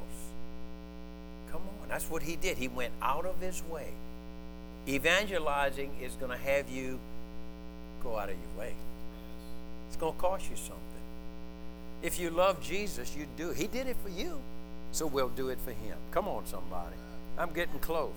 Come 1.51 1.61
on. 1.61 1.89
That's 1.89 2.09
what 2.09 2.21
he 2.21 2.35
did. 2.35 2.57
He 2.57 2.67
went 2.67 2.93
out 3.01 3.25
of 3.25 3.39
his 3.41 3.63
way. 3.71 3.87
Evangelizing 4.87 5.91
is 6.01 6.13
going 6.15 6.31
to 6.31 6.37
have 6.37 6.69
you 6.69 6.99
go 8.03 8.17
out 8.17 8.29
of 8.29 8.35
your 8.35 8.59
way. 8.59 8.73
It's 9.87 9.97
going 9.97 10.13
to 10.13 10.19
cost 10.19 10.49
you 10.49 10.55
something. 10.55 10.81
If 12.03 12.19
you 12.19 12.29
love 12.29 12.61
Jesus, 12.61 13.15
you 13.15 13.25
do. 13.35 13.51
He 13.51 13.65
did 13.65 13.87
it 13.87 13.97
for 14.03 14.09
you, 14.09 14.39
so 14.91 15.07
we'll 15.07 15.29
do 15.29 15.49
it 15.49 15.57
for 15.65 15.71
him. 15.71 15.97
Come 16.11 16.27
on, 16.27 16.45
somebody. 16.45 16.95
I'm 17.37 17.51
getting 17.51 17.79
close. 17.79 18.13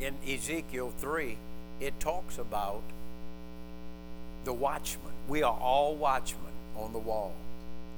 In 0.00 0.14
Ezekiel 0.28 0.92
3, 0.98 1.36
it 1.80 1.98
talks 2.00 2.38
about 2.38 2.82
the 4.44 4.52
watchman. 4.52 5.12
We 5.28 5.42
are 5.42 5.58
all 5.58 5.94
watchmen 5.94 6.52
on 6.76 6.92
the 6.92 6.98
wall. 6.98 7.32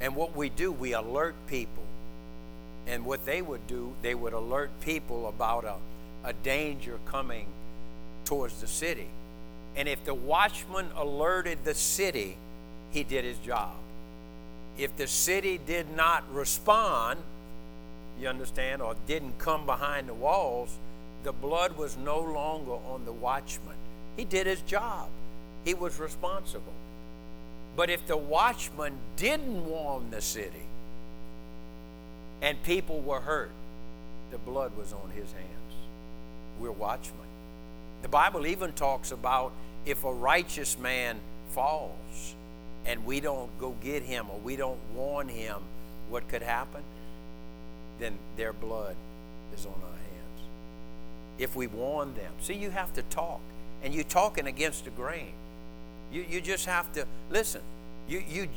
And 0.00 0.14
what 0.14 0.36
we 0.36 0.48
do, 0.48 0.70
we 0.70 0.92
alert 0.92 1.34
people. 1.48 1.82
And 2.86 3.04
what 3.04 3.26
they 3.26 3.42
would 3.42 3.66
do, 3.66 3.94
they 4.02 4.14
would 4.14 4.32
alert 4.32 4.70
people 4.80 5.28
about 5.28 5.64
a, 5.64 5.74
a 6.24 6.32
danger 6.32 6.98
coming 7.06 7.46
towards 8.24 8.60
the 8.60 8.66
city. 8.66 9.08
And 9.76 9.88
if 9.88 10.04
the 10.04 10.14
watchman 10.14 10.86
alerted 10.96 11.64
the 11.64 11.74
city, 11.74 12.36
he 12.90 13.02
did 13.04 13.24
his 13.24 13.38
job. 13.38 13.74
If 14.78 14.96
the 14.96 15.06
city 15.06 15.58
did 15.58 15.94
not 15.96 16.24
respond, 16.32 17.20
you 18.20 18.28
understand, 18.28 18.80
or 18.80 18.94
didn't 19.06 19.38
come 19.38 19.66
behind 19.66 20.08
the 20.08 20.14
walls, 20.14 20.70
the 21.24 21.32
blood 21.32 21.76
was 21.76 21.96
no 21.96 22.20
longer 22.20 22.72
on 22.72 23.04
the 23.04 23.12
watchman. 23.12 23.76
He 24.16 24.24
did 24.24 24.46
his 24.46 24.60
job, 24.62 25.08
he 25.64 25.74
was 25.74 25.98
responsible. 25.98 26.72
But 27.76 27.90
if 27.90 28.06
the 28.06 28.16
watchman 28.16 28.98
didn't 29.16 29.64
warn 29.64 30.10
the 30.10 30.20
city 30.20 30.66
and 32.42 32.60
people 32.64 33.00
were 33.00 33.20
hurt, 33.20 33.52
the 34.30 34.38
blood 34.38 34.76
was 34.76 34.92
on 34.92 35.10
his 35.10 35.30
hands. 35.32 35.74
We're 36.60 36.72
watchmen. 36.72 37.26
The 38.02 38.08
Bible 38.08 38.46
even 38.46 38.72
talks 38.72 39.12
about 39.12 39.52
if 39.86 40.04
a 40.04 40.12
righteous 40.12 40.78
man 40.78 41.18
falls, 41.50 42.34
and 42.84 43.04
we 43.04 43.20
don't 43.20 43.50
go 43.60 43.74
get 43.82 44.02
him 44.02 44.30
or 44.30 44.38
we 44.38 44.56
don't 44.56 44.78
warn 44.94 45.28
him 45.28 45.56
what 46.08 46.28
could 46.28 46.42
happen, 46.42 46.82
then 47.98 48.18
their 48.36 48.52
blood 48.52 48.96
is 49.54 49.66
on 49.66 49.72
hands. 49.72 49.97
If 51.38 51.54
we 51.54 51.66
warn 51.66 52.14
them, 52.14 52.32
see, 52.40 52.54
you 52.54 52.70
have 52.70 52.92
to 52.94 53.02
talk, 53.02 53.40
and 53.82 53.94
you're 53.94 54.04
talking 54.04 54.46
against 54.46 54.84
the 54.84 54.90
grain. 54.90 55.32
You, 56.12 56.24
you 56.28 56.40
just 56.40 56.66
have 56.66 56.92
to 56.94 57.06
listen. 57.30 57.60
You, 58.08 58.22
you 58.28 58.48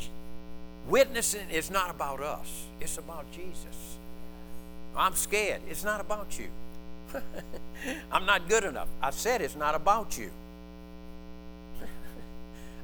witnessing 0.87 1.49
is 1.51 1.69
not 1.69 1.89
about 1.89 2.21
us. 2.21 2.65
It's 2.79 2.97
about 2.97 3.31
Jesus. 3.31 3.97
I'm 4.95 5.15
scared. 5.15 5.61
It's 5.69 5.83
not 5.83 6.01
about 6.01 6.39
you. 6.39 6.47
I'm 8.11 8.25
not 8.25 8.47
good 8.47 8.63
enough. 8.63 8.87
I 9.01 9.11
said 9.11 9.41
it's 9.41 9.55
not 9.55 9.75
about 9.75 10.17
you. 10.17 10.29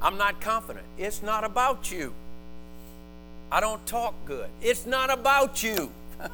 I'm 0.01 0.17
not 0.17 0.41
confident. 0.41 0.85
It's 0.97 1.23
not 1.23 1.43
about 1.43 1.91
you. 1.91 2.13
I 3.51 3.59
don't 3.59 3.85
talk 3.85 4.13
good. 4.25 4.49
It's 4.61 4.85
not 4.85 5.09
about 5.11 5.63
you. 5.63 5.91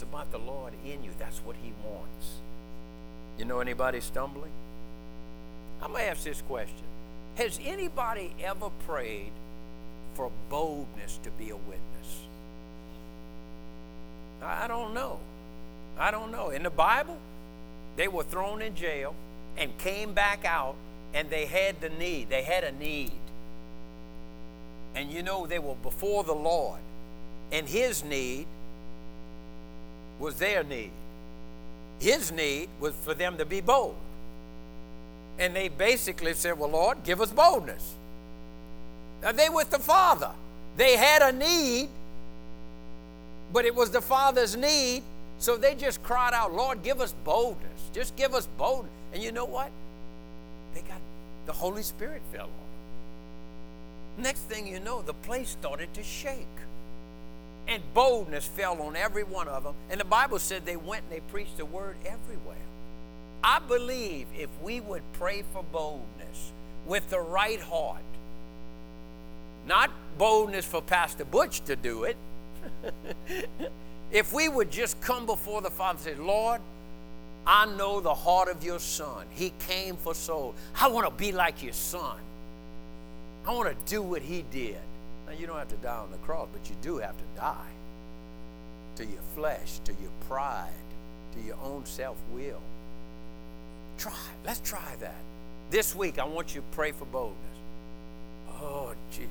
it's 0.00 0.08
about 0.08 0.32
the 0.32 0.38
Lord 0.38 0.72
in 0.82 1.04
you. 1.04 1.10
That's 1.18 1.40
what 1.40 1.56
He 1.62 1.74
wants. 1.84 2.38
You 3.38 3.44
know 3.44 3.60
anybody 3.60 4.00
stumbling? 4.00 4.50
I'm 5.82 5.90
going 5.90 6.04
to 6.04 6.08
ask 6.08 6.24
this 6.24 6.40
question 6.40 6.86
Has 7.34 7.60
anybody 7.62 8.32
ever 8.42 8.70
prayed 8.86 9.32
for 10.14 10.30
boldness 10.48 11.20
to 11.22 11.30
be 11.32 11.50
a 11.50 11.56
witness? 11.56 12.26
I 14.42 14.66
don't 14.68 14.94
know. 14.94 15.20
I 15.98 16.10
don't 16.10 16.32
know. 16.32 16.48
In 16.48 16.62
the 16.62 16.70
Bible, 16.70 17.18
they 17.96 18.08
were 18.08 18.24
thrown 18.24 18.62
in 18.62 18.74
jail 18.74 19.14
and 19.58 19.76
came 19.76 20.14
back 20.14 20.46
out 20.46 20.76
and 21.12 21.28
they 21.28 21.44
had 21.44 21.78
the 21.82 21.90
need. 21.90 22.30
They 22.30 22.42
had 22.42 22.64
a 22.64 22.72
need. 22.72 23.12
And 24.94 25.12
you 25.12 25.22
know, 25.22 25.46
they 25.46 25.58
were 25.58 25.74
before 25.74 26.24
the 26.24 26.32
Lord. 26.32 26.80
And 27.52 27.68
his 27.68 28.02
need 28.02 28.46
was 30.20 30.36
their 30.36 30.62
need. 30.62 30.92
His 31.98 32.30
need 32.30 32.68
was 32.78 32.94
for 33.02 33.14
them 33.14 33.36
to 33.38 33.44
be 33.44 33.60
bold. 33.60 33.96
And 35.38 35.56
they 35.56 35.68
basically 35.68 36.34
said, 36.34 36.58
Well, 36.58 36.70
Lord, 36.70 37.02
give 37.02 37.20
us 37.20 37.32
boldness. 37.32 37.94
Now, 39.22 39.32
they 39.32 39.48
with 39.48 39.70
the 39.70 39.78
Father. 39.78 40.30
They 40.76 40.96
had 40.96 41.22
a 41.22 41.32
need, 41.32 41.88
but 43.52 43.64
it 43.64 43.74
was 43.74 43.90
the 43.90 44.00
Father's 44.00 44.56
need 44.56 45.02
so 45.40 45.56
they 45.56 45.74
just 45.74 46.02
cried 46.02 46.34
out, 46.34 46.52
Lord, 46.52 46.82
give 46.82 47.00
us 47.00 47.14
boldness. 47.24 47.80
Just 47.94 48.14
give 48.14 48.34
us 48.34 48.46
boldness. 48.58 48.92
And 49.14 49.22
you 49.22 49.32
know 49.32 49.46
what? 49.46 49.70
They 50.74 50.82
got 50.82 51.00
the 51.46 51.52
Holy 51.52 51.82
Spirit 51.82 52.20
fell 52.30 52.42
on 52.42 52.48
them. 54.16 54.22
Next 54.24 54.40
thing 54.40 54.66
you 54.66 54.80
know, 54.80 55.00
the 55.00 55.14
place 55.14 55.48
started 55.48 55.92
to 55.94 56.02
shake. 56.02 56.46
And 57.70 57.82
boldness 57.94 58.46
fell 58.46 58.82
on 58.82 58.96
every 58.96 59.22
one 59.22 59.46
of 59.46 59.62
them. 59.62 59.74
And 59.90 60.00
the 60.00 60.04
Bible 60.04 60.40
said 60.40 60.66
they 60.66 60.76
went 60.76 61.04
and 61.04 61.12
they 61.12 61.20
preached 61.20 61.56
the 61.56 61.64
word 61.64 61.96
everywhere. 62.04 62.56
I 63.44 63.60
believe 63.60 64.26
if 64.36 64.50
we 64.60 64.80
would 64.80 65.02
pray 65.12 65.44
for 65.52 65.62
boldness 65.62 66.50
with 66.84 67.08
the 67.10 67.20
right 67.20 67.60
heart, 67.60 68.02
not 69.68 69.92
boldness 70.18 70.64
for 70.64 70.82
Pastor 70.82 71.24
Butch 71.24 71.60
to 71.62 71.76
do 71.76 72.04
it, 72.04 72.16
if 74.10 74.32
we 74.32 74.48
would 74.48 74.72
just 74.72 75.00
come 75.00 75.24
before 75.24 75.62
the 75.62 75.70
Father 75.70 75.96
and 75.96 76.00
say, 76.00 76.14
Lord, 76.16 76.60
I 77.46 77.66
know 77.66 78.00
the 78.00 78.14
heart 78.14 78.48
of 78.48 78.64
your 78.64 78.80
son. 78.80 79.26
He 79.30 79.52
came 79.60 79.96
for 79.96 80.12
souls. 80.12 80.56
I 80.78 80.88
want 80.88 81.06
to 81.06 81.14
be 81.14 81.30
like 81.30 81.62
your 81.62 81.72
son. 81.72 82.18
I 83.46 83.54
want 83.54 83.68
to 83.68 83.90
do 83.90 84.02
what 84.02 84.22
he 84.22 84.44
did. 84.50 84.76
Now, 85.30 85.36
you 85.36 85.46
don't 85.46 85.58
have 85.58 85.68
to 85.68 85.76
die 85.76 85.96
on 85.96 86.10
the 86.10 86.18
cross, 86.18 86.48
but 86.52 86.68
you 86.68 86.74
do 86.82 86.96
have 86.98 87.16
to 87.16 87.24
die 87.36 87.70
to 88.96 89.04
your 89.04 89.22
flesh, 89.36 89.78
to 89.84 89.92
your 89.92 90.10
pride, 90.28 90.72
to 91.34 91.40
your 91.40 91.56
own 91.62 91.86
self 91.86 92.16
will. 92.32 92.60
Try. 93.96 94.12
Let's 94.44 94.60
try 94.68 94.96
that. 94.98 95.22
This 95.70 95.94
week, 95.94 96.18
I 96.18 96.24
want 96.24 96.56
you 96.56 96.62
to 96.62 96.66
pray 96.72 96.90
for 96.90 97.04
boldness. 97.04 97.38
Oh, 98.60 98.92
gee. 99.12 99.28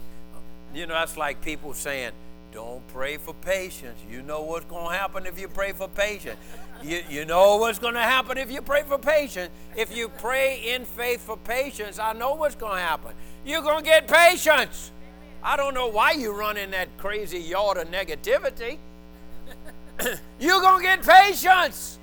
You 0.74 0.88
know, 0.88 0.94
that's 0.94 1.18
like 1.18 1.42
people 1.42 1.74
saying, 1.74 2.12
don't 2.54 2.88
pray 2.94 3.18
for 3.18 3.34
patience. 3.34 4.00
You 4.10 4.22
know 4.22 4.44
what's 4.44 4.66
going 4.66 4.90
to 4.90 4.96
happen 4.96 5.26
if 5.26 5.38
you 5.38 5.50
pray 5.50 5.74
for 5.74 5.90
patience. 5.90 6.40
You, 6.82 7.02
you 7.10 7.26
know 7.26 7.58
what's 7.58 7.78
going 7.78 7.96
to 7.96 8.00
happen 8.00 8.38
if 8.38 8.50
you 8.50 8.62
pray 8.62 8.84
for 8.84 8.98
patience. 8.98 9.50
If 9.76 9.96
you 9.96 10.08
pray 10.08 10.74
in 10.74 10.86
faith 10.86 11.20
for 11.20 11.36
patience, 11.36 12.00
I 12.00 12.14
know 12.14 12.36
what's 12.36 12.56
going 12.56 12.78
to 12.78 12.82
happen. 12.82 13.12
You're 13.46 13.62
going 13.62 13.84
to 13.84 13.86
get 13.86 14.08
patience. 14.08 14.92
I 15.44 15.56
don't 15.56 15.74
know 15.74 15.88
why 15.88 16.12
you 16.12 16.32
run 16.32 16.58
in 16.58 16.72
that 16.72 16.90
crazy 16.98 17.40
yard 17.40 17.78
of 17.78 17.90
negativity. 17.90 18.78
You're 20.40 20.62
going 20.62 20.82
to 20.82 20.84
get 20.84 21.04
patience. 21.04 21.98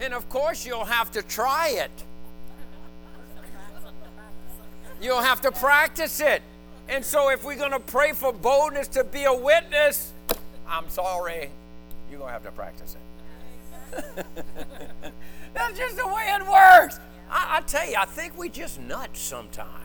And 0.00 0.12
of 0.14 0.28
course, 0.28 0.66
you'll 0.66 0.84
have 0.84 1.12
to 1.12 1.22
try 1.22 1.68
it. 1.68 1.90
You'll 5.00 5.20
have 5.20 5.40
to 5.42 5.52
practice 5.52 6.20
it. 6.20 6.42
And 6.88 7.04
so, 7.04 7.30
if 7.30 7.44
we're 7.44 7.56
going 7.56 7.72
to 7.72 7.80
pray 7.80 8.12
for 8.12 8.32
boldness 8.32 8.88
to 8.88 9.04
be 9.04 9.24
a 9.24 9.32
witness, 9.32 10.12
I'm 10.68 10.88
sorry, 10.88 11.50
you're 12.10 12.18
going 12.18 12.28
to 12.28 12.32
have 12.32 12.44
to 12.44 12.50
practice 12.50 12.96
it. 12.96 14.26
That's 15.54 15.78
just 15.78 15.96
the 15.96 16.06
way 16.06 16.24
it 16.28 16.42
works. 16.42 16.98
I, 17.30 17.58
I, 17.58 17.60
tell 17.62 17.88
you, 17.88 17.96
I 17.98 18.04
think 18.04 18.36
we 18.36 18.48
just 18.48 18.80
nuts 18.80 19.20
sometimes. 19.20 19.81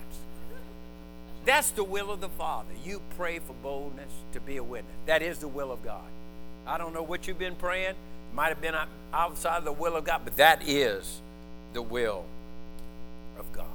That's 1.48 1.72
the 1.72 1.84
will 1.86 2.12
of 2.12 2.20
the 2.20 2.28
Father. 2.28 2.68
You 2.84 3.02
pray 3.16 3.40
for 3.40 3.54
boldness 3.64 4.12
to 4.34 4.42
be 4.42 4.58
a 4.58 4.64
witness. 4.64 4.94
That 5.06 5.22
is 5.22 5.38
the 5.38 5.48
will 5.48 5.72
of 5.72 5.82
God. 5.82 6.04
I 6.68 6.78
don't 6.78 6.94
know 6.94 7.04
what 7.04 7.26
you've 7.26 7.40
been 7.40 7.56
praying. 7.56 7.96
Might 8.34 8.50
have 8.50 8.60
been 8.60 8.76
outside 9.14 9.64
the 9.64 9.72
will 9.72 9.96
of 9.96 10.04
God, 10.04 10.24
but 10.26 10.36
that 10.36 10.68
is 10.68 11.22
the 11.72 11.82
will 11.82 12.26
of 13.40 13.50
God. 13.54 13.66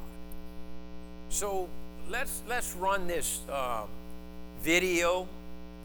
So 1.30 1.70
let's 2.10 2.42
let's 2.46 2.76
run 2.76 3.06
this 3.06 3.40
uh, 3.50 3.84
video 4.62 5.26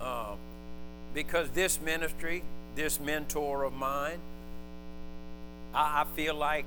uh, 0.01 0.35
because 1.13 1.49
this 1.51 1.79
ministry, 1.79 2.43
this 2.75 2.99
mentor 2.99 3.63
of 3.63 3.71
mine, 3.71 4.19
I, 5.73 6.01
I 6.01 6.05
feel 6.17 6.35
like 6.35 6.65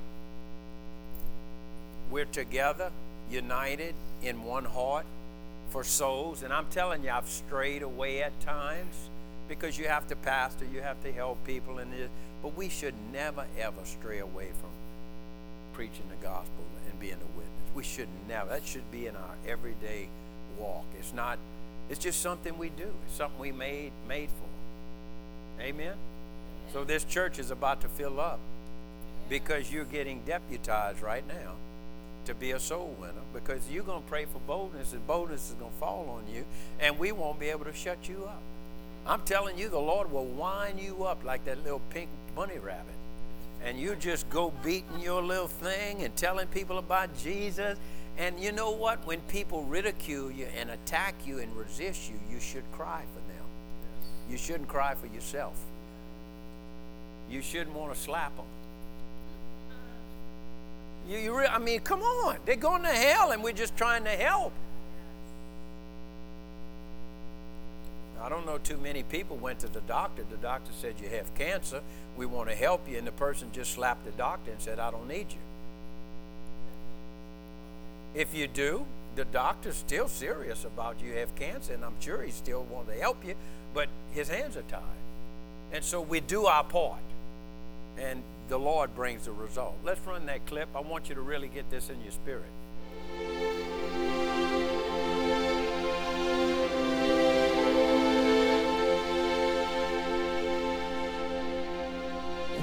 we're 2.11 2.25
together, 2.25 2.91
united 3.31 3.95
in 4.23 4.43
one 4.45 4.65
heart 4.65 5.07
for 5.71 5.85
souls. 5.85 6.43
And 6.43 6.53
I'm 6.53 6.67
telling 6.71 7.05
you, 7.05 7.11
I've 7.11 7.29
strayed 7.29 7.83
away 7.83 8.23
at 8.23 8.39
times 8.41 8.95
because 9.49 9.79
you 9.79 9.89
have 9.89 10.07
to 10.09 10.17
pastor, 10.17 10.65
you 10.73 10.81
have 10.81 11.03
to 11.03 11.13
help 11.13 11.45
people, 11.45 11.79
and 11.79 11.93
this, 11.93 12.09
but 12.43 12.57
we 12.57 12.69
should 12.69 12.95
never 13.13 13.45
ever 13.59 13.85
stray 13.85 14.21
away 14.21 14.49
from 14.61 14.71
preaching 15.73 16.05
the 16.09 16.25
gospel 16.25 16.65
and 16.89 17.01
being 17.01 17.15
a 17.15 17.37
witness. 17.37 17.75
We 17.75 17.83
should 17.83 18.09
never. 18.29 18.51
That 18.51 18.67
should 18.67 18.91
be 18.91 19.07
in 19.07 19.17
our 19.17 19.35
everyday 19.47 20.09
walk. 20.59 20.85
It's 20.99 21.13
not. 21.13 21.39
It's 21.89 22.01
just 22.01 22.21
something 22.21 22.57
we 22.59 22.69
do. 22.69 22.93
It's 23.07 23.17
something 23.17 23.41
we 23.41 23.53
made 23.53 23.93
made 24.09 24.29
for. 24.29 25.63
Amen. 25.63 25.95
So 26.73 26.85
this 26.85 27.05
church 27.05 27.39
is 27.39 27.51
about 27.51 27.81
to 27.81 27.89
fill 27.89 28.21
up 28.21 28.39
because 29.29 29.73
you're 29.73 29.85
getting 29.85 30.23
deputized 30.23 31.03
right 31.03 31.27
now 31.27 31.55
to 32.27 32.35
be 32.35 32.53
a 32.53 32.61
soul 32.61 32.95
winner 33.01 33.13
because 33.33 33.71
you're 33.71 33.85
going 33.85 34.03
to 34.03 34.09
pray 34.09 34.25
for 34.25 34.39
boldness 34.41 34.93
and 34.93 35.07
boldness 35.07 35.51
is 35.51 35.55
going 35.55 35.71
to 35.71 35.77
fall 35.79 36.09
on 36.11 36.33
you 36.33 36.45
and 36.79 36.99
we 36.99 37.13
won't 37.13 37.39
be 37.39 37.49
able 37.49 37.65
to 37.65 37.73
shut 37.73 38.09
you 38.09 38.25
up. 38.27 38.43
I'm 39.07 39.23
telling 39.23 39.59
you, 39.59 39.69
the 39.69 39.79
Lord 39.79 40.13
will 40.13 40.27
wind 40.27 40.79
you 40.81 41.05
up 41.05 41.25
like 41.25 41.45
that 41.47 41.63
little 41.63 41.81
pink 41.91 42.09
bunny 42.35 42.59
rabbit 42.59 42.95
and 43.65 43.79
you 43.79 43.95
just 43.97 44.29
go 44.31 44.53
beating 44.63 45.01
your 45.01 45.23
little 45.23 45.49
thing 45.49 46.03
and 46.03 46.15
telling 46.17 46.47
people 46.49 46.79
about 46.79 47.17
Jesus. 47.19 47.79
And 48.19 48.39
you 48.41 48.53
know 48.53 48.71
what? 48.71 49.07
When 49.07 49.21
people 49.23 49.65
ridicule 49.65 50.31
you 50.31 50.47
and 50.59 50.71
attack 50.71 51.15
you 51.27 51.39
and 51.39 51.55
resist 51.57 52.11
you, 52.11 52.19
you 52.33 52.41
should 52.41 52.65
cry 52.73 53.03
for 53.15 53.21
them. 53.33 53.45
You 54.31 54.39
shouldn't 54.39 54.69
cry 54.69 54.95
for 54.95 55.07
yourself. 55.09 55.59
You 57.31 57.43
shouldn't 57.43 57.77
want 57.77 57.95
to 57.95 58.01
slap 58.01 58.35
them. 58.37 58.47
You, 61.11 61.19
you 61.19 61.37
re- 61.37 61.49
I 61.49 61.59
mean, 61.59 61.81
come 61.81 62.03
on. 62.03 62.37
They're 62.47 62.55
going 62.55 62.83
to 62.83 62.89
hell 62.89 63.33
and 63.33 63.43
we're 63.43 63.53
just 63.53 63.77
trying 63.77 64.05
to 64.05 64.11
help. 64.11 64.53
I 68.23 68.29
don't 68.29 68.47
know 68.47 68.59
too 68.59 68.77
many 68.77 69.03
people 69.03 69.37
went 69.37 69.59
to 69.61 69.69
the 69.69 69.81
doctor. 69.81 70.25
The 70.31 70.37
doctor 70.37 70.71
said 70.73 70.95
you 71.03 71.09
have 71.09 71.35
cancer. 71.35 71.81
We 72.17 72.27
want 72.27 72.49
to 72.49 72.55
help 72.55 72.89
you. 72.89 72.97
And 72.97 73.07
the 73.07 73.13
person 73.13 73.51
just 73.53 73.73
slapped 73.73 74.05
the 74.05 74.13
doctor 74.13 74.53
and 74.53 74.61
said, 74.61 74.79
I 74.79 74.91
don't 74.91 75.09
need 75.09 75.27
you. 75.31 75.39
If 78.15 78.35
you 78.35 78.47
do, 78.47 78.85
the 79.17 79.25
doctor's 79.25 79.77
still 79.77 80.07
serious 80.07 80.65
about 80.65 81.01
you 81.03 81.15
have 81.15 81.35
cancer, 81.35 81.75
and 81.75 81.85
I'm 81.85 82.01
sure 82.01 82.23
he 82.23 82.31
still 82.31 82.63
wants 82.65 82.91
to 82.93 82.99
help 82.99 83.25
you, 83.25 83.35
but 83.75 83.89
his 84.13 84.29
hands 84.29 84.57
are 84.57 84.63
tied. 84.63 84.81
And 85.73 85.85
so 85.85 86.01
we 86.01 86.21
do 86.21 86.47
our 86.47 86.65
part, 86.65 87.01
and 87.99 88.23
the 88.51 88.59
Lord 88.59 88.95
brings 88.97 89.27
the 89.27 89.33
result. 89.33 89.79
Let's 89.85 90.05
run 90.05 90.27
that 90.27 90.45
clip. 90.45 90.69
I 90.75 90.81
want 90.81 91.09
you 91.09 91.15
to 91.15 91.21
really 91.21 91.47
get 91.47 91.71
this 91.71 91.89
in 91.89 92.03
your 92.03 92.11
spirit. 92.11 92.51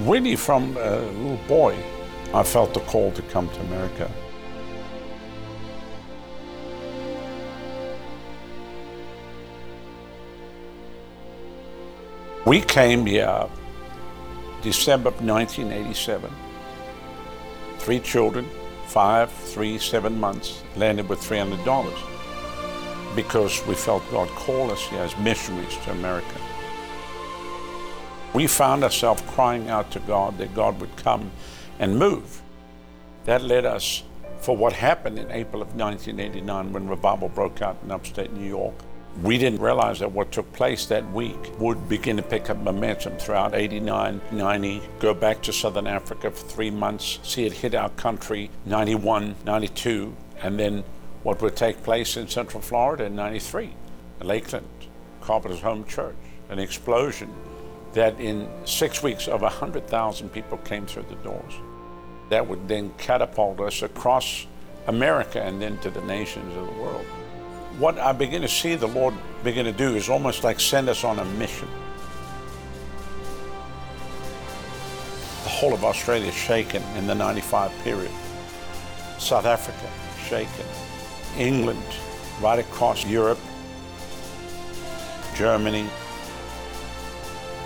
really 0.02 0.36
from 0.36 0.78
a 0.78 1.00
little 1.00 1.40
boy, 1.48 1.76
I 2.34 2.44
felt 2.44 2.74
the 2.74 2.82
call 2.82 3.12
to 3.14 3.22
come 3.24 3.50
to 3.50 3.60
America. 3.62 4.12
We 12.46 12.62
came 12.62 13.06
here 13.06 13.50
December 14.68 15.12
1987. 15.12 16.32
Three 17.80 18.00
children, 18.00 18.50
five, 18.86 19.32
three, 19.32 19.78
seven 19.78 20.20
months, 20.20 20.64
landed 20.76 21.08
with 21.10 21.20
$300 21.20 21.98
because 23.16 23.66
we 23.66 23.76
felt 23.76 24.04
God 24.12 24.30
called 24.30 24.72
us 24.72 24.92
as 24.94 25.18
missionaries 25.18 25.78
to 25.78 25.92
America 25.92 26.38
we 28.38 28.46
found 28.46 28.84
ourselves 28.84 29.24
crying 29.30 29.68
out 29.68 29.90
to 29.90 30.00
God 30.02 30.38
that 30.38 30.54
God 30.54 30.80
would 30.80 30.96
come 30.96 31.32
and 31.80 31.98
move. 31.98 32.44
That 33.26 33.42
led 33.42 33.66
us 33.66 34.04
for 34.42 34.56
what 34.56 34.74
happened 34.74 35.18
in 35.18 35.32
April 35.32 35.60
of 35.60 35.70
1989 35.70 36.72
when 36.72 36.88
revival 36.88 37.30
broke 37.30 37.64
out 37.64 37.78
in 37.84 37.90
upstate 37.90 38.32
New 38.32 38.48
York. 38.48 38.76
We 39.24 39.40
didn't 39.40 39.62
realize 39.62 39.98
that 40.00 40.12
what 40.12 40.32
took 40.32 40.54
place 40.54 40.86
that 40.88 41.12
week 41.12 41.38
would 41.58 41.90
begin 41.90 42.18
to 42.18 42.24
pick 42.24 42.52
up 42.52 42.58
momentum 42.58 43.18
throughout 43.18 43.56
89, 43.56 44.22
90, 44.32 44.82
go 45.00 45.16
back 45.16 45.42
to 45.44 45.54
Southern 45.54 45.88
Africa 45.88 46.30
for 46.30 46.46
three 46.48 46.70
months, 46.70 47.18
see 47.24 47.46
it 47.46 47.54
hit 47.54 47.74
our 47.74 47.90
country 47.90 48.52
91, 48.68 49.36
92, 49.44 50.16
and 50.44 50.60
then 50.60 50.84
what 51.24 51.42
would 51.42 51.56
take 51.56 51.82
place 51.82 52.16
in 52.16 52.28
Central 52.28 52.62
Florida 52.62 53.06
in 53.06 53.16
93, 53.16 53.74
Lakeland, 54.22 54.68
Carpenter's 55.22 55.62
Home 55.62 55.84
Church, 55.86 56.16
an 56.50 56.60
explosion 56.60 57.34
that 57.94 58.20
in 58.20 58.48
six 58.66 59.02
weeks 59.02 59.28
over 59.28 59.46
100,000 59.46 60.30
people 60.30 60.60
came 60.60 60.86
through 60.86 61.06
the 61.10 61.16
doors. 61.16 61.54
That 62.30 62.48
would 62.48 62.68
then 62.68 62.94
catapult 63.00 63.60
us 63.62 63.82
across 63.82 64.46
America 64.86 65.42
and 65.42 65.60
then 65.60 65.80
to 65.80 65.90
the 65.90 66.02
nations 66.02 66.56
of 66.56 66.68
the 66.68 66.82
world. 66.82 67.06
What 67.78 68.00
I 68.00 68.12
begin 68.12 68.42
to 68.42 68.48
see 68.48 68.74
the 68.74 68.88
Lord 68.88 69.14
begin 69.44 69.66
to 69.66 69.72
do 69.72 69.96
is 69.96 70.10
almost 70.10 70.44
like 70.44 70.60
send 70.60 70.90
us 70.90 71.04
on 71.04 71.20
a 71.20 71.26
mission. 71.26 71.68
The 75.44 75.50
whole 75.50 75.76
of 75.76 75.84
Australia 75.86 76.30
is 76.30 76.34
shaken 76.34 76.82
in 76.96 77.06
the 77.06 77.14
95 77.14 77.72
period. 77.84 78.10
South 79.20 79.46
Africa 79.46 79.88
shaken. 80.28 80.66
England, 81.38 81.84
right 82.42 82.58
across 82.58 83.06
Europe, 83.06 83.38
Germany, 85.36 85.88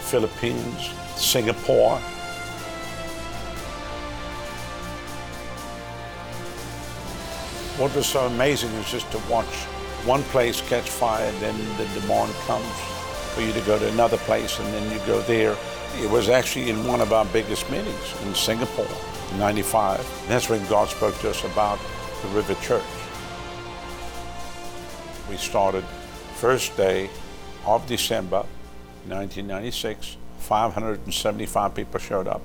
Philippines, 0.02 0.90
Singapore. 1.16 1.98
What 7.78 7.96
was 7.96 8.06
so 8.08 8.26
amazing 8.26 8.72
is 8.72 8.92
just 8.92 9.10
to 9.14 9.18
watch 9.30 9.71
one 10.06 10.24
place 10.24 10.62
catch 10.62 10.90
fire, 10.90 11.32
then 11.34 11.56
the 11.78 11.86
demand 12.00 12.34
comes 12.48 12.66
for 13.34 13.42
you 13.42 13.54
to 13.54 13.62
go 13.62 13.78
to 13.78 13.88
another 13.90 14.18
place, 14.18 14.60
and 14.60 14.74
then 14.74 14.92
you 14.92 15.00
go 15.06 15.22
there. 15.22 15.56
It 16.02 16.10
was 16.10 16.30
actually 16.30 16.70
in 16.70 16.88
one 16.88 17.02
of 17.02 17.14
our 17.14 17.26
biggest 17.26 17.70
meetings 17.70 18.16
in 18.24 18.34
Singapore, 18.34 18.88
in 19.32 19.40
95. 19.40 20.26
That's 20.28 20.50
when 20.50 20.66
God 20.68 20.88
spoke 20.90 21.18
to 21.20 21.30
us 21.30 21.44
about 21.44 21.80
the 22.24 22.30
River 22.30 22.56
Church. 22.56 22.84
We 25.30 25.38
started 25.38 25.84
first 26.36 26.76
day 26.76 27.10
of 27.66 27.86
December 27.86 28.44
1996. 29.08 30.18
575 30.40 31.76
people 31.76 32.00
showed 32.00 32.28
up. 32.28 32.42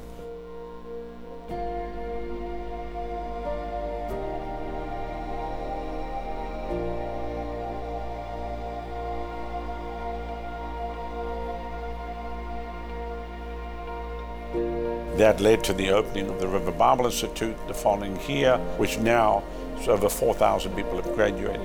That 15.16 15.40
led 15.40 15.64
to 15.64 15.72
the 15.72 15.88
opening 15.90 16.28
of 16.28 16.40
the 16.40 16.46
River 16.46 16.70
Bible 16.70 17.06
Institute 17.06 17.56
the 17.68 17.72
following 17.72 18.20
year, 18.28 18.58
which 18.76 18.98
now 18.98 19.42
over 19.88 20.10
4,000 20.10 20.74
people 20.76 21.00
have 21.00 21.14
graduated. 21.14 21.60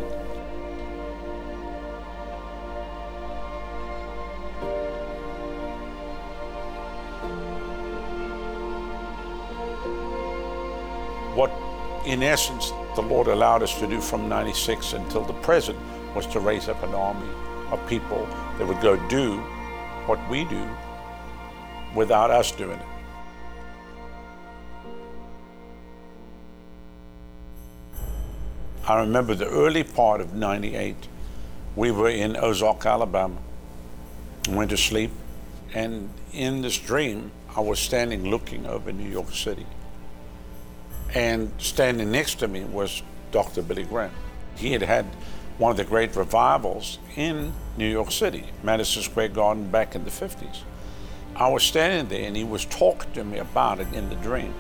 What, 11.36 11.52
in 12.06 12.24
essence, 12.24 12.72
the 12.96 13.02
Lord 13.02 13.28
allowed 13.28 13.64
us 13.64 13.78
to 13.80 13.88
do 13.88 14.00
from 14.00 14.30
96 14.30 14.94
until 14.94 15.26
the 15.26 15.34
present 15.34 15.78
was 16.16 16.26
to 16.28 16.40
raise 16.40 16.70
up 16.70 16.82
an 16.84 16.94
army 16.94 17.30
of 17.70 17.86
people 17.88 18.26
that 18.58 18.66
would 18.66 18.80
go 18.80 18.96
do 19.10 19.38
what 20.06 20.20
we 20.30 20.46
do 20.46 20.66
without 21.96 22.32
us 22.32 22.52
doing 22.54 22.80
it. 22.80 22.91
I 28.92 29.00
remember 29.00 29.36
the 29.36 29.48
early 29.48 29.86
part 29.86 30.20
of 30.20 30.34
98. 30.34 31.08
We 31.78 31.92
were 31.92 32.10
in 32.10 32.36
Ozark, 32.36 32.86
Alabama. 32.86 33.38
Went 34.50 34.72
to 34.72 34.78
sleep. 34.78 35.12
And 35.74 36.10
in 36.34 36.62
this 36.62 36.78
dream, 36.78 37.32
I 37.56 37.62
was 37.62 37.80
standing 37.80 38.30
looking 38.30 38.66
over 38.66 38.92
New 38.92 39.10
York 39.10 39.32
City. 39.32 39.66
And 41.16 41.54
standing 41.58 42.12
next 42.12 42.36
to 42.40 42.50
me 42.50 42.66
was 42.66 43.02
Dr. 43.32 43.62
Billy 43.62 43.84
Graham. 43.84 44.12
He 44.58 44.74
had 44.74 44.82
had 44.82 45.06
one 45.58 45.72
of 45.72 45.78
the 45.78 45.86
great 45.86 46.14
revivals 46.18 47.00
in 47.16 47.54
New 47.78 47.90
York 47.90 48.12
City, 48.12 48.44
Madison 48.62 49.04
Square 49.04 49.30
Garden, 49.30 49.72
back 49.72 49.96
in 49.96 50.04
the 50.04 50.12
50s. 50.12 50.64
I 51.38 51.48
was 51.48 51.64
standing 51.64 52.10
there 52.10 52.28
and 52.28 52.36
he 52.36 52.44
was 52.44 52.66
talking 52.66 53.14
to 53.14 53.24
me 53.24 53.38
about 53.38 53.80
it 53.80 53.94
in 53.94 54.10
the 54.10 54.16
dream. 54.16 54.54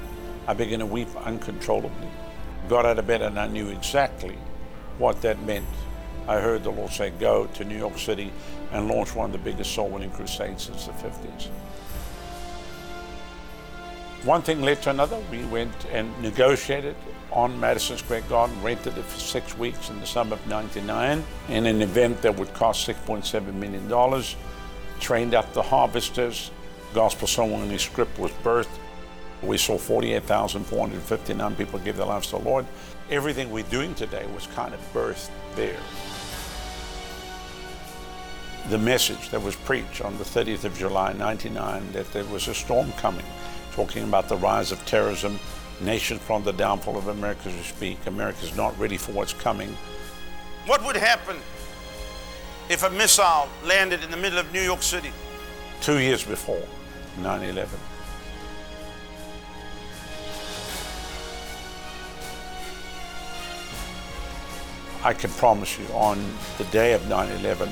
I 0.47 0.53
began 0.53 0.79
to 0.79 0.85
weep 0.85 1.09
uncontrollably 1.17 2.07
got 2.69 2.85
out 2.85 2.99
of 2.99 3.07
bed 3.07 3.21
and 3.21 3.39
I 3.39 3.47
knew 3.47 3.69
exactly 3.69 4.37
what 4.97 5.21
that 5.21 5.41
meant. 5.43 5.65
I 6.27 6.39
heard 6.39 6.63
the 6.63 6.71
Lord 6.71 6.91
say, 6.91 7.09
Go 7.11 7.47
to 7.47 7.65
New 7.65 7.77
York 7.77 7.97
City 7.97 8.31
and 8.71 8.87
launch 8.87 9.15
one 9.15 9.27
of 9.27 9.31
the 9.31 9.37
biggest 9.37 9.73
soul 9.73 9.89
winning 9.89 10.11
crusades 10.11 10.63
since 10.63 10.85
the 10.85 10.93
50s. 10.93 11.47
One 14.23 14.43
thing 14.43 14.61
led 14.61 14.83
to 14.83 14.91
another. 14.91 15.19
We 15.31 15.43
went 15.45 15.73
and 15.91 16.15
negotiated 16.21 16.95
on 17.31 17.59
Madison 17.59 17.97
Square 17.97 18.21
Garden, 18.21 18.61
rented 18.61 18.97
it 18.97 19.05
for 19.05 19.19
six 19.19 19.57
weeks 19.57 19.89
in 19.89 19.99
the 19.99 20.05
summer 20.05 20.35
of 20.35 20.47
99 20.47 21.23
in 21.49 21.65
an 21.65 21.81
event 21.81 22.21
that 22.21 22.35
would 22.37 22.53
cost 22.53 22.87
$6.7 22.87 23.53
million. 23.55 24.23
Trained 24.99 25.33
up 25.33 25.51
the 25.53 25.61
harvesters. 25.61 26.51
Gospel 26.93 27.27
Soul 27.27 27.49
Winning 27.49 27.79
Script 27.79 28.19
was 28.19 28.31
birthed. 28.43 28.67
We 29.43 29.57
saw 29.57 29.77
48,459 29.77 31.55
people 31.55 31.79
give 31.79 31.97
their 31.97 32.05
lives 32.05 32.27
to 32.27 32.37
the 32.37 32.43
Lord. 32.43 32.65
Everything 33.09 33.49
we're 33.49 33.63
doing 33.63 33.95
today 33.95 34.25
was 34.35 34.45
kind 34.47 34.73
of 34.73 34.79
birthed 34.93 35.31
there. 35.55 35.79
The 38.69 38.77
message 38.77 39.29
that 39.29 39.41
was 39.41 39.55
preached 39.55 40.01
on 40.01 40.17
the 40.19 40.23
30th 40.23 40.65
of 40.65 40.77
July, 40.77 41.13
99, 41.13 41.91
that 41.93 42.11
there 42.13 42.23
was 42.25 42.47
a 42.47 42.53
storm 42.53 42.91
coming, 42.93 43.25
talking 43.73 44.03
about 44.03 44.29
the 44.29 44.37
rise 44.37 44.71
of 44.71 44.85
terrorism, 44.85 45.39
nations 45.81 46.21
from 46.21 46.43
the 46.43 46.53
downfall 46.53 46.95
of 46.97 47.07
America 47.07 47.49
as 47.49 47.55
we 47.55 47.63
speak. 47.63 48.05
America's 48.05 48.55
not 48.55 48.77
ready 48.77 48.97
for 48.97 49.11
what's 49.13 49.33
coming. 49.33 49.75
What 50.67 50.85
would 50.85 50.95
happen 50.95 51.37
if 52.69 52.83
a 52.83 52.89
missile 52.91 53.49
landed 53.65 54.03
in 54.03 54.11
the 54.11 54.17
middle 54.17 54.37
of 54.37 54.53
New 54.53 54.61
York 54.61 54.83
City? 54.83 55.11
Two 55.81 55.97
years 55.97 56.23
before 56.23 56.61
9 57.17 57.41
11. 57.41 57.79
I 65.03 65.13
can 65.13 65.31
promise 65.31 65.79
you, 65.79 65.85
on 65.93 66.23
the 66.59 66.63
day 66.65 66.93
of 66.93 67.07
9 67.07 67.31
11, 67.39 67.69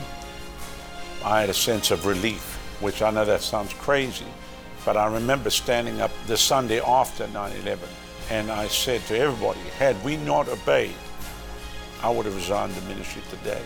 I 1.24 1.42
had 1.42 1.50
a 1.50 1.54
sense 1.54 1.92
of 1.92 2.08
relief, 2.08 2.56
which 2.82 3.04
I 3.04 3.12
know 3.12 3.24
that 3.24 3.42
sounds 3.42 3.72
crazy, 3.74 4.26
but 4.84 4.98
I 4.98 5.14
remember 5.14 5.52
standing 5.52 6.02
up 6.02 6.12
the 6.26 6.38
Sunday 6.38 6.82
after 6.82 7.28
9 7.28 7.52
11, 7.58 7.88
and 8.32 8.52
I 8.52 8.68
said 8.68 9.02
to 9.08 9.18
everybody, 9.18 9.60
had 9.78 10.04
we 10.04 10.18
not 10.18 10.48
obeyed, 10.50 10.96
I 12.02 12.10
would 12.10 12.26
have 12.26 12.36
resigned 12.36 12.74
the 12.74 12.82
ministry 12.88 13.22
today 13.30 13.62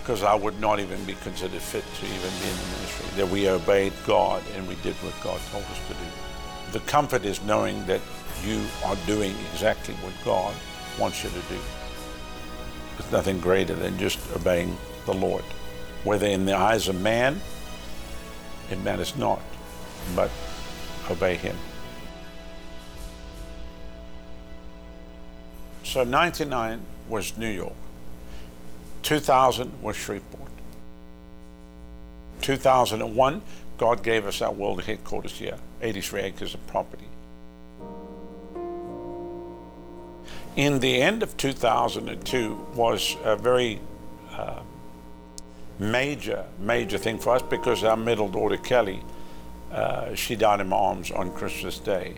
because 0.00 0.22
I 0.22 0.34
would 0.34 0.58
not 0.58 0.80
even 0.80 1.04
be 1.04 1.12
considered 1.14 1.60
fit 1.60 1.84
to 2.00 2.06
even 2.06 2.30
be 2.40 2.48
in 2.48 2.56
the 2.56 2.64
ministry. 2.76 3.06
That 3.16 3.28
we 3.28 3.48
obeyed 3.50 3.92
God 4.06 4.42
and 4.56 4.66
we 4.66 4.74
did 4.76 4.94
what 4.96 5.12
God 5.22 5.38
told 5.52 5.64
us 5.64 5.86
to 5.86 5.94
do. 5.94 6.72
The 6.72 6.80
comfort 6.86 7.24
is 7.24 7.42
knowing 7.42 7.84
that 7.84 8.00
you 8.42 8.64
are 8.86 8.96
doing 9.06 9.34
exactly 9.52 9.94
what 9.96 10.14
God 10.24 10.54
wants 10.98 11.22
you 11.22 11.28
to 11.28 11.40
do. 11.50 11.60
Nothing 13.10 13.40
greater 13.40 13.74
than 13.74 13.98
just 13.98 14.18
obeying 14.36 14.76
the 15.06 15.14
Lord. 15.14 15.44
Whether 16.04 16.26
in 16.26 16.44
the 16.44 16.56
eyes 16.56 16.88
of 16.88 17.00
man, 17.00 17.40
it 18.70 18.78
matters 18.80 19.16
not, 19.16 19.40
but 20.14 20.30
obey 21.10 21.36
Him. 21.36 21.56
So 25.84 26.04
99 26.04 26.80
was 27.08 27.36
New 27.38 27.48
York. 27.48 27.72
2000 29.02 29.82
was 29.82 29.96
Shreveport. 29.96 30.50
2001, 32.42 33.42
God 33.78 34.02
gave 34.02 34.26
us 34.26 34.42
our 34.42 34.52
world 34.52 34.82
headquarters 34.82 35.32
here, 35.32 35.56
83 35.80 36.20
acres 36.20 36.52
of 36.52 36.66
property. 36.66 37.07
In 40.58 40.80
the 40.80 41.00
end 41.00 41.22
of 41.22 41.36
2002 41.36 42.66
was 42.74 43.16
a 43.22 43.36
very 43.36 43.78
uh, 44.32 44.60
major, 45.78 46.44
major 46.58 46.98
thing 46.98 47.16
for 47.16 47.36
us 47.36 47.42
because 47.42 47.84
our 47.84 47.96
middle 47.96 48.28
daughter 48.28 48.56
Kelly, 48.56 49.00
uh, 49.70 50.16
she 50.16 50.34
died 50.34 50.60
in 50.60 50.68
my 50.68 50.76
arms 50.76 51.12
on 51.12 51.32
Christmas 51.32 51.78
Day. 51.78 52.14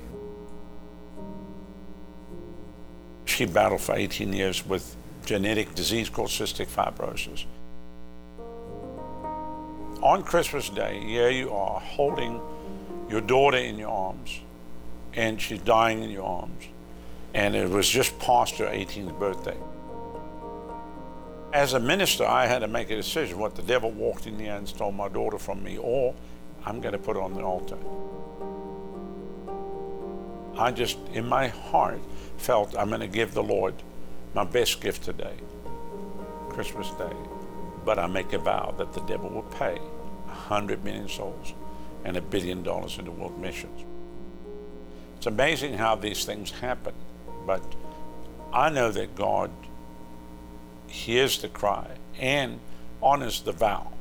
She 3.27 3.45
battled 3.45 3.83
for 3.83 3.95
18 3.95 4.33
years 4.33 4.65
with 4.65 4.97
genetic 5.27 5.75
disease 5.75 6.09
called 6.09 6.31
cystic 6.31 6.69
fibrosis. 6.69 7.45
On 10.03 10.23
Christmas 10.23 10.71
Day, 10.71 10.99
here 11.05 11.29
you 11.29 11.53
are 11.53 11.79
holding 11.79 12.41
your 13.11 13.21
daughter 13.21 13.59
in 13.59 13.79
your 13.79 13.91
arms, 13.91 14.41
and 15.13 15.39
she's 15.39 15.61
dying 15.61 16.03
in 16.03 16.09
your 16.09 16.25
arms 16.25 16.65
and 17.35 17.55
it 17.55 17.69
was 17.69 17.89
just 17.89 18.19
past 18.19 18.57
her 18.59 18.67
18th 18.67 19.19
birthday. 19.19 19.57
As 21.53 21.73
a 21.73 21.81
minister, 21.81 22.25
I 22.25 22.47
had 22.47 22.61
to 22.61 22.69
make 22.69 22.91
a 22.91 22.97
decision 22.97 23.39
what 23.39 23.57
the 23.57 23.63
devil 23.63 23.91
walked 23.91 24.27
in 24.27 24.39
here 24.39 24.55
and 24.55 24.69
stole 24.69 24.93
my 24.93 25.09
daughter 25.09 25.39
from 25.39 25.63
me, 25.63 25.79
or 25.79 26.15
I'm 26.65 26.81
going 26.81 26.93
to 26.93 26.99
put 26.99 27.17
her 27.17 27.23
on 27.23 27.35
the 27.35 27.43
altar. 27.43 27.77
I 30.59 30.71
just, 30.71 30.99
in 31.13 31.27
my 31.27 31.49
heart, 31.49 32.01
felt 32.37 32.77
I'm 32.79 32.89
going 32.89 33.01
to 33.01 33.09
give 33.09 33.35
the 33.35 33.43
Lord 33.43 33.75
my 34.35 34.45
best 34.45 34.81
gift 34.81 35.05
today, 35.05 35.35
Christmas 36.51 36.91
Day. 36.93 37.13
But 37.85 37.99
I 37.99 38.07
make 38.07 38.33
a 38.33 38.39
vow 38.39 38.75
that 38.79 38.93
the 38.93 39.01
devil 39.01 39.31
will 39.31 39.43
pay 39.43 39.79
a 40.29 40.33
hundred 40.33 40.85
million 40.85 41.09
souls 41.09 41.55
and 42.05 42.17
a 42.17 42.21
billion 42.21 42.63
dollars 42.63 42.99
into 42.99 43.11
world 43.11 43.39
missions. 43.41 43.85
It's 45.17 45.27
amazing 45.27 45.75
how 45.75 45.97
these 45.97 46.25
things 46.25 46.51
happen. 46.51 46.95
But 47.47 47.63
I 48.53 48.69
know 48.69 48.91
that 48.91 49.15
God 49.15 49.51
hears 50.87 51.41
the 51.41 51.49
cry 51.49 51.87
and 52.19 52.59
honors 53.03 53.41
the 53.41 53.53
vow. 53.53 53.93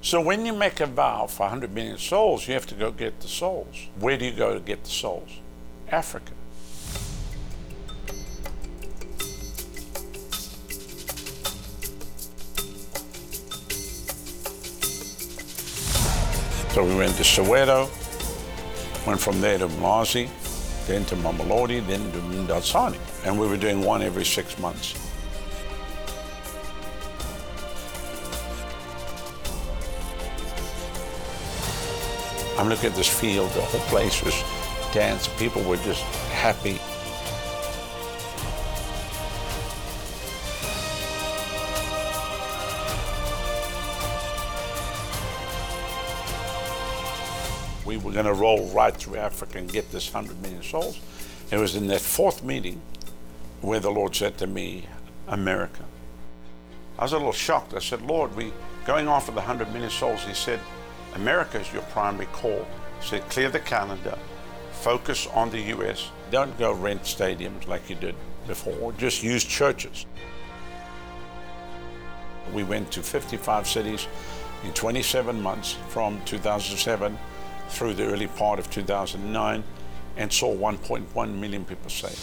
So 0.00 0.20
when 0.20 0.44
you 0.44 0.52
make 0.52 0.80
a 0.80 0.86
vow 0.86 1.26
for 1.28 1.44
100 1.44 1.72
million 1.72 1.96
souls, 1.96 2.48
you 2.48 2.54
have 2.54 2.66
to 2.66 2.74
go 2.74 2.90
get 2.90 3.20
the 3.20 3.28
souls. 3.28 3.86
Where 4.00 4.18
do 4.18 4.24
you 4.24 4.32
go 4.32 4.52
to 4.52 4.60
get 4.60 4.82
the 4.82 4.90
souls? 4.90 5.30
Africa. 5.88 6.32
So 16.72 16.82
we 16.84 16.96
went 16.96 17.14
to 17.16 17.22
Soweto, 17.22 17.90
went 19.06 19.20
from 19.20 19.40
there 19.40 19.58
to 19.58 19.68
Mlazi, 19.68 20.28
then 20.86 21.04
to 21.06 21.16
Mamelodi, 21.16 21.84
then 21.86 22.00
to 22.12 22.18
Mdantsane. 22.18 22.98
And 23.26 23.38
we 23.38 23.46
were 23.46 23.56
doing 23.56 23.82
one 23.82 24.02
every 24.02 24.24
six 24.24 24.58
months. 24.58 24.94
I'm 32.58 32.68
looking 32.68 32.90
at 32.90 32.96
this 32.96 33.08
field, 33.08 33.50
the 33.50 33.60
whole 33.62 33.80
place 33.88 34.22
was 34.22 34.34
dance. 34.92 35.26
People 35.38 35.62
were 35.62 35.78
just 35.78 36.02
happy. 36.30 36.78
Were 48.12 48.22
going 48.22 48.34
to 48.34 48.40
roll 48.40 48.66
right 48.70 48.94
through 48.94 49.16
Africa 49.16 49.58
and 49.58 49.72
get 49.72 49.90
this 49.90 50.12
100 50.12 50.40
million 50.42 50.62
souls. 50.62 51.00
It 51.50 51.56
was 51.56 51.74
in 51.74 51.86
that 51.88 52.00
fourth 52.00 52.44
meeting 52.44 52.80
where 53.62 53.80
the 53.80 53.90
Lord 53.90 54.14
said 54.14 54.36
to 54.38 54.46
me, 54.46 54.86
America. 55.28 55.84
I 56.98 57.04
was 57.04 57.12
a 57.12 57.16
little 57.16 57.32
shocked. 57.32 57.74
I 57.74 57.78
said, 57.78 58.02
Lord, 58.02 58.36
we 58.36 58.52
going 58.84 59.06
for 59.20 59.30
the 59.30 59.38
100 59.38 59.72
million 59.72 59.90
souls. 59.90 60.24
He 60.24 60.34
said, 60.34 60.60
America 61.14 61.58
is 61.58 61.72
your 61.72 61.82
primary 61.82 62.26
call. 62.26 62.66
He 63.00 63.08
said, 63.08 63.28
clear 63.30 63.48
the 63.48 63.60
calendar, 63.60 64.18
focus 64.72 65.26
on 65.28 65.50
the 65.50 65.60
U.S. 65.60 66.10
Don't 66.30 66.56
go 66.58 66.72
rent 66.72 67.02
stadiums 67.02 67.66
like 67.66 67.88
you 67.88 67.96
did 67.96 68.14
before. 68.46 68.92
Just 68.92 69.22
use 69.22 69.44
churches. 69.44 70.06
We 72.52 72.64
went 72.64 72.90
to 72.92 73.02
55 73.02 73.66
cities 73.66 74.06
in 74.64 74.72
27 74.72 75.40
months 75.40 75.76
from 75.88 76.20
2007 76.26 77.18
through 77.72 77.94
the 77.94 78.04
early 78.04 78.26
part 78.26 78.58
of 78.58 78.70
2009 78.70 79.64
and 80.16 80.32
saw 80.32 80.54
1.1 80.54 81.38
million 81.38 81.64
people 81.64 81.90
saved. 81.90 82.18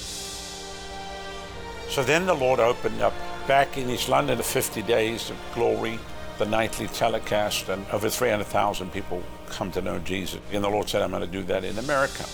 So 1.90 2.04
then 2.04 2.28
the 2.28 2.36
Lord 2.36 2.60
opened 2.60 3.02
up 3.02 3.14
back 3.48 3.78
in 3.78 3.90
East 3.90 4.10
London 4.10 4.38
the 4.38 4.44
50 4.44 4.84
days 4.84 5.32
of 5.32 5.38
glory, 5.56 5.98
the 6.38 6.46
nightly 6.46 6.88
telecast, 6.88 7.70
and 7.70 7.84
over 7.92 8.10
300,000 8.10 8.94
people 8.94 9.24
come 9.48 9.72
to 9.72 9.82
know 9.82 9.98
Jesus. 10.00 10.40
And 10.54 10.64
the 10.64 10.70
Lord 10.70 10.88
said, 10.88 11.02
I'm 11.02 11.10
going 11.10 11.22
to 11.22 11.28
do 11.28 11.42
that 11.44 11.64
in 11.64 11.78
America. 11.80 12.26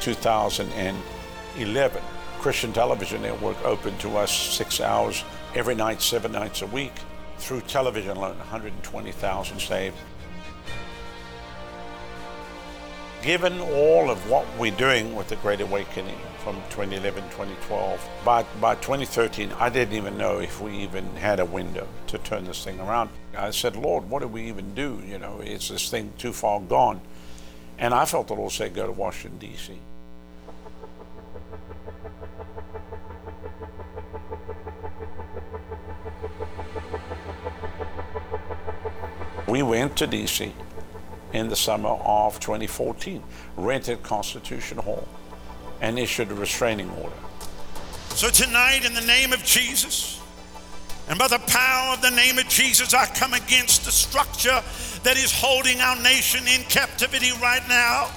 2011, 0.00 2.02
Christian 2.38 2.72
Television 2.72 3.20
Network 3.20 3.62
opened 3.66 4.00
to 4.00 4.16
us 4.16 4.32
six 4.32 4.80
hours 4.80 5.22
every 5.54 5.74
night, 5.74 6.00
seven 6.00 6.32
nights 6.32 6.62
a 6.62 6.66
week. 6.66 6.94
Through 7.36 7.60
television 7.62 8.16
alone, 8.16 8.38
120,000 8.38 9.60
saved. 9.60 9.96
Given 13.22 13.60
all 13.60 14.10
of 14.10 14.30
what 14.30 14.46
we're 14.58 14.70
doing 14.70 15.14
with 15.14 15.28
the 15.28 15.36
Great 15.36 15.60
Awakening 15.60 16.16
from 16.38 16.56
2011, 16.70 17.22
2012, 17.24 18.08
by, 18.24 18.44
by 18.62 18.74
2013, 18.76 19.52
I 19.58 19.68
didn't 19.68 19.94
even 19.94 20.16
know 20.16 20.38
if 20.38 20.58
we 20.62 20.74
even 20.78 21.04
had 21.16 21.38
a 21.38 21.44
window 21.44 21.86
to 22.06 22.16
turn 22.16 22.44
this 22.44 22.64
thing 22.64 22.80
around. 22.80 23.10
I 23.36 23.50
said, 23.50 23.76
Lord, 23.76 24.08
what 24.08 24.22
do 24.22 24.28
we 24.28 24.48
even 24.48 24.74
do? 24.74 25.02
You 25.06 25.18
know, 25.18 25.40
is 25.40 25.68
this 25.68 25.90
thing 25.90 26.14
too 26.16 26.32
far 26.32 26.60
gone? 26.60 27.02
And 27.78 27.92
I 27.92 28.06
felt 28.06 28.28
the 28.28 28.34
Lord 28.34 28.52
say, 28.52 28.70
go 28.70 28.86
to 28.86 28.92
Washington, 28.92 29.38
D.C. 29.38 29.78
We 39.46 39.62
went 39.62 39.96
to 39.98 40.06
D.C. 40.06 40.54
in 41.32 41.48
the 41.48 41.56
summer 41.56 41.90
of 41.90 42.40
2014, 42.40 43.22
rented 43.56 44.02
Constitution 44.02 44.78
Hall, 44.78 45.06
and 45.80 45.98
issued 45.98 46.30
a 46.30 46.34
restraining 46.34 46.90
order. 46.90 47.16
So 48.10 48.28
tonight, 48.28 48.84
in 48.84 48.92
the 48.94 49.00
name 49.00 49.32
of 49.32 49.42
Jesus, 49.44 50.20
and 51.08 51.18
by 51.18 51.28
the 51.28 51.38
power 51.40 51.94
of 51.94 52.02
the 52.02 52.10
name 52.10 52.38
of 52.38 52.48
Jesus, 52.48 52.94
I 52.94 53.06
come 53.06 53.34
against 53.34 53.84
the 53.84 53.90
structure 53.90 54.62
that 55.02 55.16
is 55.16 55.32
holding 55.32 55.80
our 55.80 56.00
nation 56.02 56.46
in 56.46 56.62
captivity 56.64 57.32
right 57.42 57.66
now. 57.68 58.08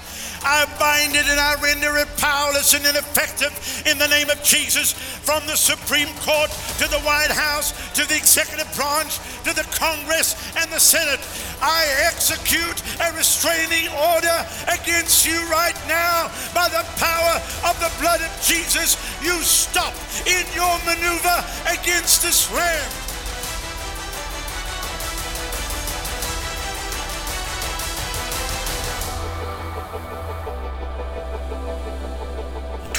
I 0.44 0.66
bind 0.78 1.16
it 1.16 1.26
and 1.26 1.40
I 1.40 1.56
render 1.60 1.96
it 1.96 2.08
powerless 2.18 2.74
and 2.74 2.84
ineffective 2.84 3.52
in 3.86 3.98
the 3.98 4.08
name 4.08 4.28
of 4.28 4.42
Jesus. 4.42 4.92
From 4.92 5.44
the 5.46 5.56
Supreme 5.56 6.12
Court 6.20 6.50
to 6.78 6.86
the 6.88 7.00
White 7.00 7.32
House 7.32 7.72
to 7.94 8.06
the 8.06 8.16
executive 8.16 8.68
branch 8.76 9.18
to 9.44 9.54
the 9.56 9.66
Congress 9.72 10.36
and 10.56 10.70
the 10.70 10.78
Senate, 10.80 11.20
I 11.62 11.88
execute 12.06 12.82
a 13.00 13.16
restraining 13.16 13.88
order 13.88 14.36
against 14.68 15.24
you 15.26 15.40
right 15.48 15.76
now 15.88 16.30
by 16.54 16.68
the 16.68 16.84
power 17.00 17.40
of 17.64 17.80
the 17.80 17.90
blood 18.00 18.20
of 18.20 18.32
Jesus. 18.44 19.00
You 19.22 19.40
stop 19.40 19.94
in 20.26 20.44
your 20.54 20.76
maneuver 20.84 21.40
against 21.72 22.22
this 22.22 22.50
ram. 22.52 23.03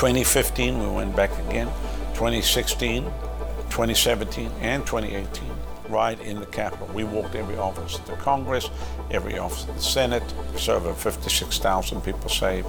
2015, 0.06 0.78
we 0.78 0.88
went 0.88 1.16
back 1.16 1.32
again. 1.48 1.66
2016, 2.14 3.06
2017, 3.06 4.52
and 4.62 4.86
2018, 4.86 5.50
right 5.90 6.20
in 6.22 6.40
the 6.40 6.46
Capitol. 6.46 6.88
We 6.94 7.04
walked 7.04 7.34
every 7.34 7.58
office 7.58 7.98
of 7.98 8.06
the 8.06 8.16
Congress, 8.18 8.70
every 9.10 9.40
office 9.40 9.68
of 9.68 9.74
the 9.74 9.82
Senate, 9.82 10.24
so 10.58 10.76
over 10.76 10.94
56,000 10.94 12.02
people 12.02 12.30
saved. 12.30 12.68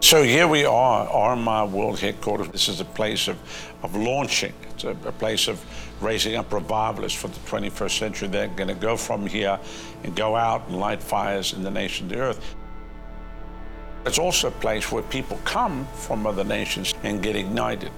So 0.00 0.22
here 0.22 0.48
we 0.48 0.64
are, 0.64 1.06
RMI 1.06 1.70
World 1.70 2.00
Headquarters. 2.00 2.48
This 2.48 2.70
is 2.70 2.80
a 2.80 2.86
place 2.86 3.28
of, 3.28 3.36
of 3.82 3.94
launching. 3.94 4.54
It's 4.70 4.84
a, 4.84 4.96
a 5.04 5.12
place 5.12 5.46
of 5.46 5.62
raising 6.00 6.36
up 6.36 6.52
revivalists 6.52 7.18
for 7.18 7.28
the 7.28 7.38
21st 7.40 7.98
century. 7.98 8.28
They're 8.28 8.48
going 8.48 8.68
to 8.68 8.74
go 8.74 8.96
from 8.96 9.26
here 9.26 9.58
and 10.02 10.14
go 10.16 10.36
out 10.36 10.66
and 10.68 10.78
light 10.78 11.02
fires 11.02 11.52
in 11.52 11.62
the 11.62 11.70
nations 11.70 12.10
of 12.10 12.18
the 12.18 12.24
earth. 12.24 12.54
It's 14.06 14.18
also 14.18 14.48
a 14.48 14.52
place 14.52 14.90
where 14.90 15.02
people 15.02 15.38
come 15.44 15.86
from 15.94 16.26
other 16.26 16.44
nations 16.44 16.94
and 17.02 17.22
get 17.22 17.36
ignited. 17.36 17.92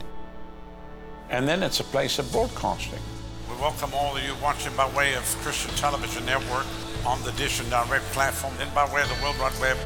And 1.30 1.46
then 1.46 1.62
it's 1.62 1.80
a 1.80 1.84
place 1.84 2.18
of 2.18 2.30
broadcasting. 2.32 2.98
We 3.48 3.54
welcome 3.60 3.90
all 3.94 4.16
of 4.16 4.22
you 4.24 4.34
watching 4.42 4.74
by 4.76 4.88
way 4.96 5.14
of 5.14 5.22
Christian 5.42 5.74
Television 5.76 6.26
Network 6.26 6.66
on 7.06 7.22
the 7.22 7.32
Dish 7.32 7.60
and 7.60 7.70
Direct 7.70 8.04
platform, 8.06 8.52
then 8.58 8.68
by 8.74 8.92
way 8.92 9.02
of 9.02 9.08
the 9.08 9.22
World 9.22 9.38
Wide 9.38 9.58
Web. 9.60 9.76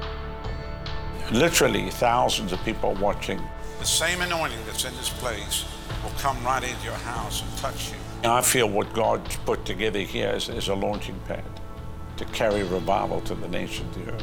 Literally, 1.33 1.91
thousands 1.91 2.53
of 2.53 2.63
people 2.65 2.95
watching. 2.95 3.41
The 3.79 3.85
same 3.85 4.23
anointing 4.23 4.59
that's 4.65 4.85
in 4.85 4.95
this 4.97 5.11
place 5.11 5.65
will 6.03 6.19
come 6.19 6.43
right 6.45 6.63
into 6.63 6.85
your 6.85 6.95
house 6.95 7.43
and 7.43 7.59
touch 7.59 7.91
you. 7.91 8.06
I 8.25 8.41
feel 8.41 8.69
what 8.69 8.93
God's 8.93 9.37
put 9.37 9.65
together 9.65 10.01
here 10.01 10.31
is, 10.31 10.49
is 10.49 10.69
a 10.69 10.75
launching 10.75 11.19
pad 11.27 11.45
to 12.17 12.25
carry 12.27 12.63
revival 12.63 13.21
to 13.23 13.35
the 13.35 13.49
nations 13.49 13.97
of 13.97 14.05
the 14.05 14.13
earth. 14.13 14.23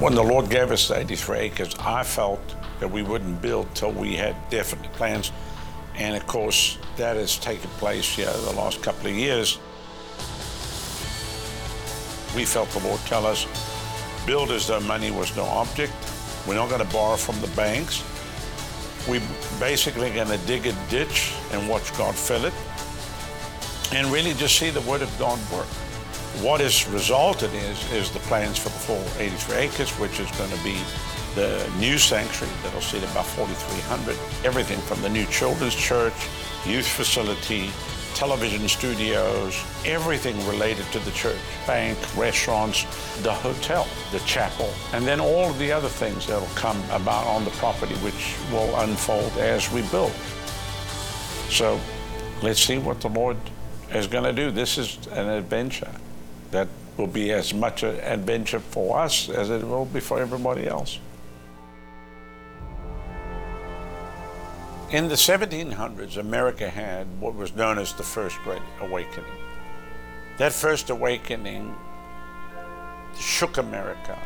When 0.00 0.14
the 0.14 0.22
Lord 0.22 0.50
gave 0.50 0.70
us 0.72 0.88
the 0.88 0.98
83 0.98 1.38
acres, 1.38 1.74
I 1.80 2.02
felt 2.02 2.54
that 2.80 2.88
we 2.88 3.02
wouldn't 3.02 3.40
build 3.40 3.74
till 3.74 3.92
we 3.92 4.14
had 4.14 4.36
definite 4.50 4.92
plans. 4.92 5.32
And 5.94 6.14
of 6.14 6.26
course, 6.26 6.76
that 6.96 7.16
has 7.16 7.38
taken 7.38 7.70
place 7.70 8.14
here 8.14 8.30
the 8.30 8.52
last 8.52 8.82
couple 8.82 9.06
of 9.06 9.16
years. 9.16 9.58
We 12.36 12.44
felt 12.44 12.68
the 12.68 12.86
Lord 12.86 13.00
tell 13.06 13.24
us, 13.24 13.46
build 14.26 14.50
as 14.50 14.66
though 14.66 14.80
money 14.80 15.10
was 15.10 15.34
no 15.34 15.44
object. 15.44 15.94
We're 16.46 16.56
not 16.56 16.68
going 16.68 16.86
to 16.86 16.92
borrow 16.92 17.16
from 17.16 17.40
the 17.40 17.48
banks. 17.56 18.04
We're 19.08 19.22
basically 19.58 20.10
going 20.10 20.28
to 20.28 20.36
dig 20.46 20.66
a 20.66 20.74
ditch 20.90 21.32
and 21.52 21.66
watch 21.66 21.96
God 21.96 22.14
fill 22.14 22.44
it 22.44 22.52
and 23.94 24.06
really 24.12 24.34
just 24.34 24.58
see 24.58 24.68
the 24.68 24.82
Word 24.82 25.00
of 25.00 25.18
God 25.18 25.38
work. 25.50 25.66
What 26.44 26.60
has 26.60 26.86
resulted 26.88 27.54
is, 27.54 27.90
is 27.92 28.10
the 28.10 28.18
plans 28.20 28.58
for 28.58 28.68
the 28.68 28.80
full 28.80 29.04
83 29.18 29.56
acres, 29.56 29.90
which 29.92 30.20
is 30.20 30.30
going 30.32 30.50
to 30.50 30.62
be 30.62 30.76
the 31.34 31.66
new 31.78 31.96
sanctuary 31.96 32.52
that'll 32.62 32.82
seat 32.82 33.02
about 33.04 33.24
4,300. 33.24 34.14
Everything 34.44 34.78
from 34.80 35.00
the 35.00 35.08
new 35.08 35.24
children's 35.26 35.74
church, 35.74 36.28
youth 36.66 36.86
facility, 36.86 37.70
television 38.16 38.66
studios, 38.66 39.62
everything 39.84 40.34
related 40.48 40.86
to 40.86 40.98
the 41.00 41.10
church 41.10 41.36
bank, 41.66 41.98
restaurants, 42.16 42.84
the 43.22 43.32
hotel, 43.32 43.86
the 44.10 44.18
chapel, 44.20 44.72
and 44.94 45.06
then 45.06 45.20
all 45.20 45.50
of 45.50 45.58
the 45.58 45.70
other 45.70 45.88
things 45.88 46.26
that'll 46.26 46.48
come 46.54 46.82
about 46.90 47.26
on 47.26 47.44
the 47.44 47.50
property, 47.52 47.94
which 47.96 48.34
will 48.50 48.74
unfold 48.80 49.30
as 49.32 49.70
we 49.70 49.82
build. 49.90 50.12
So 51.50 51.78
let's 52.42 52.60
see 52.60 52.78
what 52.78 53.02
the 53.02 53.10
Lord 53.10 53.36
is 53.92 54.06
going 54.06 54.24
to 54.24 54.32
do. 54.32 54.50
This 54.50 54.78
is 54.78 54.98
an 55.08 55.28
adventure 55.28 55.92
that 56.52 56.68
will 56.96 57.06
be 57.06 57.32
as 57.32 57.52
much 57.52 57.82
an 57.82 57.96
adventure 57.96 58.60
for 58.60 58.98
us 58.98 59.28
as 59.28 59.50
it 59.50 59.62
will 59.62 59.84
be 59.84 60.00
for 60.00 60.18
everybody 60.18 60.66
else. 60.66 60.98
In 64.92 65.08
the 65.08 65.16
1700s, 65.16 66.16
America 66.16 66.70
had 66.70 67.08
what 67.20 67.34
was 67.34 67.56
known 67.56 67.76
as 67.76 67.92
the 67.94 68.04
First 68.04 68.38
Great 68.44 68.62
Awakening. 68.80 69.24
That 70.38 70.52
First 70.52 70.90
Awakening 70.90 71.74
shook 73.18 73.56
America. 73.56 74.16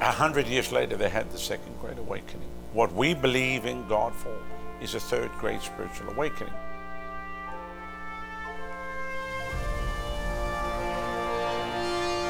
A 0.00 0.10
hundred 0.10 0.48
years 0.48 0.72
later, 0.72 0.96
they 0.96 1.08
had 1.08 1.30
the 1.30 1.38
Second 1.38 1.78
Great 1.80 1.98
Awakening. 1.98 2.48
What 2.72 2.92
we 2.94 3.14
believe 3.14 3.64
in 3.64 3.86
God 3.86 4.12
for 4.12 4.36
is 4.80 4.96
a 4.96 5.00
third 5.00 5.30
great 5.38 5.62
spiritual 5.62 6.10
awakening. 6.10 6.54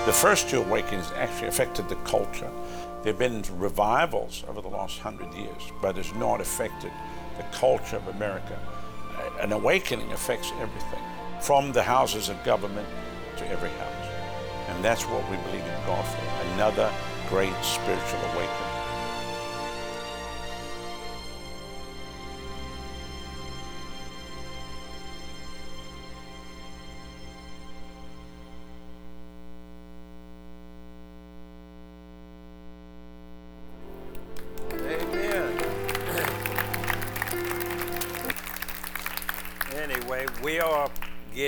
The 0.05 0.12
first 0.12 0.51
two 0.51 0.61
awakenings 0.61 1.11
actually 1.16 1.49
affected 1.49 1.88
the 1.88 1.96
culture. 1.96 2.51
There 3.03 3.12
have 3.12 3.18
been 3.18 3.44
revivals 3.59 4.44
over 4.49 4.61
the 4.61 4.68
last 4.68 4.99
hundred 4.99 5.32
years, 5.32 5.72
but 5.80 5.96
it's 5.96 6.14
not 6.14 6.40
affected 6.40 6.90
the 7.36 7.44
culture 7.57 7.96
of 7.96 8.09
America. 8.09 8.59
An 9.40 9.53
awakening 9.53 10.11
affects 10.12 10.51
everything, 10.59 11.03
from 11.40 11.72
the 11.72 11.82
houses 11.82 12.28
of 12.28 12.42
government 12.44 12.88
to 13.36 13.49
every 13.49 13.70
house. 13.70 14.07
And 14.68 14.84
that's 14.84 15.05
what 15.05 15.22
we 15.30 15.36
believe 15.36 15.64
in 15.64 15.86
God 15.86 16.05
for 16.05 16.53
another 16.55 16.92
great 17.28 17.55
spiritual 17.62 18.20
awakening. 18.34 18.67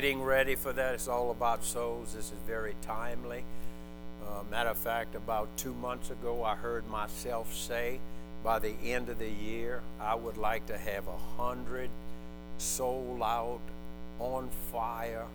Getting 0.01 0.23
ready 0.23 0.55
for 0.55 0.73
that. 0.73 0.95
It's 0.95 1.09
all 1.09 1.31
about 1.31 1.63
souls. 1.63 2.15
This 2.15 2.25
is 2.33 2.39
very 2.47 2.75
timely. 2.81 3.45
Uh, 4.27 4.43
matter 4.51 4.71
of 4.71 4.79
fact, 4.79 5.15
about 5.15 5.55
two 5.59 5.75
months 5.75 6.11
ago, 6.11 6.43
I 6.43 6.55
heard 6.55 6.89
myself 6.89 7.55
say 7.55 8.01
by 8.43 8.61
the 8.61 8.73
end 8.83 9.11
of 9.11 9.19
the 9.19 9.29
year, 9.29 9.83
I 10.01 10.15
would 10.15 10.39
like 10.39 10.65
to 10.69 10.79
have 10.79 11.07
a 11.07 11.43
hundred 11.43 11.91
soul 12.57 13.23
out, 13.23 13.61
on 14.19 14.49
fire, 14.73 15.27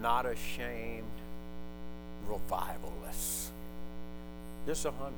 not 0.00 0.24
ashamed 0.24 1.10
revivalists. 2.28 3.50
Just 4.66 4.84
a 4.84 4.92
hundred. 4.92 5.14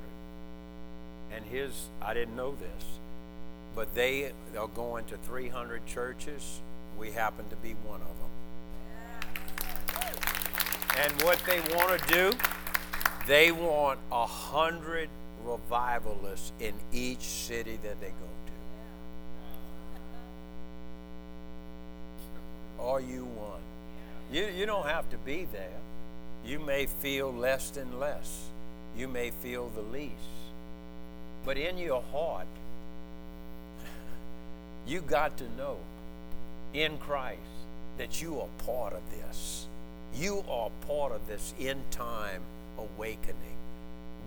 And 1.31 1.45
his, 1.45 1.73
I 2.01 2.15
didn't 2.15 2.37
know 2.37 2.55
this, 2.55 2.85
but 3.77 3.95
they 3.95 4.33
are 4.59 4.69
going 4.69 5.05
to 5.07 5.19
300 5.19 5.85
churches. 5.85 6.61
We 6.99 7.11
happen 7.11 7.47
to 7.51 7.57
be 7.57 7.73
one 7.87 8.01
of 8.01 8.07
them. 8.07 8.30
And 11.01 11.23
what 11.23 11.43
they 11.47 11.61
want 11.75 11.99
to 11.99 12.13
do, 12.13 12.31
they 13.27 13.51
want 13.53 13.99
a 14.13 14.27
hundred 14.27 15.09
revivalists 15.43 16.53
in 16.61 16.75
each 16.93 17.23
city 17.23 17.79
that 17.83 17.99
they 18.03 18.09
go 18.09 18.29
to. 22.77 22.83
Are 22.83 23.01
you 23.01 23.25
one? 23.25 23.63
You, 24.31 24.47
you 24.55 24.67
don't 24.67 24.85
have 24.85 25.09
to 25.11 25.17
be 25.17 25.47
there. 25.51 25.81
You 26.45 26.59
may 26.59 26.85
feel 26.85 27.33
less 27.33 27.71
than 27.71 27.99
less. 27.99 28.49
You 28.95 29.09
may 29.09 29.31
feel 29.31 29.71
the 29.71 29.81
least. 29.81 30.13
But 31.47 31.57
in 31.57 31.79
your 31.79 32.03
heart, 32.13 32.47
you 34.87 35.01
got 35.01 35.39
to 35.39 35.45
know 35.57 35.79
in 36.75 36.99
Christ 36.99 37.41
that 37.97 38.21
you 38.21 38.39
are 38.39 38.49
part 38.67 38.93
of 38.93 39.01
this. 39.11 39.67
You 40.15 40.45
are 40.49 40.71
part 40.87 41.13
of 41.13 41.27
this 41.27 41.55
end 41.59 41.83
time 41.91 42.43
awakening. 42.77 43.37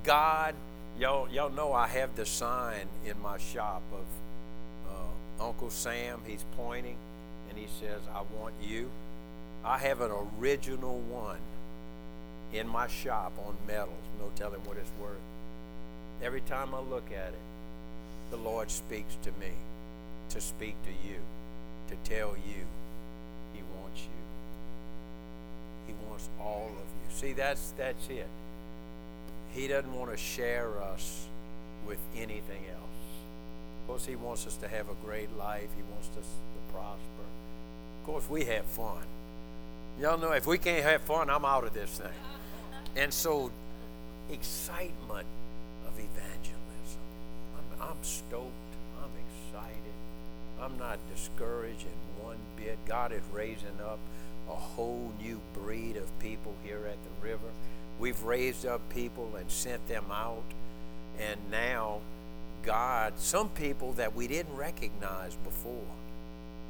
God, 0.04 0.56
y'all, 1.00 1.30
y'all 1.30 1.50
know 1.50 1.74
I 1.74 1.88
have 1.88 2.16
the 2.16 2.26
sign 2.26 2.88
in 3.06 3.22
my 3.22 3.38
shop 3.38 3.82
of 3.92 4.94
uh, 5.40 5.46
Uncle 5.48 5.70
Sam. 5.70 6.22
He's 6.26 6.46
pointing 6.56 6.98
and 7.50 7.58
he 7.58 7.68
says, 7.80 8.02
I 8.14 8.22
want 8.38 8.54
you. 8.62 8.90
I 9.66 9.78
have 9.78 10.02
an 10.02 10.12
original 10.40 11.00
one 11.00 11.40
in 12.52 12.68
my 12.68 12.88
shop 12.88 13.34
on 13.46 13.56
metals. 13.68 13.94
No 14.20 14.30
telling 14.36 14.64
what 14.66 14.78
it's 14.78 14.92
worth. 15.02 15.18
Every 16.22 16.42
time 16.42 16.74
I 16.74 16.80
look 16.80 17.08
at 17.12 17.30
it, 17.30 17.40
the 18.32 18.38
Lord 18.38 18.72
speaks 18.72 19.16
to 19.24 19.32
me 19.40 19.52
to 20.30 20.42
speak 20.42 20.76
to 20.84 21.08
you, 21.08 21.18
to 21.90 22.10
tell 22.10 22.36
you 22.48 22.66
All 26.40 26.68
of 26.68 26.74
you. 26.74 27.16
See, 27.16 27.34
that's 27.34 27.74
that's 27.78 28.10
it. 28.10 28.28
He 29.54 29.68
doesn't 29.68 29.94
want 29.94 30.12
to 30.12 30.18
share 30.18 30.82
us 30.82 31.28
with 31.88 32.00
anything 32.16 32.66
else. 32.70 32.84
Of 33.82 33.88
course, 33.88 34.06
He 34.06 34.16
wants 34.16 34.48
us 34.48 34.58
to 34.58 34.68
have 34.68 34.90
a 34.90 34.96
great 35.06 35.36
life. 35.38 35.70
He 35.76 35.84
wants 35.92 36.10
us 36.18 36.26
to 36.26 36.74
prosper. 36.74 37.26
Of 38.02 38.06
course, 38.06 38.30
we 38.30 38.46
have 38.46 38.66
fun. 38.66 39.04
Y'all 40.00 40.18
know 40.18 40.32
if 40.32 40.48
we 40.48 40.58
can't 40.58 40.84
have 40.84 41.02
fun, 41.02 41.30
I'm 41.30 41.46
out 41.46 41.64
of 41.64 41.74
this 41.74 42.00
thing. 42.00 42.08
And 42.96 43.14
so, 43.14 43.52
excitement 44.32 45.28
of 45.88 45.94
evangelism. 45.94 47.02
I'm, 47.58 47.90
I'm 47.90 48.04
stoked. 48.04 48.52
I'm 49.02 49.12
excited. 49.52 49.94
I'm 50.62 50.78
not 50.80 50.98
discouraged 51.14 51.86
in 51.86 52.24
one 52.24 52.38
bit. 52.58 52.78
God 52.88 53.12
is 53.12 53.22
raising 53.32 53.80
up 53.86 54.00
a 54.50 54.56
whole 54.56 55.12
new 55.22 55.40
breed 55.54 55.98
of 55.98 56.20
people 56.20 56.54
here 56.64 56.86
at 56.88 56.98
the 57.04 57.28
river. 57.28 57.48
We've 58.00 58.22
raised 58.24 58.66
up 58.66 58.82
people 58.90 59.36
and 59.38 59.50
sent 59.50 59.88
them 59.88 60.06
out. 60.12 60.44
And 61.20 61.40
now, 61.52 62.00
God, 62.64 63.14
some 63.18 63.50
people 63.50 63.94
that 63.94 64.16
we 64.16 64.28
didn't 64.28 64.56
recognize 64.56 65.36
before, 65.44 65.86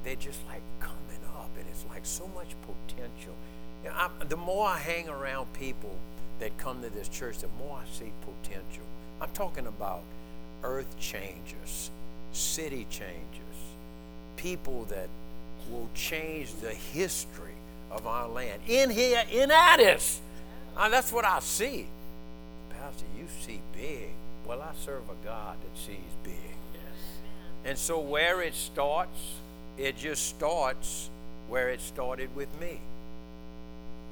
they're 0.03 0.15
just 0.15 0.39
like 0.47 0.61
coming 0.79 1.23
up. 1.35 1.49
And 1.57 1.65
it's 1.69 1.85
like 1.89 2.05
so 2.05 2.27
much 2.35 2.55
potential. 2.61 3.35
You 3.83 3.89
know, 3.89 3.95
I'm, 3.95 4.27
the 4.27 4.37
more 4.37 4.67
I 4.67 4.77
hang 4.77 5.09
around 5.09 5.51
people 5.53 5.95
that 6.39 6.57
come 6.57 6.81
to 6.81 6.89
this 6.89 7.07
church, 7.07 7.39
the 7.39 7.47
more 7.59 7.77
I 7.77 7.97
see 7.97 8.11
potential. 8.21 8.83
I'm 9.21 9.29
talking 9.29 9.67
about 9.67 10.01
earth 10.63 10.99
changers, 10.99 11.91
city 12.31 12.85
changers, 12.89 13.17
people 14.37 14.85
that 14.85 15.07
will 15.69 15.89
change 15.93 16.53
the 16.55 16.71
history 16.71 17.52
of 17.93 18.07
our 18.07 18.27
land. 18.27 18.61
In 18.67 18.89
here, 18.89 19.23
in 19.31 19.51
Addis. 19.51 20.19
Uh, 20.75 20.89
that's 20.89 21.11
what 21.11 21.25
I 21.25 21.39
see. 21.39 21.87
Pastor, 22.69 23.05
you 23.17 23.27
see 23.41 23.61
big. 23.73 24.09
Well, 24.45 24.61
I 24.61 24.73
serve 24.83 25.03
a 25.03 25.25
God 25.25 25.57
that 25.61 25.79
sees 25.79 25.99
big. 26.23 26.33
And 27.65 27.77
so 27.77 27.99
where 27.99 28.41
it 28.41 28.55
starts, 28.55 29.35
it 29.77 29.97
just 29.97 30.27
starts 30.27 31.09
where 31.47 31.69
it 31.69 31.81
started 31.81 32.35
with 32.35 32.49
me. 32.59 32.79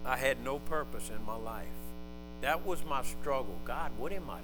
I 0.05 0.17
had 0.17 0.43
no 0.43 0.59
purpose 0.59 1.09
in 1.09 1.25
my 1.25 1.35
life. 1.35 1.65
That 2.41 2.65
was 2.65 2.83
my 2.85 3.03
struggle. 3.03 3.57
God, 3.65 3.91
what 3.97 4.11
am 4.11 4.29
I? 4.29 4.39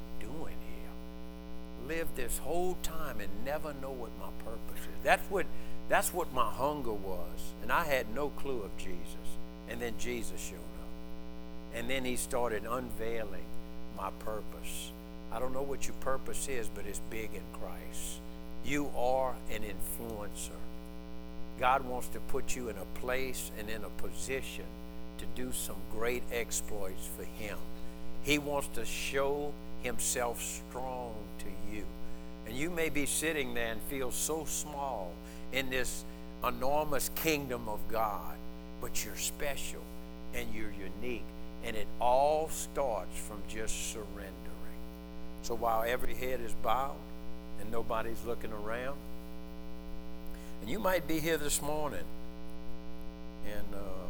Live 1.88 2.08
this 2.16 2.38
whole 2.40 2.78
time 2.84 3.20
and 3.22 3.30
never 3.46 3.74
know 3.82 3.92
what 3.92 4.12
my 4.20 4.30
purpose 4.44 4.84
is. 4.84 5.04
That's 5.04 5.30
what 5.30 5.46
that's 5.90 6.14
what 6.14 6.34
my 6.34 6.50
hunger 6.50 6.92
was. 6.92 7.54
And 7.62 7.72
I 7.72 7.86
had 7.86 8.14
no 8.14 8.30
clue 8.30 8.62
of 8.62 8.76
Jesus. 8.78 9.16
And 9.70 9.82
then 9.82 9.94
Jesus 9.98 10.42
showed 10.42 10.56
up. 10.56 11.76
And 11.76 11.90
then 11.90 12.04
he 12.04 12.16
started 12.16 12.64
unveiling 12.70 13.46
my 13.98 14.10
purpose. 14.20 14.92
I 15.32 15.40
don't 15.40 15.54
know 15.54 15.62
what 15.62 15.88
your 15.88 15.96
purpose 16.00 16.48
is, 16.48 16.70
but 16.74 16.86
it's 16.86 17.02
big 17.10 17.30
in 17.34 17.44
Christ. 17.60 18.20
You 18.66 18.92
are 18.98 19.34
an 19.52 19.64
influencer. 19.64 20.60
God 21.60 21.86
wants 21.86 22.08
to 22.10 22.20
put 22.20 22.56
you 22.56 22.70
in 22.70 22.76
a 22.78 23.00
place 23.00 23.52
and 23.58 23.70
in 23.70 23.84
a 23.84 23.90
position 23.90 24.66
to 25.18 25.26
do 25.36 25.52
some 25.52 25.78
great 25.92 26.24
exploits 26.32 27.10
for 27.16 27.24
Him. 27.24 27.58
He 28.24 28.38
wants 28.38 28.68
to 28.70 28.86
show 28.86 29.54
himself 29.84 30.42
strong 30.70 31.14
to 31.40 31.76
you. 31.76 31.84
And 32.48 32.56
you 32.56 32.70
may 32.70 32.90
be 32.90 33.06
sitting 33.06 33.54
there 33.54 33.72
and 33.72 33.82
feel 33.84 34.12
so 34.12 34.46
small 34.46 35.12
in 35.52 35.70
this 35.70 36.06
enormous 36.46 37.10
kingdom 37.16 37.68
of 37.68 37.80
God, 37.90 38.38
but 38.82 39.04
you're 39.04 39.16
special 39.16 39.82
and 40.34 40.54
you're 40.54 40.72
unique. 40.72 41.26
And 41.64 41.76
it 41.76 41.88
all 42.00 42.50
starts 42.50 43.18
from 43.20 43.42
just 43.50 43.92
surrendering. 43.92 44.34
So 45.42 45.56
while 45.56 45.84
every 45.86 46.14
head 46.14 46.40
is 46.42 46.54
bowed 46.64 46.96
and 47.60 47.72
nobody's 47.72 48.24
looking 48.26 48.52
around, 48.52 48.98
and 50.62 50.70
you 50.70 50.80
might 50.80 51.08
be 51.08 51.20
here 51.20 51.38
this 51.38 51.62
morning, 51.62 52.04
and 53.46 53.76
uh, 53.76 54.08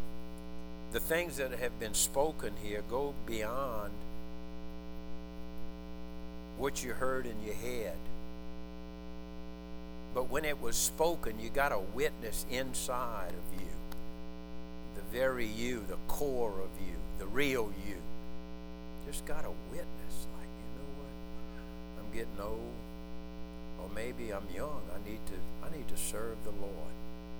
the 0.91 0.99
things 0.99 1.37
that 1.37 1.51
have 1.51 1.79
been 1.79 1.93
spoken 1.93 2.53
here 2.63 2.83
go 2.89 3.13
beyond 3.25 3.91
what 6.57 6.83
you 6.83 6.93
heard 6.93 7.25
in 7.25 7.35
your 7.45 7.55
head. 7.55 7.97
But 10.13 10.29
when 10.29 10.45
it 10.45 10.61
was 10.61 10.75
spoken, 10.75 11.39
you 11.39 11.49
got 11.49 11.71
a 11.71 11.79
witness 11.79 12.45
inside 12.49 13.29
of 13.29 13.61
you. 13.61 13.67
The 14.95 15.01
very 15.15 15.45
you, 15.45 15.85
the 15.87 15.97
core 16.07 16.59
of 16.59 16.69
you, 16.85 16.95
the 17.19 17.27
real 17.27 17.71
you. 17.87 17.97
Just 19.05 19.25
got 19.25 19.45
a 19.45 19.51
witness 19.71 20.27
like, 20.35 20.49
you 20.49 20.69
know 20.79 20.89
what? 20.97 22.03
I'm 22.03 22.13
getting 22.13 22.41
old. 22.41 22.73
Or 23.79 23.89
maybe 23.93 24.33
I'm 24.33 24.47
young. 24.55 24.81
I 24.91 25.09
need 25.09 25.19
to 25.27 25.33
I 25.63 25.77
need 25.77 25.87
to 25.89 25.97
serve 25.97 26.37
the 26.43 26.51
Lord. 26.51 26.93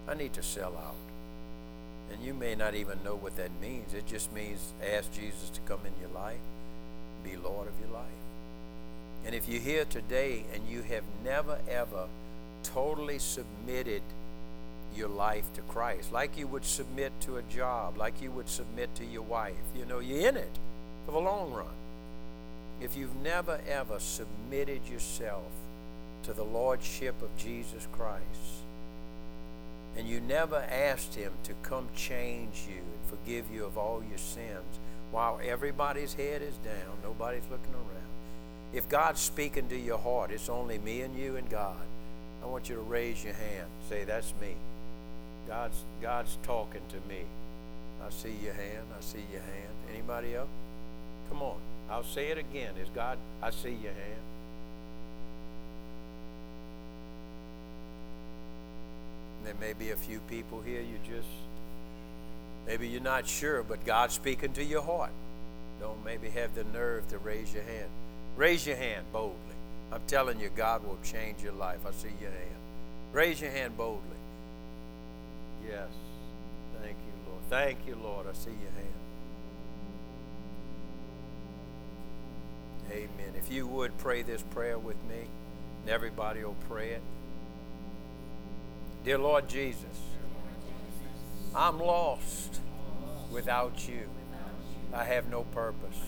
I 0.07 0.14
need 0.14 0.34
to 0.34 0.44
sell 0.44 0.77
out. 0.77 0.95
And 2.11 2.23
you 2.23 2.34
may 2.34 2.56
not 2.56 2.76
even 2.76 3.03
know 3.03 3.15
what 3.15 3.35
that 3.38 3.49
means. 3.60 3.94
It 3.94 4.06
just 4.06 4.31
means 4.31 4.73
ask 4.95 5.11
Jesus 5.11 5.49
to 5.49 5.61
come 5.61 5.80
in 5.85 5.94
your 5.99 6.11
life, 6.14 6.39
be 7.23 7.35
Lord 7.35 7.68
of 7.68 7.73
your 7.81 7.94
life. 7.94 8.27
And 9.26 9.35
if 9.35 9.48
you're 9.49 9.61
here 9.61 9.85
today 9.85 10.45
and 10.53 10.68
you 10.68 10.81
have 10.84 11.03
never 11.23 11.57
ever 11.69 12.07
totally 12.64 13.19
submitted 13.19 14.02
your 14.95 15.10
life 15.10 15.52
to 15.53 15.61
Christ, 15.61 16.11
like 16.11 16.38
you 16.38 16.48
would 16.48 16.65
submit 16.65 17.11
to 17.22 17.38
a 17.38 17.41
job, 17.44 17.98
like 17.98 18.22
you 18.22 18.31
would 18.31 18.49
submit 18.49 18.94
to 18.95 19.06
your 19.06 19.23
wife, 19.23 19.56
you 19.76 19.85
know, 19.85 19.99
you're 19.99 20.27
in 20.27 20.38
it 20.38 20.60
for 21.06 21.11
the 21.11 21.19
long 21.19 21.52
run. 21.52 21.68
If 22.80 22.95
you've 22.95 23.15
never 23.18 23.60
ever 23.68 23.99
submitted 23.99 24.88
yourself 24.88 25.52
to 26.23 26.34
the 26.34 26.44
Lordship 26.44 27.22
of 27.22 27.35
Jesus 27.38 27.88
Christ, 27.91 28.64
and 29.98 30.07
you 30.07 30.19
never 30.19 30.57
asked 30.69 31.15
Him 31.15 31.31
to 31.44 31.53
come 31.64 31.88
change 31.95 32.65
you 32.69 32.77
and 32.77 33.10
forgive 33.19 33.45
you 33.52 33.65
of 33.65 33.77
all 33.77 34.03
your 34.07 34.19
sins 34.19 34.80
while 35.11 35.39
everybody's 35.44 36.14
head 36.14 36.41
is 36.41 36.56
down, 36.57 36.98
nobody's 37.03 37.44
looking 37.49 37.73
around. 37.73 37.97
If 38.73 38.89
God's 38.89 39.22
speaking 39.22 39.69
to 39.69 39.77
your 39.77 39.98
heart, 39.98 40.31
it's 40.31 40.49
only 40.49 40.77
me 40.77 41.02
and 41.02 41.18
you 41.18 41.35
and 41.38 41.49
God. 41.49 41.77
I 42.44 42.45
want 42.45 42.69
you 42.69 42.76
to 42.76 42.81
raise 42.81 43.23
your 43.23 43.34
hand. 43.34 43.68
Say, 43.89 44.03
That's 44.03 44.34
me. 44.41 44.56
God's, 45.48 45.81
God's 46.02 46.38
talking 46.44 46.81
to 46.89 46.95
me. 47.07 47.22
I 48.06 48.10
see 48.10 48.35
your 48.44 48.53
hand. 48.53 48.85
I 48.98 49.02
see 49.02 49.23
your 49.31 49.41
hand. 49.41 49.73
Anybody 49.94 50.35
else? 50.35 50.49
Come 51.30 51.41
on. 51.41 51.57
I'll 51.89 52.03
say 52.03 52.27
it 52.27 52.38
again. 52.38 52.73
Is 52.81 52.89
God, 52.94 53.18
I 53.41 53.52
see 53.52 53.72
your 53.72 53.94
hand. 53.94 54.22
There 59.45 59.56
may 59.61 59.73
be 59.73 59.91
a 59.91 59.95
few 59.95 60.19
people 60.30 60.61
here 60.61 60.81
you 60.81 60.99
just, 61.07 61.30
maybe 62.65 62.89
you're 62.89 62.99
not 62.99 63.26
sure, 63.26 63.64
but 63.64 63.85
God's 63.85 64.14
speaking 64.14 64.52
to 64.53 64.64
your 64.64 64.81
heart. 64.81 65.11
Don't 65.80 66.03
maybe 66.03 66.30
have 66.31 66.53
the 66.53 66.65
nerve 66.65 67.07
to 67.10 67.18
raise 67.18 67.53
your 67.53 67.64
hand. 67.64 67.89
Raise 68.38 68.68
your 68.68 68.76
hand 68.76 69.05
boldly. 69.11 69.35
I'm 69.91 70.01
telling 70.05 70.39
you, 70.39 70.49
God 70.55 70.85
will 70.85 70.99
change 71.03 71.41
your 71.41 71.53
life. 71.53 71.80
I 71.88 71.91
see 71.91 72.14
your 72.22 72.30
hand. 72.30 72.61
Raise 73.11 73.41
your 73.41 73.49
hand 73.49 73.76
boldly. 73.76 74.03
Yes. 75.68 75.89
Thank 76.81 76.97
you, 76.97 77.31
Lord. 77.31 77.41
Thank 77.49 77.88
you, 77.88 77.95
Lord. 77.95 78.27
I 78.27 78.34
see 78.34 78.51
your 78.51 78.72
hand. 78.76 78.93
Amen. 82.91 83.34
If 83.35 83.51
you 83.51 83.65
would 83.65 83.97
pray 83.97 84.22
this 84.22 84.43
prayer 84.43 84.77
with 84.77 85.03
me, 85.05 85.27
and 85.81 85.89
everybody 85.89 86.43
will 86.43 86.55
pray 86.69 86.91
it. 86.91 87.01
Dear 89.03 89.18
Lord 89.18 89.49
Jesus, 89.49 89.97
I'm 91.55 91.80
lost 91.80 92.61
without 93.31 93.88
you. 93.88 94.09
I 94.93 95.03
have 95.05 95.30
no 95.30 95.43
purpose. 95.43 96.07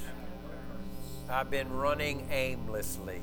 I've 1.31 1.51
been 1.51 1.71
running 1.71 2.27
aimlessly 2.31 3.21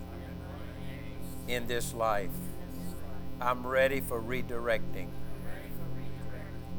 in 1.48 1.66
this 1.66 1.92
life. 1.92 2.30
I'm 3.40 3.66
ready 3.66 4.00
for 4.00 4.22
redirecting. 4.22 5.08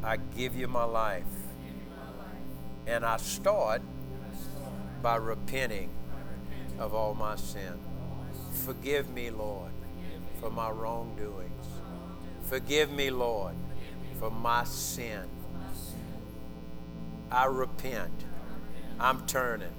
I 0.04 0.18
give 0.18 0.56
you 0.56 0.70
my 0.70 0.86
life. 0.86 1.26
And 2.86 3.06
I 3.06 3.18
start 3.18 3.82
by 5.02 5.18
repenting 5.18 5.90
of 6.80 6.94
all 6.94 7.14
my 7.14 7.36
sin. 7.36 7.74
Forgive 8.66 9.10
me, 9.10 9.30
Lord, 9.30 9.72
for 10.40 10.50
my 10.50 10.70
wrongdoings. 10.70 11.68
Forgive 12.44 12.90
me, 12.90 13.10
Lord, 13.10 13.56
for 14.18 14.32
my 14.32 14.64
sin. 14.64 15.24
I 17.30 17.46
repent. 17.46 18.24
I'm 18.98 19.26
turning. 19.26 19.74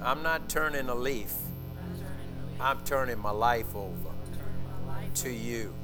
I'm 0.00 0.22
not 0.22 0.48
turning 0.48 0.88
a 0.88 0.94
leaf. 0.94 1.32
I'm 2.60 2.80
turning 2.84 3.18
my 3.18 3.30
life 3.30 3.74
over 3.74 4.10
to 5.16 5.30
you. 5.30 5.74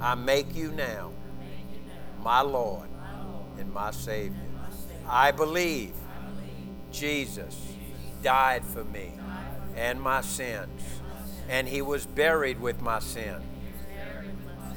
I 0.00 0.14
make 0.14 0.54
you 0.54 0.70
now 0.72 1.12
my 2.22 2.40
Lord 2.42 2.88
and 3.58 3.72
my 3.72 3.90
Savior. 3.90 4.36
I 5.06 5.30
believe 5.30 5.92
Jesus 6.92 7.74
died 8.22 8.64
for 8.64 8.84
me 8.84 9.12
and 9.76 10.00
my 10.00 10.20
sins, 10.20 10.82
and 11.48 11.68
he 11.68 11.82
was 11.82 12.06
buried 12.06 12.60
with 12.60 12.80
my 12.80 12.98
sin. 12.98 13.36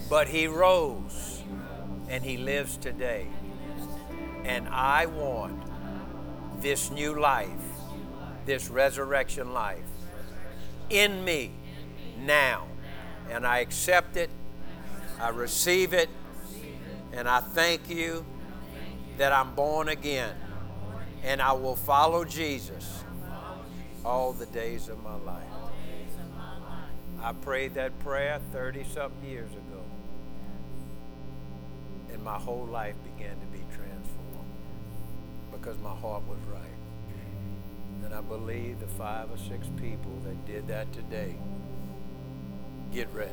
But 0.09 0.27
he 0.27 0.47
rose 0.47 1.43
and 2.09 2.23
he 2.23 2.37
lives 2.37 2.77
today. 2.77 3.27
And 4.43 4.67
I 4.67 5.05
want 5.07 5.61
this 6.61 6.91
new 6.91 7.19
life, 7.19 7.49
this 8.45 8.69
resurrection 8.69 9.53
life, 9.53 9.83
in 10.89 11.23
me 11.23 11.51
now. 12.19 12.67
And 13.29 13.47
I 13.47 13.59
accept 13.59 14.17
it, 14.17 14.29
I 15.19 15.29
receive 15.29 15.93
it, 15.93 16.09
and 17.11 17.27
I 17.27 17.39
thank 17.39 17.89
you 17.89 18.25
that 19.17 19.31
I'm 19.31 19.53
born 19.55 19.89
again. 19.89 20.35
And 21.23 21.41
I 21.41 21.53
will 21.53 21.77
follow 21.77 22.25
Jesus 22.25 23.03
all 24.03 24.33
the 24.33 24.45
days 24.47 24.89
of 24.89 25.01
my 25.03 25.15
life. 25.15 25.43
I 27.21 27.31
prayed 27.31 27.75
that 27.75 27.97
prayer 27.99 28.41
30 28.51 28.83
something 28.83 29.29
years 29.29 29.49
ago. 29.51 29.81
And 32.11 32.21
my 32.21 32.37
whole 32.37 32.65
life 32.65 32.95
began 33.15 33.39
to 33.39 33.45
be 33.45 33.59
transformed 33.73 34.49
because 35.53 35.79
my 35.79 35.95
heart 35.95 36.23
was 36.27 36.39
right. 36.51 36.72
And 38.13 38.23
I 38.23 38.29
believe 38.29 38.79
the 38.79 38.85
five 38.85 39.31
or 39.31 39.37
six 39.37 39.65
people 39.75 40.11
that 40.23 40.45
did 40.45 40.67
that 40.67 40.93
today 40.93 41.35
get 42.93 43.11
ready 43.11 43.31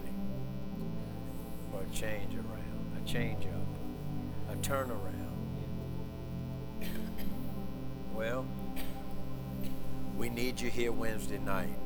for 1.71 1.83
a 1.83 1.95
change 1.95 2.33
around, 2.35 2.97
a 2.97 3.07
change 3.07 3.45
up, 3.45 4.55
a 4.55 4.57
turnaround. 4.63 4.97
Well, 8.15 8.47
we 10.17 10.31
need 10.31 10.59
you 10.59 10.71
here 10.71 10.93
Wednesday 10.93 11.39
night. 11.39 11.77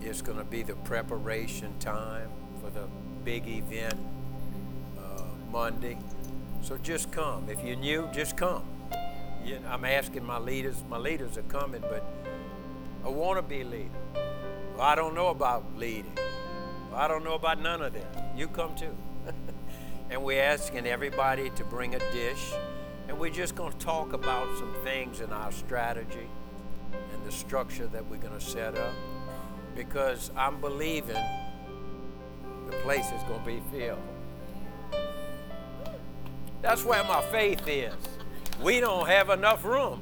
It's 0.00 0.22
going 0.22 0.38
to 0.38 0.44
be 0.44 0.62
the 0.62 0.76
preparation 0.76 1.78
time 1.80 2.30
for 2.62 2.70
the 2.70 2.88
big 3.24 3.46
event 3.46 3.98
uh, 4.98 5.22
Monday. 5.52 5.98
So 6.62 6.78
just 6.78 7.12
come. 7.12 7.50
If 7.50 7.62
you're 7.62 7.76
new, 7.76 8.08
just 8.14 8.38
come. 8.38 8.64
You 9.46 9.60
know, 9.60 9.68
I'm 9.68 9.84
asking 9.84 10.24
my 10.24 10.38
leaders. 10.38 10.82
My 10.90 10.96
leaders 10.96 11.38
are 11.38 11.42
coming, 11.42 11.80
but 11.80 12.04
I 13.04 13.08
want 13.08 13.38
to 13.38 13.42
be 13.42 13.60
a 13.60 13.64
leader. 13.64 13.90
Well, 14.74 14.82
I 14.82 14.96
don't 14.96 15.14
know 15.14 15.28
about 15.28 15.76
leading. 15.76 16.18
Well, 16.90 16.98
I 16.98 17.06
don't 17.06 17.22
know 17.22 17.34
about 17.34 17.62
none 17.62 17.80
of 17.80 17.92
that. 17.92 18.32
You 18.36 18.48
come 18.48 18.74
too. 18.74 18.96
and 20.10 20.24
we're 20.24 20.42
asking 20.42 20.88
everybody 20.88 21.50
to 21.50 21.62
bring 21.62 21.94
a 21.94 22.00
dish. 22.10 22.52
And 23.06 23.20
we're 23.20 23.30
just 23.30 23.54
going 23.54 23.70
to 23.70 23.78
talk 23.78 24.14
about 24.14 24.48
some 24.58 24.74
things 24.82 25.20
in 25.20 25.32
our 25.32 25.52
strategy 25.52 26.26
and 27.12 27.24
the 27.24 27.30
structure 27.30 27.86
that 27.86 28.04
we're 28.10 28.16
going 28.16 28.36
to 28.36 28.44
set 28.44 28.76
up. 28.76 28.94
Because 29.76 30.32
I'm 30.36 30.60
believing 30.60 31.22
the 32.68 32.76
place 32.78 33.06
is 33.12 33.22
going 33.28 33.38
to 33.38 33.46
be 33.46 33.62
filled. 33.70 34.00
That's 36.62 36.84
where 36.84 37.04
my 37.04 37.20
faith 37.30 37.62
is. 37.68 37.94
We 38.62 38.80
don't 38.80 39.06
have 39.06 39.30
enough 39.30 39.64
room. 39.64 40.00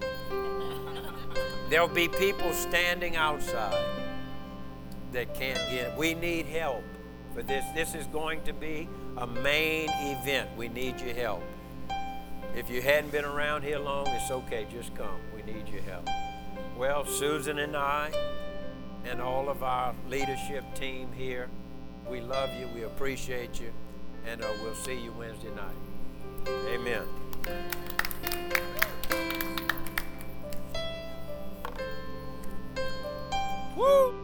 There'll 1.68 1.88
be 1.88 2.08
people 2.08 2.52
standing 2.52 3.16
outside 3.16 3.84
that 5.12 5.34
can't 5.34 5.58
get. 5.70 5.96
We 5.96 6.14
need 6.14 6.46
help 6.46 6.82
for 7.34 7.42
this. 7.42 7.64
This 7.74 7.94
is 7.94 8.06
going 8.08 8.42
to 8.42 8.52
be 8.52 8.88
a 9.16 9.26
main 9.26 9.88
event. 9.90 10.50
We 10.56 10.68
need 10.68 11.00
your 11.00 11.14
help. 11.14 11.42
If 12.54 12.70
you 12.70 12.80
hadn't 12.80 13.10
been 13.10 13.24
around 13.24 13.62
here 13.62 13.78
long, 13.78 14.06
it's 14.08 14.30
okay. 14.30 14.66
Just 14.70 14.94
come. 14.94 15.18
We 15.34 15.42
need 15.42 15.68
your 15.68 15.82
help. 15.82 16.08
Well, 16.78 17.04
Susan 17.04 17.58
and 17.58 17.76
I, 17.76 18.10
and 19.04 19.20
all 19.20 19.48
of 19.48 19.62
our 19.62 19.94
leadership 20.08 20.64
team 20.74 21.10
here, 21.12 21.48
we 22.08 22.20
love 22.20 22.50
you. 22.58 22.68
We 22.74 22.84
appreciate 22.84 23.60
you. 23.60 23.72
And 24.26 24.42
uh, 24.42 24.48
we'll 24.62 24.74
see 24.74 24.98
you 24.98 25.12
Wednesday 25.12 25.50
night. 25.50 26.48
Amen. 26.68 27.04
Woo! 33.76 34.23